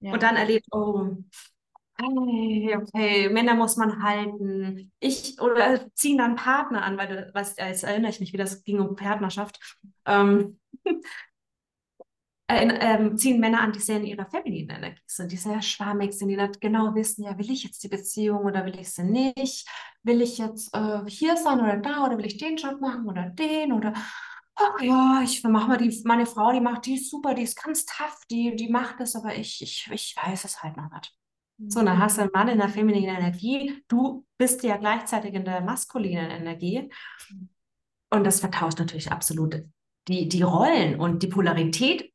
ja. 0.00 0.12
und 0.12 0.22
dann 0.22 0.36
erlebt, 0.36 0.66
oh, 0.72 1.16
okay, 2.02 2.76
okay, 2.76 3.28
Männer 3.28 3.54
muss 3.54 3.76
man 3.76 4.02
halten. 4.02 4.92
Ich 5.00 5.40
oder 5.40 5.90
ziehen 5.94 6.18
dann 6.18 6.36
Partner 6.36 6.82
an, 6.82 6.96
weil 6.98 7.08
du, 7.08 7.30
was, 7.34 7.56
jetzt 7.56 7.84
erinnere 7.84 8.10
ich 8.10 8.20
mich, 8.20 8.32
wie 8.32 8.36
das 8.36 8.64
ging 8.64 8.80
um 8.80 8.96
Partnerschaft. 8.96 9.58
Ähm, 10.06 10.58
ähm, 12.48 13.16
ziehen 13.16 13.40
Männer 13.40 13.60
an, 13.60 13.72
die 13.72 13.78
sehr 13.80 13.98
in 13.98 14.04
ihrer 14.06 14.26
femininen 14.26 14.76
Energie 14.76 15.02
sind, 15.06 15.30
die 15.32 15.36
sehr 15.36 15.62
schwammig 15.62 16.12
sind, 16.12 16.28
die 16.28 16.36
nicht 16.36 16.60
genau 16.60 16.94
wissen, 16.94 17.24
ja, 17.24 17.38
will 17.38 17.50
ich 17.50 17.62
jetzt 17.64 17.82
die 17.84 17.88
Beziehung 17.88 18.44
oder 18.44 18.64
will 18.66 18.78
ich 18.78 18.90
sie 18.92 19.04
nicht? 19.04 19.68
Will 20.02 20.20
ich 20.22 20.38
jetzt 20.38 20.74
äh, 20.74 21.00
hier 21.06 21.36
sein 21.36 21.60
oder 21.60 21.76
da 21.76 22.04
oder 22.06 22.18
will 22.18 22.26
ich 22.26 22.38
den 22.38 22.56
Job 22.56 22.80
machen 22.80 23.06
oder 23.08 23.30
den 23.30 23.72
oder 23.72 23.92
ach 24.56 24.80
ja, 24.82 25.20
ich 25.24 25.42
mache 25.44 25.68
mal 25.68 25.78
die, 25.78 26.02
meine 26.04 26.26
Frau, 26.26 26.52
die 26.52 26.60
macht 26.60 26.86
die 26.86 26.98
super, 26.98 27.34
die 27.34 27.42
ist 27.42 27.62
ganz 27.62 27.86
tough, 27.86 28.20
die, 28.30 28.56
die 28.56 28.68
macht 28.68 29.00
das, 29.00 29.14
aber 29.16 29.34
ich, 29.36 29.62
ich, 29.62 29.88
ich 29.92 30.16
weiß 30.16 30.44
es 30.44 30.62
halt 30.62 30.76
noch 30.76 30.90
nicht. 30.90 31.19
So, 31.68 31.82
dann 31.82 31.98
hast 31.98 32.16
du 32.16 32.22
einen 32.22 32.30
Mann 32.32 32.48
in 32.48 32.58
der 32.58 32.68
femininen 32.68 33.16
Energie, 33.16 33.84
du 33.88 34.24
bist 34.38 34.62
ja 34.62 34.76
gleichzeitig 34.76 35.34
in 35.34 35.44
der 35.44 35.60
maskulinen 35.60 36.30
Energie. 36.30 36.90
Und 38.10 38.24
das 38.24 38.40
vertauscht 38.40 38.78
natürlich 38.78 39.12
absolut 39.12 39.62
die, 40.08 40.28
die 40.28 40.42
Rollen 40.42 40.98
und 40.98 41.22
die 41.22 41.28
Polarität 41.28 42.12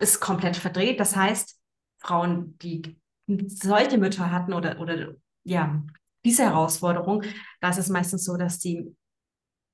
ist 0.00 0.20
komplett 0.20 0.56
verdreht. 0.56 0.98
Das 0.98 1.14
heißt, 1.14 1.58
Frauen, 1.98 2.58
die 2.58 2.98
solche 3.46 3.98
Mütter 3.98 4.30
hatten 4.30 4.52
oder, 4.52 4.80
oder 4.80 5.14
ja, 5.44 5.82
diese 6.24 6.44
Herausforderung, 6.44 7.22
da 7.60 7.70
ist 7.70 7.78
es 7.78 7.88
meistens 7.88 8.24
so, 8.24 8.36
dass 8.36 8.58
die, 8.58 8.94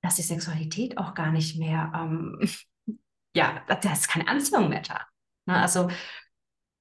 dass 0.03 0.17
die 0.17 0.23
Sexualität 0.23 0.99
auch 0.99 1.15
gar 1.15 1.33
nicht 1.33 1.59
mehr, 1.59 1.93
ähm, 1.95 2.39
ja, 3.35 3.63
da 3.67 3.93
ist 3.93 4.09
keine 4.09 4.29
Anziehung 4.29 4.69
mehr 4.69 4.83
da. 4.83 5.07
Ne? 5.47 5.57
Also, 5.57 5.89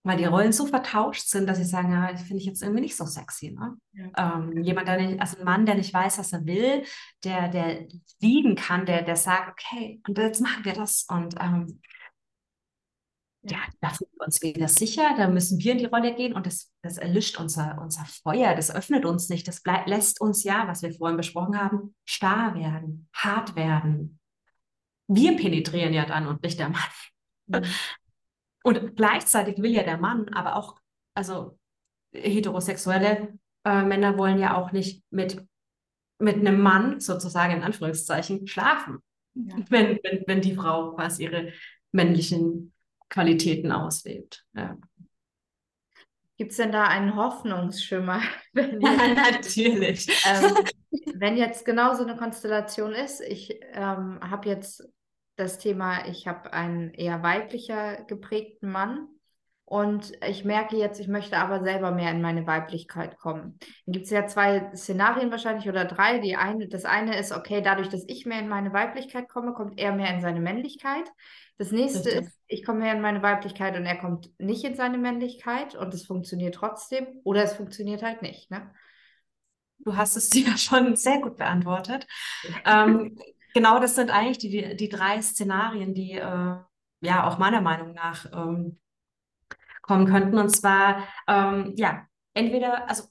weil 0.06 0.18
die 0.18 0.26
Rollen 0.26 0.54
so 0.54 0.68
vertauscht 0.68 1.28
sind, 1.28 1.50
dass 1.50 1.58
sie 1.58 1.66
sagen, 1.66 1.92
ja, 1.92 2.12
das 2.12 2.22
finde 2.22 2.38
ich 2.38 2.46
jetzt 2.46 2.62
irgendwie 2.62 2.82
nicht 2.82 2.96
so 2.96 3.06
sexy. 3.06 3.52
Ne? 3.52 3.76
Ja. 3.94 4.38
Ähm, 4.38 4.62
jemand, 4.62 4.88
der 4.88 5.02
nicht, 5.02 5.20
also 5.20 5.40
ein 5.40 5.46
Mann, 5.46 5.66
der 5.66 5.76
nicht 5.76 5.94
weiß, 5.94 6.20
was 6.20 6.32
er 6.32 6.46
will, 6.46 6.84
der, 7.24 7.50
der 7.50 7.88
lieben 8.22 8.56
kann, 8.56 8.86
der, 8.86 9.02
der 9.02 9.16
sagt, 9.16 9.50
okay, 9.50 10.02
und 10.08 10.18
jetzt 10.20 10.42
machen 10.42 10.64
wir 10.64 10.74
das. 10.74 11.08
Und 11.10 11.34
ähm, 11.42 11.82
ja, 13.42 13.58
da 13.82 13.90
fühlen 13.90 14.12
wir 14.14 14.26
uns 14.26 14.42
wieder 14.44 14.68
sicher, 14.68 15.16
da 15.18 15.28
müssen 15.28 15.60
wir 15.60 15.72
in 15.72 15.80
die 15.80 15.86
Rolle 15.86 16.14
gehen 16.14 16.34
und 16.34 16.46
das, 16.46 16.72
das 16.84 16.98
erlischt 16.98 17.40
unser, 17.40 17.80
unser 17.82 18.06
Feuer, 18.06 18.56
das 18.56 18.74
öffnet 18.74 19.06
uns 19.06 19.30
nicht, 19.30 19.48
das 19.48 19.62
bleib, 19.62 19.88
lässt 19.88 20.22
uns 20.22 20.44
ja, 20.44 20.68
was 20.68 20.84
wir 20.84 20.94
vorhin 20.94 21.18
besprochen 21.18 21.60
haben, 21.60 21.96
starr 22.06 22.54
werden, 22.54 23.10
hart 23.12 23.56
werden. 23.56 24.20
Wir 25.08 25.36
penetrieren 25.36 25.94
ja 25.94 26.06
dann 26.06 26.28
und 26.28 26.44
nicht 26.44 26.60
der 26.60 26.70
Mann. 26.70 26.82
Mhm. 27.48 27.66
Und 28.66 28.96
gleichzeitig 28.96 29.62
will 29.62 29.70
ja 29.70 29.84
der 29.84 30.00
Mann, 30.00 30.28
aber 30.30 30.56
auch, 30.56 30.80
also 31.14 31.60
heterosexuelle 32.12 33.38
äh, 33.64 33.84
Männer 33.84 34.18
wollen 34.18 34.40
ja 34.40 34.58
auch 34.58 34.72
nicht 34.72 35.04
mit, 35.12 35.46
mit 36.18 36.38
einem 36.38 36.60
Mann 36.62 37.00
sozusagen 37.00 37.58
in 37.58 37.62
Anführungszeichen 37.62 38.48
schlafen, 38.48 39.04
ja. 39.36 39.56
wenn, 39.70 40.00
wenn, 40.02 40.24
wenn 40.26 40.42
die 40.42 40.56
Frau 40.56 40.96
quasi 40.96 41.26
ihre 41.26 41.54
männlichen 41.92 42.74
Qualitäten 43.08 43.72
auslebt. 43.72 44.44
Ja. 44.56 44.76
Gibt 46.38 46.50
es 46.50 46.58
denn 46.58 46.72
da 46.72 46.86
einen 46.86 47.16
Hoffnungsschimmer? 47.16 48.20
Wenn 48.54 48.82
ja, 48.82 49.14
natürlich. 49.14 50.08
Ähm, 50.26 50.56
wenn 51.14 51.38
jetzt 51.38 51.66
genau 51.66 51.94
so 51.94 52.04
eine 52.04 52.16
Konstellation 52.16 52.94
ist, 52.94 53.22
ich 53.22 53.60
ähm, 53.74 54.20
habe 54.22 54.50
jetzt 54.50 54.84
das 55.36 55.58
Thema, 55.58 56.08
ich 56.08 56.28
habe 56.28 56.54
einen 56.54 56.94
eher 56.94 57.24
weiblicher 57.24 58.04
geprägten 58.04 58.72
Mann 58.72 59.08
und 59.66 60.12
ich 60.28 60.46
merke 60.46 60.78
jetzt, 60.78 61.00
ich 61.00 61.08
möchte 61.08 61.38
aber 61.38 61.64
selber 61.64 61.92
mehr 61.92 62.12
in 62.12 62.22
meine 62.22 62.46
Weiblichkeit 62.46 63.18
kommen. 63.18 63.58
Dann 63.86 63.94
gibt 63.94 64.06
es 64.06 64.12
ja 64.12 64.28
zwei 64.28 64.72
Szenarien 64.76 65.32
wahrscheinlich 65.32 65.68
oder 65.68 65.86
drei. 65.86 66.20
Die 66.20 66.36
eine, 66.36 66.68
das 66.68 66.86
eine 66.86 67.18
ist, 67.18 67.32
okay, 67.32 67.62
dadurch, 67.62 67.90
dass 67.90 68.06
ich 68.08 68.28
mehr 68.28 68.40
in 68.40 68.48
meine 68.48 68.74
Weiblichkeit 68.74 69.28
komme, 69.28 69.54
kommt 69.54 69.80
er 69.80 69.92
mehr 69.92 70.14
in 70.14 70.22
seine 70.22 70.40
Männlichkeit. 70.40 71.10
Das 71.58 71.72
nächste 71.72 72.10
Richtig. 72.10 72.28
ist, 72.28 72.40
ich 72.48 72.64
komme 72.64 72.82
mehr 72.82 72.94
in 72.94 73.02
meine 73.02 73.24
Weiblichkeit 73.24 73.76
und 73.76 73.86
er 73.86 73.98
kommt 73.98 74.30
nicht 74.40 74.64
in 74.66 74.76
seine 74.76 75.00
Männlichkeit 75.00 75.74
und 75.74 75.94
es 75.94 76.06
funktioniert 76.06 76.56
trotzdem 76.56 77.08
oder 77.24 77.44
es 77.44 77.54
funktioniert 77.54 78.04
halt 78.04 78.22
nicht. 78.22 78.52
Ne? 78.52 78.72
Du 79.80 79.96
hast 79.96 80.16
es 80.16 80.30
dir 80.32 80.48
ja 80.48 80.58
schon 80.58 80.96
sehr 80.96 81.20
gut 81.20 81.38
beantwortet. 81.38 82.06
ähm, 82.66 83.18
genau 83.56 83.80
das 83.80 83.96
sind 83.96 84.12
eigentlich 84.12 84.38
die, 84.38 84.76
die 84.76 84.90
drei 84.90 85.22
Szenarien, 85.22 85.96
die 85.96 86.12
äh, 86.12 86.58
ja 87.02 87.28
auch 87.28 87.38
meiner 87.40 87.62
Meinung 87.62 87.94
nach 87.94 88.26
ähm, 88.34 88.80
kommen 89.82 90.06
könnten. 90.06 90.38
Und 90.38 90.50
zwar, 90.50 91.08
ähm, 91.28 91.74
ja, 91.78 92.06
entweder, 92.34 92.88
also 92.90 93.06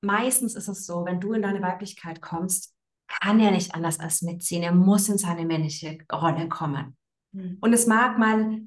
meistens 0.00 0.54
ist 0.54 0.68
es 0.68 0.86
so, 0.86 1.04
wenn 1.04 1.20
du 1.20 1.32
in 1.32 1.42
deine 1.42 1.60
Weiblichkeit 1.60 2.22
kommst, 2.22 2.74
kann 3.08 3.40
er 3.40 3.50
nicht 3.50 3.74
anders 3.74 3.98
als 3.98 4.22
mitziehen. 4.22 4.62
Er 4.62 4.72
muss 4.72 5.08
in 5.08 5.18
seine 5.18 5.44
männliche 5.44 5.98
Rolle 6.10 6.48
kommen. 6.48 6.96
Mhm. 7.32 7.58
Und 7.60 7.72
es 7.72 7.86
mag 7.86 8.18
mal 8.18 8.62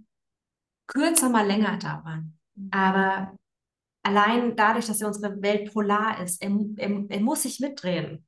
kürzer, 0.88 1.30
mal 1.30 1.48
länger 1.48 1.78
dauern. 1.78 2.38
Mhm. 2.56 2.70
Aber 2.72 3.38
allein 4.04 4.56
dadurch, 4.58 4.86
dass 4.86 5.00
ja 5.00 5.08
unsere 5.08 5.42
Welt 5.42 5.74
polar 5.74 6.22
ist, 6.22 6.42
er, 6.42 6.52
er, 6.76 7.06
er 7.08 7.20
muss 7.22 7.44
sich 7.44 7.62
mitdrehen. 7.62 8.28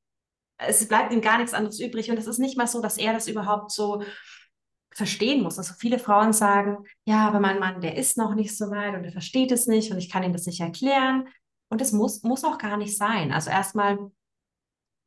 Es 0.57 0.87
bleibt 0.87 1.13
ihm 1.13 1.21
gar 1.21 1.37
nichts 1.37 1.53
anderes 1.53 1.79
übrig. 1.79 2.09
Und 2.09 2.17
es 2.17 2.27
ist 2.27 2.39
nicht 2.39 2.57
mal 2.57 2.67
so, 2.67 2.81
dass 2.81 2.97
er 2.97 3.13
das 3.13 3.27
überhaupt 3.27 3.71
so 3.71 4.03
verstehen 4.97 5.43
muss. 5.43 5.59
Also 5.59 5.75
viele 5.77 5.99
Frauen 5.99 6.33
sagen, 6.33 6.77
ja, 7.05 7.27
aber 7.27 7.39
mein 7.39 7.59
Mann, 7.59 7.81
der 7.81 7.97
ist 7.97 8.17
noch 8.17 8.33
nicht 8.33 8.57
so 8.57 8.71
weit 8.71 8.95
und 8.95 9.03
er 9.03 9.11
versteht 9.11 9.51
es 9.51 9.67
nicht 9.67 9.91
und 9.91 9.99
ich 9.99 10.09
kann 10.09 10.23
ihm 10.23 10.33
das 10.33 10.47
nicht 10.47 10.59
erklären. 10.59 11.27
Und 11.69 11.81
es 11.81 11.91
muss, 11.91 12.23
muss 12.23 12.43
auch 12.43 12.57
gar 12.57 12.77
nicht 12.77 12.97
sein. 12.97 13.31
Also 13.31 13.51
erstmal 13.51 14.11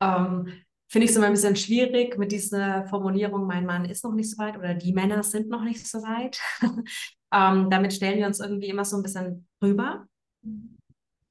ähm, 0.01 0.47
finde 0.89 1.05
ich 1.05 1.11
es 1.11 1.17
immer 1.17 1.25
ein 1.25 1.33
bisschen 1.33 1.55
schwierig 1.55 2.17
mit 2.17 2.31
dieser 2.31 2.85
Formulierung, 2.87 3.47
mein 3.47 3.65
Mann 3.65 3.85
ist 3.85 4.03
noch 4.03 4.13
nicht 4.13 4.29
so 4.29 4.37
weit 4.37 4.57
oder 4.57 4.73
die 4.73 4.93
Männer 4.93 5.23
sind 5.23 5.49
noch 5.49 5.63
nicht 5.63 5.85
so 5.85 6.01
weit. 6.03 6.39
ähm, 7.33 7.69
damit 7.69 7.93
stellen 7.93 8.19
wir 8.19 8.27
uns 8.27 8.39
irgendwie 8.39 8.69
immer 8.69 8.85
so 8.85 8.95
ein 8.95 9.03
bisschen 9.03 9.47
rüber. 9.61 10.07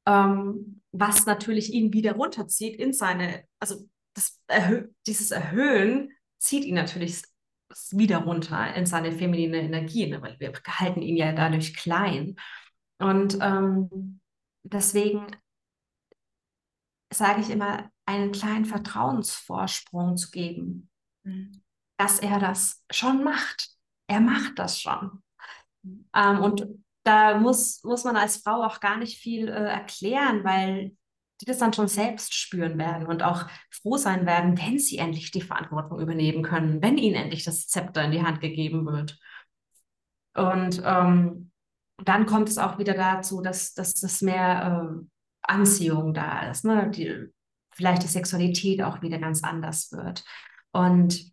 Ähm, 0.07 0.83
was 0.93 1.25
natürlich 1.27 1.73
ihn 1.73 1.93
wieder 1.93 2.15
runterzieht 2.15 2.77
in 2.77 2.93
seine, 2.93 3.45
also 3.59 3.87
das 4.21 4.41
Erhö 4.47 4.89
dieses 5.07 5.31
Erhöhen 5.31 6.13
zieht 6.39 6.65
ihn 6.65 6.75
natürlich 6.75 7.23
wieder 7.91 8.19
runter 8.19 8.75
in 8.75 8.87
seine 8.87 9.13
feminine 9.13 9.59
Energie, 9.59 10.07
ne? 10.09 10.21
weil 10.21 10.39
wir 10.41 10.53
halten 10.67 11.03
ihn 11.03 11.17
ja 11.17 11.33
dadurch 11.33 11.75
klein. 11.75 12.37
Und 12.99 13.39
ähm, 13.41 14.21
deswegen 14.63 15.27
sage 17.13 17.41
ich 17.41 17.51
immer, 17.51 17.91
einen 18.07 18.33
kleinen 18.33 18.65
Vertrauensvorsprung 18.65 20.17
zu 20.17 20.31
geben, 20.31 20.91
mhm. 21.23 21.63
dass 21.97 22.19
er 22.19 22.39
das 22.39 22.85
schon 22.91 23.23
macht. 23.23 23.71
Er 24.09 24.21
macht 24.21 24.59
das 24.59 24.81
schon. 24.81 25.23
Ähm, 26.15 26.41
und 26.41 26.67
da 27.05 27.39
muss, 27.39 27.83
muss 27.85 28.05
man 28.05 28.17
als 28.17 28.39
Frau 28.39 28.63
auch 28.65 28.81
gar 28.81 28.97
nicht 28.97 29.19
viel 29.19 29.49
äh, 29.49 29.53
erklären, 29.53 30.45
weil 30.45 30.97
die 31.41 31.47
das 31.47 31.59
dann 31.59 31.73
schon 31.73 31.89
selbst 31.89 32.35
spüren 32.35 32.79
werden 32.79 33.07
und 33.07 33.23
auch 33.23 33.47
froh 33.71 33.97
sein 33.97 34.27
werden, 34.27 34.59
wenn 34.59 34.79
sie 34.79 34.99
endlich 34.99 35.31
die 35.31 35.41
Verantwortung 35.41 36.01
übernehmen 36.01 36.43
können, 36.43 36.83
wenn 36.83 36.99
ihnen 36.99 37.17
endlich 37.17 37.45
das 37.45 37.67
Zepter 37.67 38.05
in 38.05 38.13
die 38.13 38.23
Hand 38.23 38.41
gegeben 38.41 38.87
wird. 38.87 39.19
Und 40.35 40.83
ähm, 40.85 41.51
dann 42.05 42.27
kommt 42.27 42.49
es 42.49 42.59
auch 42.59 42.79
wieder 42.79 42.95
dazu, 42.95 43.41
dass, 43.41 43.75
dass 43.75 43.95
das 43.95 44.23
mehr 44.23 44.93
äh, 44.93 45.05
Anziehung 45.43 46.15
da 46.15 46.51
ist, 46.51 46.65
ne? 46.65 46.91
die, 46.91 47.29
vielleicht 47.73 48.03
die 48.03 48.09
Sexualität 48.09 48.83
auch 48.83 49.03
wieder 49.03 49.19
ganz 49.19 49.43
anders 49.43 49.93
wird. 49.93 50.25
Und 50.73 51.33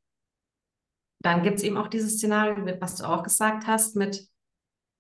dann 1.20 1.44
gibt 1.44 1.58
es 1.58 1.64
eben 1.64 1.78
auch 1.78 1.88
dieses 1.88 2.14
Szenario, 2.14 2.80
was 2.80 2.96
du 2.96 3.06
auch 3.06 3.24
gesagt 3.24 3.68
hast, 3.68 3.96
mit 3.96 4.28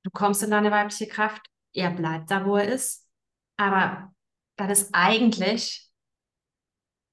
du 0.03 0.11
kommst 0.11 0.43
in 0.43 0.51
deine 0.51 0.71
weibliche 0.71 1.07
Kraft, 1.07 1.41
er 1.73 1.91
bleibt 1.91 2.31
da, 2.31 2.45
wo 2.45 2.57
er 2.57 2.67
ist, 2.67 3.07
aber 3.57 4.13
dann 4.57 4.69
ist 4.69 4.89
eigentlich 4.93 5.89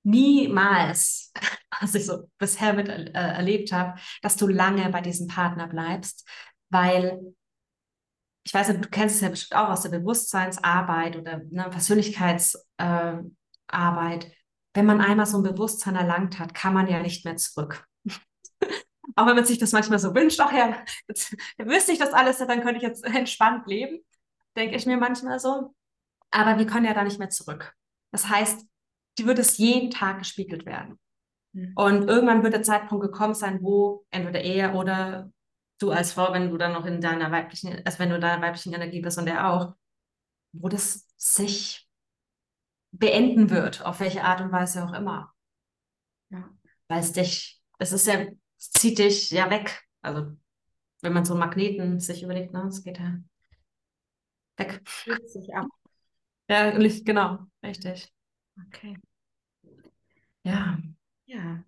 niemals, 0.02 1.32
was 1.80 1.94
ich 1.94 2.06
so 2.06 2.30
bisher 2.38 2.72
mit 2.72 2.88
äh, 2.88 3.10
erlebt 3.12 3.72
habe, 3.72 3.98
dass 4.22 4.36
du 4.36 4.46
lange 4.46 4.88
bei 4.90 5.00
diesem 5.00 5.28
Partner 5.28 5.66
bleibst, 5.66 6.28
weil 6.70 7.34
ich 8.46 8.52
weiß 8.52 8.68
du 8.68 8.88
kennst 8.90 9.16
es 9.16 9.20
ja 9.22 9.30
bestimmt 9.30 9.58
auch 9.58 9.70
aus 9.70 9.82
der 9.82 9.88
Bewusstseinsarbeit 9.88 11.16
oder 11.16 11.38
ne, 11.50 11.68
Persönlichkeitsarbeit. 11.70 12.64
Äh, 13.72 14.30
Wenn 14.74 14.86
man 14.86 15.00
einmal 15.00 15.24
so 15.24 15.38
ein 15.38 15.42
Bewusstsein 15.42 15.96
erlangt 15.96 16.38
hat, 16.38 16.52
kann 16.52 16.74
man 16.74 16.86
ja 16.86 17.00
nicht 17.00 17.24
mehr 17.24 17.36
zurück. 17.36 17.86
auch 19.16 19.26
wenn 19.26 19.36
man 19.36 19.46
sich 19.46 19.58
das 19.58 19.72
manchmal 19.72 19.98
so 19.98 20.14
wünscht, 20.14 20.40
ach 20.40 20.52
ja, 20.52 20.84
jetzt 21.08 21.34
wüsste 21.56 21.92
ich 21.92 21.98
das 21.98 22.12
alles, 22.12 22.36
dann 22.38 22.60
könnte 22.60 22.76
ich 22.76 22.82
jetzt 22.82 23.04
entspannt 23.04 23.66
leben, 23.66 24.00
denke 24.56 24.76
ich 24.76 24.84
mir 24.84 24.98
manchmal 24.98 25.40
so. 25.40 25.74
Aber 26.34 26.58
wir 26.58 26.66
können 26.66 26.84
ja 26.84 26.94
da 26.94 27.04
nicht 27.04 27.20
mehr 27.20 27.30
zurück. 27.30 27.74
Das 28.10 28.28
heißt, 28.28 28.66
die 29.18 29.26
wird 29.26 29.38
es 29.38 29.56
jeden 29.56 29.92
Tag 29.92 30.18
gespiegelt 30.18 30.66
werden. 30.66 30.98
Mhm. 31.52 31.72
Und 31.76 32.08
irgendwann 32.08 32.42
wird 32.42 32.54
der 32.54 32.64
Zeitpunkt 32.64 33.04
gekommen 33.04 33.34
sein, 33.34 33.62
wo 33.62 34.04
entweder 34.10 34.40
er 34.40 34.74
oder 34.74 35.30
du 35.78 35.92
als 35.92 36.12
Frau, 36.12 36.32
wenn 36.32 36.50
du 36.50 36.56
dann 36.56 36.72
noch 36.72 36.86
in 36.86 37.00
deiner 37.00 37.30
weiblichen, 37.30 37.80
also 37.84 37.98
wenn 38.00 38.08
du 38.08 38.16
in 38.16 38.20
deiner 38.20 38.42
weiblichen 38.42 38.72
Energie 38.72 39.00
bist 39.00 39.16
und 39.16 39.28
er 39.28 39.48
auch, 39.48 39.74
wo 40.52 40.68
das 40.68 41.06
sich 41.16 41.88
beenden 42.90 43.50
wird, 43.50 43.84
auf 43.84 44.00
welche 44.00 44.24
Art 44.24 44.40
und 44.40 44.50
Weise 44.50 44.84
auch 44.84 44.92
immer. 44.92 45.32
Ja. 46.30 46.50
Weil 46.88 46.98
es 46.98 47.12
dich, 47.12 47.62
es 47.78 47.92
ist 47.92 48.08
ja, 48.08 48.26
es 48.58 48.70
zieht 48.72 48.98
dich 48.98 49.30
ja 49.30 49.50
weg. 49.50 49.84
Also, 50.02 50.32
wenn 51.00 51.12
man 51.12 51.24
so 51.24 51.34
einen 51.34 51.40
Magneten 51.40 52.00
sich 52.00 52.24
überlegt, 52.24 52.52
ne, 52.52 52.66
es 52.66 52.82
geht 52.82 52.98
ja 52.98 53.18
weg. 54.56 54.82
sich 55.26 55.54
ab. 55.54 55.66
Ja, 56.48 56.70
genau, 57.04 57.38
richtig. 57.62 58.12
Okay. 58.68 58.96
Ja. 60.44 60.78
Ja. 61.26 61.64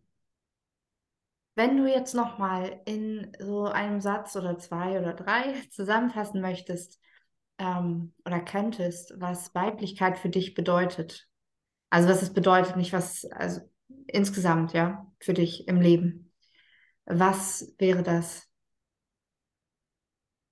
Wenn 1.55 1.77
du 1.79 1.87
jetzt 1.91 2.14
nochmal 2.14 2.81
in 2.85 3.33
so 3.41 3.64
einem 3.64 4.01
Satz 4.01 4.37
oder 4.37 4.59
zwei 4.59 4.99
oder 5.01 5.14
drei 5.14 5.55
zusammenfassen 5.70 6.41
möchtest 6.41 7.01
ähm, 7.59 8.12
oder 8.24 8.41
könntest, 8.41 9.14
was 9.18 9.55
Weiblichkeit 9.55 10.18
für 10.18 10.29
dich 10.29 10.55
bedeutet. 10.55 11.29
Also 11.91 12.09
was 12.09 12.22
es 12.22 12.33
bedeutet, 12.33 12.77
nicht 12.77 12.93
was, 12.93 13.24
also 13.27 13.61
insgesamt, 14.07 14.72
ja, 14.72 15.07
für 15.20 15.35
dich 15.35 15.68
im 15.68 15.81
Leben. 15.81 16.33
Was 17.07 17.74
wäre 17.79 18.03
das? 18.03 18.49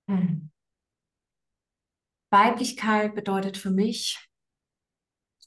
Hm. 0.07 0.49
Weiblichkeit 2.35 3.15
bedeutet 3.15 3.57
für 3.57 3.71
mich, 3.71 4.29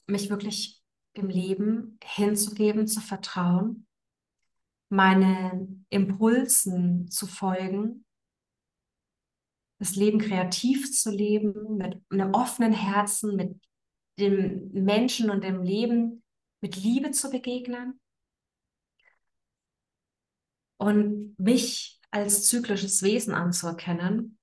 mich 0.07 0.29
wirklich 0.29 0.81
im 1.13 1.29
Leben 1.29 1.99
hinzugeben, 2.03 2.87
zu 2.87 2.99
vertrauen 2.99 3.85
meinen 4.89 5.85
Impulsen 5.89 7.09
zu 7.11 7.27
folgen, 7.27 8.05
das 9.79 9.95
Leben 9.95 10.19
kreativ 10.19 10.91
zu 10.91 11.11
leben, 11.11 11.77
mit 11.77 12.01
einem 12.09 12.33
offenen 12.33 12.73
Herzen, 12.73 13.35
mit 13.35 13.61
dem 14.19 14.71
Menschen 14.71 15.29
und 15.29 15.43
dem 15.43 15.63
Leben 15.63 16.23
mit 16.61 16.75
Liebe 16.75 17.11
zu 17.11 17.29
begegnen 17.29 18.01
und 20.77 21.39
mich 21.39 22.01
als 22.11 22.47
zyklisches 22.47 23.03
Wesen 23.03 23.33
anzuerkennen 23.33 24.38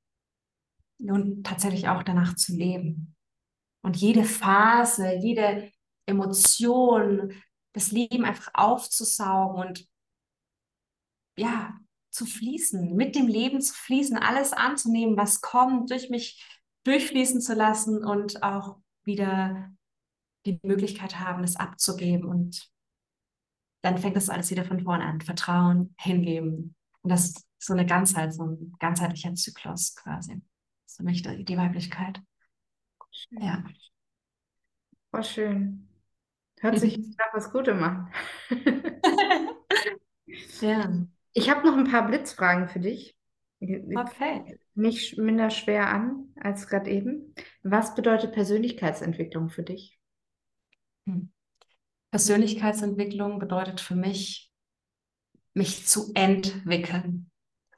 und 0.99 1.45
tatsächlich 1.45 1.89
auch 1.89 2.03
danach 2.03 2.35
zu 2.37 2.55
leben. 2.55 3.15
Und 3.83 3.97
jede 3.97 4.25
Phase, 4.25 5.15
jede 5.15 5.71
Emotion, 6.07 7.33
das 7.73 7.93
Leben 7.93 8.25
einfach 8.25 8.51
aufzusaugen 8.55 9.69
und 9.69 9.89
ja, 11.39 11.79
zu 12.11 12.25
fließen, 12.25 12.97
mit 12.97 13.15
dem 13.15 13.27
Leben 13.27 13.61
zu 13.61 13.75
fließen, 13.75 14.17
alles 14.17 14.55
anzunehmen, 14.55 15.17
was 15.17 15.43
kommt, 15.43 15.91
durch 15.91 16.09
mich 16.09 16.43
durchfließen 16.85 17.41
zu 17.41 17.55
lassen 17.55 18.05
und 18.05 18.43
auch 18.43 18.79
wieder 19.05 19.71
die 20.47 20.59
Möglichkeit 20.63 21.19
haben, 21.19 21.45
es 21.45 21.57
abzugeben. 21.57 22.25
Und 22.25 22.71
dann 23.83 23.99
fängt 23.99 24.17
das 24.17 24.31
alles 24.31 24.51
wieder 24.51 24.65
von 24.65 24.81
vorne 24.81 25.05
an. 25.05 25.21
Vertrauen, 25.21 25.95
hingeben. 25.99 26.75
Und 27.03 27.11
das 27.11 27.31
ist 27.31 27.47
so 27.59 27.73
eine 27.75 27.85
Ganzheit, 27.85 28.33
so 28.33 28.45
ein 28.45 28.75
ganzheitlicher 28.79 29.35
Zyklus 29.35 29.95
quasi. 29.97 30.41
Ist 30.97 31.01
für 31.01 31.05
mich 31.05 31.23
die 31.23 31.59
Weiblichkeit. 31.59 32.23
Schön. 33.11 33.43
Ja. 33.43 33.63
Voll 35.11 35.25
schön. 35.25 35.89
Hört 36.59 36.79
sich 36.79 36.97
nach 37.19 37.35
was 37.35 37.53
Gutes 37.53 37.83
an. 37.83 38.11
ja. 40.63 41.07
Ich 41.35 41.51
habe 41.51 41.67
noch 41.67 41.77
ein 41.77 41.91
paar 41.91 42.07
Blitzfragen 42.07 42.69
für 42.69 42.81
dich. 42.81 43.15
Okay. 43.61 44.59
Nicht 44.75 45.19
minder 45.19 45.51
schwer 45.51 45.91
an 45.91 46.33
als 46.41 46.67
gerade 46.67 46.91
eben. 46.91 47.35
Was 47.63 47.95
bedeutet 47.95 48.33
Persönlichkeitsentwicklung 48.33 49.51
für 49.51 49.65
dich? 49.65 50.01
Hm. 51.07 51.31
Persönlichkeitsentwicklung 52.11 53.39
bedeutet 53.39 53.83
für 53.83 53.97
mich, 53.97 54.51
mich 55.53 55.87
zu 55.87 56.13
entwickeln. 56.15 57.31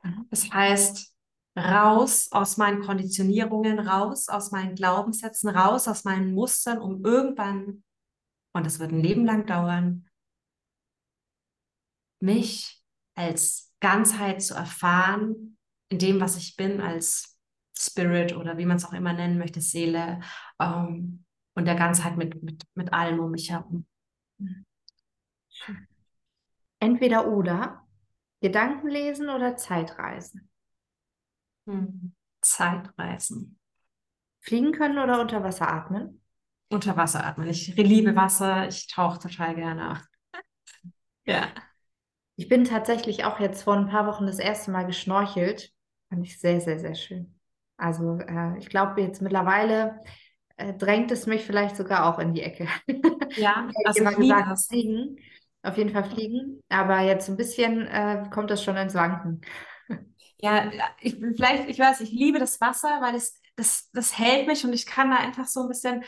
Mhm. 0.05 0.27
Das 0.31 0.53
heißt, 0.53 1.18
raus 1.59 2.29
aus 2.31 2.57
meinen 2.57 2.83
Konditionierungen, 2.83 3.79
raus 3.79 4.29
aus 4.29 4.51
meinen 4.51 4.75
Glaubenssätzen, 4.75 5.51
raus 5.51 5.89
aus 5.89 6.05
meinen 6.05 6.33
Mustern, 6.33 6.79
um 6.79 7.05
irgendwann, 7.05 7.83
und 8.53 8.67
das 8.67 8.79
wird 8.79 8.93
ein 8.93 9.03
Leben 9.03 9.25
lang 9.25 9.47
dauern, 9.47 10.09
mich 12.21 12.83
als 13.15 13.73
Ganzheit 13.81 14.43
zu 14.43 14.55
erfahren, 14.55 15.57
in 15.91 15.99
dem, 15.99 16.21
was 16.21 16.37
ich 16.37 16.57
bin, 16.57 16.81
als 16.81 17.39
Spirit 17.77 18.37
oder 18.37 18.59
wie 18.59 18.67
man 18.67 18.77
es 18.77 18.85
auch 18.85 18.93
immer 18.93 19.13
nennen 19.13 19.39
möchte, 19.39 19.61
Seele 19.61 20.21
ähm, 20.61 21.25
und 21.55 21.65
der 21.65 21.77
Ganzheit 21.77 22.17
mit, 22.17 22.43
mit, 22.43 22.65
mit 22.75 22.93
allem 22.93 23.21
um 23.21 23.31
mich 23.31 23.51
herum. 23.51 23.87
Entweder 26.81 27.29
oder, 27.29 27.87
Gedanken 28.41 28.89
lesen 28.89 29.29
oder 29.29 29.57
Zeitreisen? 29.57 30.49
Hm. 31.69 32.15
Zeitreisen. 32.41 33.59
Fliegen 34.41 34.73
können 34.73 34.99
oder 34.99 35.21
unter 35.21 35.43
Wasser 35.45 35.69
atmen? 35.69 36.23
Unter 36.71 36.97
Wasser 36.97 37.25
atmen. 37.25 37.49
Ich 37.49 37.77
liebe 37.77 38.17
Wasser, 38.17 38.69
ich 38.69 38.89
tauche 38.89 39.19
total 39.19 39.55
gerne. 39.55 40.03
ja. 41.27 41.49
Ich 42.37 42.49
bin 42.49 42.65
tatsächlich 42.65 43.25
auch 43.25 43.41
jetzt 43.41 43.65
vor 43.65 43.75
ein 43.77 43.89
paar 43.89 44.07
Wochen 44.07 44.27
das 44.27 44.39
erste 44.39 44.71
Mal 44.71 44.87
geschnorchelt. 44.87 45.73
Fand 46.09 46.25
ich 46.25 46.41
sehr, 46.41 46.61
sehr, 46.61 46.79
sehr 46.79 46.95
schön. 46.95 47.39
Also 47.77 48.19
äh, 48.19 48.57
ich 48.59 48.69
glaube 48.71 49.01
jetzt 49.03 49.21
mittlerweile 49.21 50.01
äh, 50.57 50.73
drängt 50.73 51.11
es 51.11 51.27
mich 51.27 51.45
vielleicht 51.45 51.77
sogar 51.77 52.07
auch 52.07 52.19
in 52.19 52.33
die 52.33 52.43
Ecke. 52.43 52.67
Ja, 53.37 53.69
also 53.85 54.05
gesagt, 54.05 54.61
fliegen. 54.69 55.17
auf 55.63 55.77
jeden 55.77 55.91
Fall 55.91 56.05
fliegen, 56.05 56.61
aber 56.69 57.01
jetzt 57.01 57.29
ein 57.29 57.37
bisschen 57.37 57.87
äh, 57.87 58.25
kommt 58.31 58.51
das 58.51 58.65
schon 58.65 58.77
ins 58.77 58.95
Wanken. 58.95 59.43
Ja, 60.41 60.71
ich, 61.01 61.15
vielleicht, 61.17 61.69
ich 61.69 61.79
weiß, 61.79 62.01
ich 62.01 62.11
liebe 62.13 62.39
das 62.39 62.61
Wasser, 62.61 62.89
weil 63.01 63.15
es, 63.17 63.41
das, 63.57 63.91
das 63.93 64.17
hält 64.19 64.47
mich 64.47 64.65
und 64.65 64.73
ich 64.73 64.87
kann 64.87 65.11
da 65.11 65.17
einfach 65.17 65.47
so 65.47 65.63
ein 65.63 65.69
bisschen, 65.69 66.05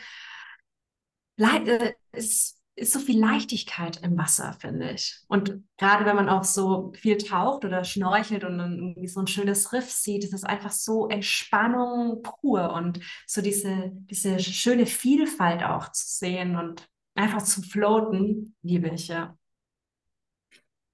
äh, 1.37 1.93
es 2.11 2.57
ist 2.75 2.93
so 2.93 2.99
viel 2.99 3.19
Leichtigkeit 3.19 4.01
im 4.01 4.17
Wasser, 4.17 4.53
finde 4.59 4.91
ich. 4.91 5.19
Und 5.27 5.63
gerade 5.77 6.05
wenn 6.05 6.15
man 6.15 6.29
auch 6.29 6.43
so 6.43 6.93
viel 6.95 7.17
taucht 7.17 7.65
oder 7.65 7.83
schnorchelt 7.83 8.43
und 8.43 8.57
dann 8.57 8.77
irgendwie 8.79 9.07
so 9.07 9.19
ein 9.19 9.27
schönes 9.27 9.73
Riff 9.73 9.91
sieht, 9.91 10.23
ist 10.23 10.33
es 10.33 10.43
einfach 10.43 10.71
so 10.71 11.07
Entspannung 11.09 12.21
pur 12.23 12.73
und 12.73 12.99
so 13.27 13.41
diese, 13.41 13.91
diese 13.93 14.39
schöne 14.39 14.85
Vielfalt 14.85 15.63
auch 15.63 15.91
zu 15.91 16.05
sehen 16.07 16.55
und 16.55 16.87
einfach 17.15 17.41
zu 17.43 17.61
floaten, 17.61 18.55
liebe 18.63 18.87
ich, 18.89 19.09
ja. 19.09 19.37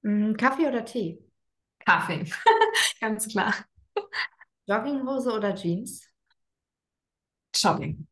Mm, 0.03 0.33
Kaffee 0.37 0.67
oder 0.67 0.83
Tee? 0.85 1.19
Kaffee, 1.87 2.25
ganz 2.99 3.29
klar. 3.29 3.55
Jogginghose 4.65 5.31
oder 5.31 5.55
Jeans? 5.55 6.05
Jogging. 7.55 8.05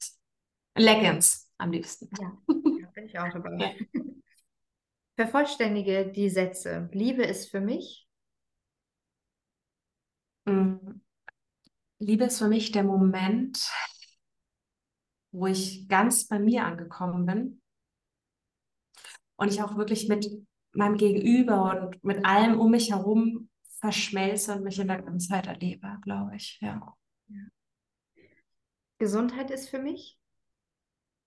Leggings 0.78 1.52
am 1.58 1.74
liebsten. 1.74 2.10
Ja, 2.18 2.38
ja 2.48 2.88
bin 2.94 3.06
ich 3.06 3.20
auch 3.20 3.28
dabei. 3.28 3.76
Vervollständige 5.18 6.10
die 6.10 6.30
Sätze. 6.30 6.88
Liebe 6.94 7.24
ist 7.24 7.52
für 7.52 7.60
mich. 7.60 8.08
Mm. 10.46 11.02
Liebe 12.00 12.24
ist 12.24 12.38
für 12.38 12.48
mich 12.48 12.72
der 12.72 12.84
Moment, 12.84 13.70
wo 15.34 15.48
ich 15.48 15.90
ganz 15.90 16.30
bei 16.30 16.40
mir 16.40 16.64
angekommen 16.64 17.26
bin 17.26 17.62
und 19.36 19.52
ich 19.52 19.62
auch 19.62 19.76
wirklich 19.76 20.08
mit 20.08 20.30
meinem 20.72 20.96
Gegenüber 20.96 21.90
und 21.90 22.02
mit 22.06 22.24
allem 22.24 22.58
um 22.58 22.72
mich 22.72 22.92
herum 22.92 23.50
verschmelze 23.80 24.56
und 24.56 24.64
mich 24.64 24.80
in 24.80 24.88
der 24.88 25.02
Ganzheit 25.02 25.48
erlebe, 25.48 25.98
glaube 26.02 26.36
ich. 26.36 26.60
Ja. 26.62 26.96
Gesundheit 28.98 29.52
ist 29.52 29.70
für 29.70 29.80
mich? 29.80 30.18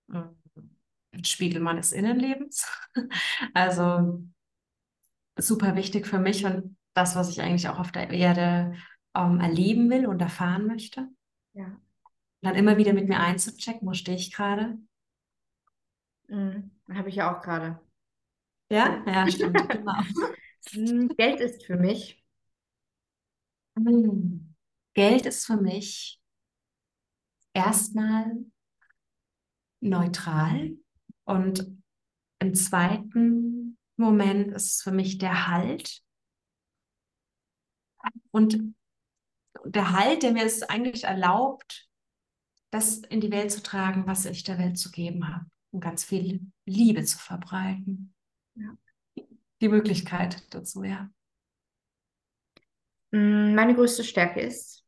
Ein 0.08 1.24
Spiegel 1.24 1.60
meines 1.60 1.92
Innenlebens. 1.92 2.66
Also 3.54 4.24
super 5.36 5.76
wichtig 5.76 6.06
für 6.06 6.18
mich 6.18 6.44
und 6.44 6.76
das, 6.94 7.14
was 7.14 7.30
ich 7.30 7.40
eigentlich 7.40 7.68
auch 7.68 7.78
auf 7.78 7.92
der 7.92 8.10
Erde 8.10 8.74
ähm, 9.14 9.38
erleben 9.40 9.88
will 9.90 10.06
und 10.06 10.20
erfahren 10.20 10.66
möchte. 10.66 11.08
Ja. 11.52 11.80
Dann 12.40 12.54
immer 12.54 12.76
wieder 12.76 12.92
mit 12.92 13.08
mir 13.08 13.20
einzuchecken, 13.20 13.86
wo 13.86 13.92
stehe 13.92 14.16
ich 14.16 14.32
gerade. 14.32 14.78
Mhm. 16.28 16.70
Habe 16.92 17.08
ich 17.08 17.16
ja 17.16 17.36
auch 17.36 17.42
gerade. 17.42 17.80
Ja, 18.70 19.02
ja, 19.06 19.30
stimmt, 19.30 19.68
genau. 19.68 20.02
Hm, 20.70 21.08
Geld 21.16 21.40
ist 21.40 21.64
für 21.64 21.76
mich. 21.76 22.17
Hm. 23.86 24.54
Geld 24.94 25.26
ist 25.26 25.46
für 25.46 25.56
mich 25.56 26.20
erstmal 27.52 28.36
neutral 29.80 30.76
und 31.24 31.66
im 32.40 32.54
zweiten 32.54 33.78
Moment 33.96 34.52
ist 34.52 34.74
es 34.74 34.82
für 34.82 34.92
mich 34.92 35.18
der 35.18 35.48
Halt. 35.48 36.02
Und 38.30 38.74
der 39.64 39.92
Halt, 39.92 40.22
der 40.22 40.32
mir 40.32 40.44
es 40.44 40.62
eigentlich 40.62 41.04
erlaubt, 41.04 41.88
das 42.70 42.98
in 42.98 43.20
die 43.20 43.30
Welt 43.30 43.50
zu 43.50 43.62
tragen, 43.62 44.06
was 44.06 44.24
ich 44.24 44.44
der 44.44 44.58
Welt 44.58 44.78
zu 44.78 44.90
geben 44.90 45.28
habe, 45.28 45.46
und 45.70 45.80
ganz 45.80 46.04
viel 46.04 46.50
Liebe 46.64 47.04
zu 47.04 47.18
verbreiten. 47.18 48.14
Ja. 48.54 48.76
Die 49.60 49.68
Möglichkeit 49.68 50.52
dazu, 50.54 50.84
ja. 50.84 51.10
Mm, 53.10 53.54
meine 53.54 53.74
größte 53.74 54.04
Stärke 54.04 54.40
ist, 54.40 54.84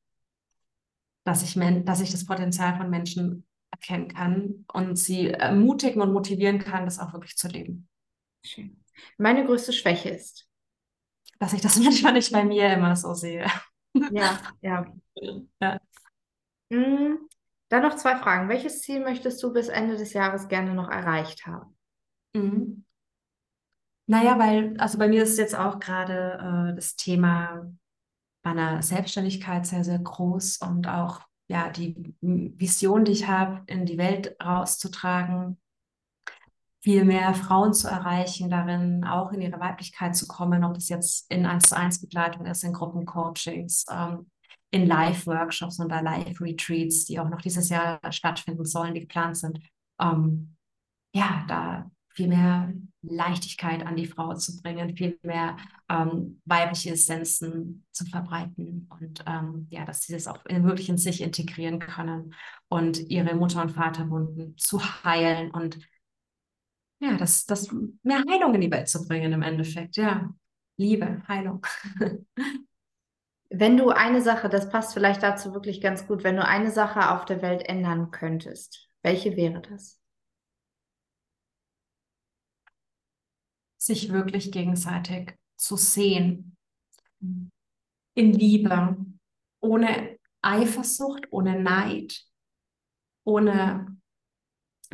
dass 1.24 1.42
ich, 1.42 1.54
dass 1.84 2.00
ich 2.00 2.10
das 2.10 2.26
Potenzial 2.26 2.76
von 2.76 2.90
Menschen 2.90 3.46
erkennen 3.70 4.08
kann 4.08 4.64
und 4.72 4.96
sie 4.96 5.28
ermutigen 5.28 6.02
und 6.02 6.12
motivieren 6.12 6.58
kann, 6.58 6.84
das 6.84 6.98
auch 6.98 7.12
wirklich 7.12 7.36
zu 7.36 7.48
leben. 7.48 7.88
Schön. 8.44 8.82
Meine 9.16 9.44
größte 9.44 9.72
Schwäche 9.72 10.10
ist, 10.10 10.48
dass 11.38 11.52
ich 11.52 11.60
das 11.60 11.76
manchmal 11.82 12.14
nicht 12.14 12.32
bei 12.32 12.44
mir 12.44 12.72
immer 12.72 12.96
so 12.96 13.14
sehe. 13.14 13.46
Ja, 14.10 14.38
ja. 14.60 14.86
ja. 15.60 15.80
Mm, 16.70 17.16
dann 17.68 17.82
noch 17.82 17.96
zwei 17.96 18.16
Fragen. 18.16 18.48
Welches 18.48 18.82
Ziel 18.82 19.00
möchtest 19.00 19.42
du 19.42 19.52
bis 19.52 19.68
Ende 19.68 19.96
des 19.96 20.12
Jahres 20.12 20.48
gerne 20.48 20.74
noch 20.74 20.88
erreicht 20.88 21.46
haben? 21.46 21.76
Mhm. 22.34 22.84
Naja, 24.06 24.38
weil, 24.38 24.76
also 24.78 24.98
bei 24.98 25.08
mir 25.08 25.22
ist 25.22 25.38
jetzt 25.38 25.54
auch 25.54 25.78
gerade 25.78 26.70
äh, 26.70 26.74
das 26.74 26.96
Thema 26.96 27.70
meiner 28.42 28.82
Selbstständigkeit 28.82 29.66
sehr, 29.66 29.84
sehr 29.84 29.98
groß 29.98 30.58
und 30.58 30.88
auch 30.88 31.20
ja 31.48 31.68
die 31.70 32.14
Vision, 32.20 33.04
die 33.04 33.12
ich 33.12 33.26
habe, 33.26 33.62
in 33.66 33.84
die 33.84 33.98
Welt 33.98 34.36
rauszutragen, 34.42 35.58
viel 36.82 37.04
mehr 37.04 37.34
Frauen 37.34 37.74
zu 37.74 37.88
erreichen, 37.88 38.48
darin 38.48 39.04
auch 39.04 39.32
in 39.32 39.42
ihre 39.42 39.60
Weiblichkeit 39.60 40.16
zu 40.16 40.26
kommen, 40.26 40.64
ob 40.64 40.74
das 40.74 40.88
jetzt 40.88 41.30
in 41.30 41.44
1 41.44 41.68
zu 41.68 41.76
1 41.76 42.00
Begleitung 42.00 42.46
ist, 42.46 42.64
in 42.64 42.72
Gruppencoachings, 42.72 43.84
ähm, 43.90 44.30
in 44.70 44.86
Live-Workshops 44.86 45.80
oder 45.80 46.00
Live-Retreats, 46.00 47.04
die 47.04 47.18
auch 47.20 47.28
noch 47.28 47.42
dieses 47.42 47.68
Jahr 47.68 48.00
stattfinden 48.12 48.64
sollen, 48.64 48.94
die 48.94 49.00
geplant 49.00 49.36
sind. 49.36 49.58
Ähm, 50.00 50.56
ja, 51.14 51.44
da 51.48 51.90
viel 52.14 52.28
mehr 52.28 52.72
Leichtigkeit 53.02 53.86
an 53.86 53.96
die 53.96 54.06
Frau 54.06 54.34
zu 54.34 54.60
bringen, 54.60 54.96
viel 54.96 55.18
mehr 55.22 55.56
ähm, 55.88 56.40
weibliche 56.44 56.90
Essenzen 56.90 57.84
zu 57.92 58.04
verbreiten 58.04 58.88
und 58.90 59.24
ähm, 59.26 59.66
ja, 59.70 59.84
dass 59.84 60.02
sie 60.02 60.12
das 60.12 60.26
auch 60.26 60.44
wirklich 60.44 60.88
in 60.88 60.98
sich 60.98 61.22
integrieren 61.22 61.78
können 61.78 62.34
und 62.68 62.98
ihre 63.10 63.34
Mutter- 63.34 63.62
und 63.62 63.72
Vaterwunden 63.72 64.56
zu 64.58 64.80
heilen 65.04 65.50
und 65.50 65.78
ja, 67.00 67.16
das, 67.16 67.46
das 67.46 67.72
mehr 68.02 68.22
Heilung 68.28 68.54
in 68.54 68.60
die 68.60 68.70
Welt 68.70 68.88
zu 68.88 69.06
bringen 69.06 69.32
im 69.32 69.42
Endeffekt, 69.42 69.96
ja. 69.96 70.30
Liebe, 70.76 71.22
Heilung. 71.28 71.66
Wenn 73.50 73.76
du 73.76 73.90
eine 73.90 74.22
Sache, 74.22 74.48
das 74.48 74.70
passt 74.70 74.94
vielleicht 74.94 75.22
dazu 75.22 75.52
wirklich 75.52 75.80
ganz 75.80 76.06
gut, 76.06 76.24
wenn 76.24 76.36
du 76.36 76.44
eine 76.44 76.70
Sache 76.70 77.10
auf 77.10 77.24
der 77.24 77.42
Welt 77.42 77.68
ändern 77.68 78.10
könntest, 78.10 78.88
welche 79.02 79.36
wäre 79.36 79.60
das? 79.60 79.99
Sich 83.80 84.12
wirklich 84.12 84.52
gegenseitig 84.52 85.34
zu 85.56 85.76
sehen. 85.76 86.56
In 87.20 88.32
Liebe, 88.32 88.96
ohne 89.60 90.18
Eifersucht, 90.42 91.26
ohne 91.30 91.60
Neid, 91.60 92.24
ohne 93.24 94.00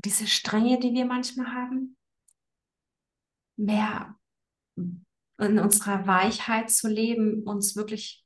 diese 0.05 0.27
Strenge, 0.27 0.79
die 0.79 0.93
wir 0.93 1.07
manchmal 1.07 1.53
haben. 1.53 1.97
Mehr 3.59 4.19
in 4.77 5.59
unserer 5.59 6.07
Weichheit 6.07 6.71
zu 6.71 6.89
leben, 6.89 7.43
uns 7.43 7.77
wirklich 7.77 8.25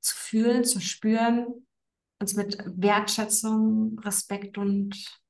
zu 0.00 0.16
fühlen, 0.16 0.64
zu 0.64 0.80
spüren, 0.80 1.66
uns 2.18 2.34
mit 2.34 2.58
Wertschätzung, 2.76 3.98
Respekt 4.00 4.58
und 4.58 5.20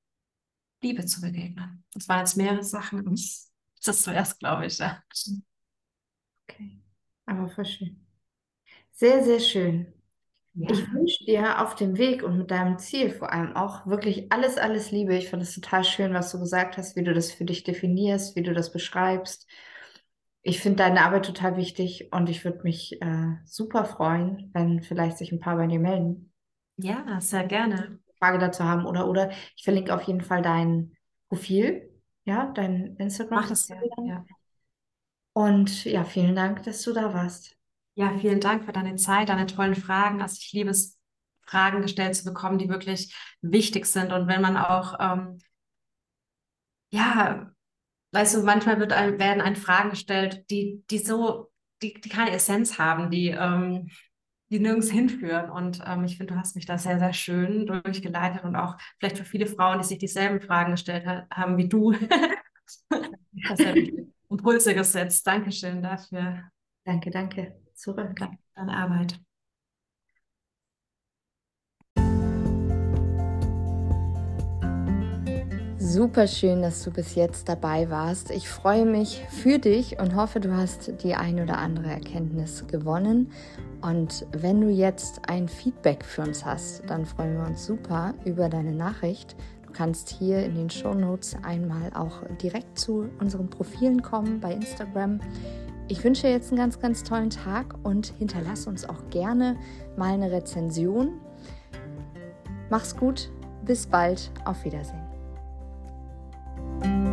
Liebe 0.82 1.04
zu 1.06 1.20
begegnen. 1.20 1.84
Das 1.92 2.08
waren 2.08 2.20
jetzt 2.20 2.36
mehrere 2.36 2.62
Sachen 2.62 3.06
das 3.88 4.02
zuerst, 4.02 4.38
glaube 4.38 4.66
ich. 4.66 4.78
Ja. 4.78 5.02
Okay, 6.48 6.80
aber 7.26 7.48
voll 7.48 7.64
schön. 7.64 7.96
Sehr, 8.92 9.24
sehr 9.24 9.40
schön. 9.40 9.92
Ja. 10.54 10.70
Ich 10.70 10.92
wünsche 10.92 11.24
dir 11.24 11.62
auf 11.62 11.76
dem 11.76 11.98
Weg 11.98 12.22
und 12.22 12.38
mit 12.38 12.50
deinem 12.50 12.78
Ziel 12.78 13.10
vor 13.10 13.32
allem 13.32 13.56
auch 13.56 13.86
wirklich 13.86 14.32
alles, 14.32 14.58
alles 14.58 14.90
Liebe. 14.90 15.16
Ich 15.16 15.28
fand 15.30 15.42
es 15.42 15.54
total 15.54 15.84
schön, 15.84 16.14
was 16.14 16.32
du 16.32 16.40
gesagt 16.40 16.76
hast, 16.76 16.96
wie 16.96 17.04
du 17.04 17.14
das 17.14 17.32
für 17.32 17.44
dich 17.44 17.64
definierst, 17.64 18.36
wie 18.36 18.42
du 18.42 18.54
das 18.54 18.72
beschreibst. 18.72 19.48
Ich 20.42 20.60
finde 20.60 20.78
deine 20.78 21.02
Arbeit 21.04 21.26
total 21.26 21.56
wichtig 21.56 22.12
und 22.12 22.28
ich 22.28 22.44
würde 22.44 22.62
mich 22.64 23.00
äh, 23.02 23.36
super 23.44 23.84
freuen, 23.84 24.50
wenn 24.54 24.82
vielleicht 24.82 25.18
sich 25.18 25.32
ein 25.32 25.40
paar 25.40 25.56
bei 25.56 25.66
dir 25.66 25.80
melden. 25.80 26.32
Ja, 26.76 27.20
sehr 27.20 27.44
gerne. 27.44 27.98
Frage 28.18 28.38
dazu 28.38 28.64
haben 28.64 28.86
oder 28.86 29.08
oder 29.08 29.30
ich 29.56 29.64
verlinke 29.64 29.94
auf 29.94 30.02
jeden 30.02 30.20
Fall 30.20 30.42
dein 30.42 30.92
Profil 31.28 31.91
ja, 32.24 32.52
dein 32.54 32.96
Instagram. 32.96 33.40
Mach 33.40 33.48
das 33.48 33.68
ja. 33.68 34.24
Und 35.34 35.84
ja, 35.84 36.04
vielen 36.04 36.36
Dank, 36.36 36.62
dass 36.64 36.82
du 36.82 36.92
da 36.92 37.14
warst. 37.14 37.56
Ja, 37.94 38.18
vielen 38.18 38.40
Dank 38.40 38.64
für 38.64 38.72
deine 38.72 38.96
Zeit, 38.96 39.28
deine 39.28 39.46
tollen 39.46 39.74
Fragen. 39.74 40.22
Also 40.22 40.36
ich 40.40 40.52
liebe 40.52 40.70
es, 40.70 40.98
Fragen 41.44 41.82
gestellt 41.82 42.16
zu 42.16 42.24
bekommen, 42.24 42.58
die 42.58 42.68
wirklich 42.68 43.14
wichtig 43.42 43.86
sind. 43.86 44.12
Und 44.12 44.26
wenn 44.28 44.40
man 44.40 44.56
auch, 44.56 44.96
ähm, 45.00 45.38
ja, 46.90 47.50
weißt 48.12 48.36
du, 48.36 48.42
manchmal 48.42 48.78
wird 48.78 48.92
ein, 48.92 49.18
werden 49.18 49.40
ein 49.40 49.56
Fragen 49.56 49.90
gestellt, 49.90 50.48
die, 50.50 50.82
die 50.90 50.98
so, 50.98 51.50
die, 51.82 51.94
die 51.94 52.08
keine 52.08 52.30
Essenz 52.30 52.78
haben, 52.78 53.10
die, 53.10 53.28
ähm, 53.28 53.90
die 54.53 54.61
nirgends 54.61 54.90
hinführen. 54.90 55.50
Und 55.50 55.82
ähm, 55.86 56.05
ich 56.05 56.18
finde, 56.18 56.34
du 56.34 56.38
hast 56.38 56.55
mich 56.55 56.66
da 56.66 56.78
sehr, 56.78 56.98
sehr 56.98 57.12
schön 57.12 57.66
durchgeleitet 57.66 58.44
und 58.44 58.55
auch 58.55 58.76
vielleicht 58.98 59.18
für 59.18 59.24
viele 59.24 59.46
Frauen, 59.46 59.78
die 59.78 59.86
sich 59.86 59.98
dieselben 59.98 60.40
Fragen 60.40 60.72
gestellt 60.72 61.07
ha 61.07 61.26
haben 61.32 61.57
wie 61.57 61.68
du. 61.68 61.92
Impulse 64.28 64.74
gesetzt. 64.74 65.26
Dankeschön 65.26 65.82
dafür. 65.82 66.44
Danke, 66.84 67.11
danke. 67.11 67.57
Zurück. 67.74 68.18
Für 68.18 68.30
deine 68.55 68.76
Arbeit. 68.76 69.18
Super 75.93 76.26
schön, 76.26 76.62
dass 76.62 76.82
du 76.84 76.90
bis 76.90 77.16
jetzt 77.16 77.51
dabei 77.51 77.90
warst. 77.90 78.30
Ich 78.30 78.49
freue 78.49 78.86
mich 78.86 79.22
für 79.28 79.59
dich 79.59 79.99
und 79.99 80.16
hoffe, 80.16 80.40
du 80.40 80.57
hast 80.57 80.90
die 81.03 81.14
ein 81.14 81.38
oder 81.38 81.59
andere 81.59 81.90
Erkenntnis 81.90 82.66
gewonnen. 82.66 83.30
Und 83.82 84.24
wenn 84.32 84.62
du 84.62 84.70
jetzt 84.70 85.28
ein 85.28 85.49
Feedback 85.49 86.03
für 86.03 86.22
uns 86.22 86.47
hast, 86.47 86.82
dann 86.88 87.05
freuen 87.05 87.36
wir 87.36 87.47
uns 87.47 87.66
super 87.66 88.14
über 88.24 88.49
deine 88.49 88.72
Nachricht. 88.72 89.36
Du 89.66 89.72
kannst 89.74 90.09
hier 90.09 90.43
in 90.43 90.55
den 90.55 90.70
Show 90.70 90.95
Notes 90.95 91.36
einmal 91.43 91.90
auch 91.93 92.22
direkt 92.43 92.78
zu 92.78 93.11
unseren 93.20 93.51
Profilen 93.51 94.01
kommen 94.01 94.40
bei 94.40 94.55
Instagram. 94.55 95.20
Ich 95.88 96.03
wünsche 96.03 96.22
dir 96.22 96.32
jetzt 96.32 96.53
einen 96.53 96.59
ganz, 96.59 96.80
ganz 96.80 97.05
tollen 97.05 97.28
Tag 97.28 97.74
und 97.82 98.14
hinterlass 98.18 98.66
uns 98.66 98.88
auch 98.88 99.11
gerne 99.11 99.59
mal 99.99 100.14
eine 100.14 100.32
Rezension. 100.32 101.20
Mach's 102.70 102.97
gut, 102.97 103.30
bis 103.66 103.86
bald, 103.86 104.30
auf 104.47 104.64
Wiedersehen. 104.64 105.01
thank 106.82 107.06
you 107.06 107.11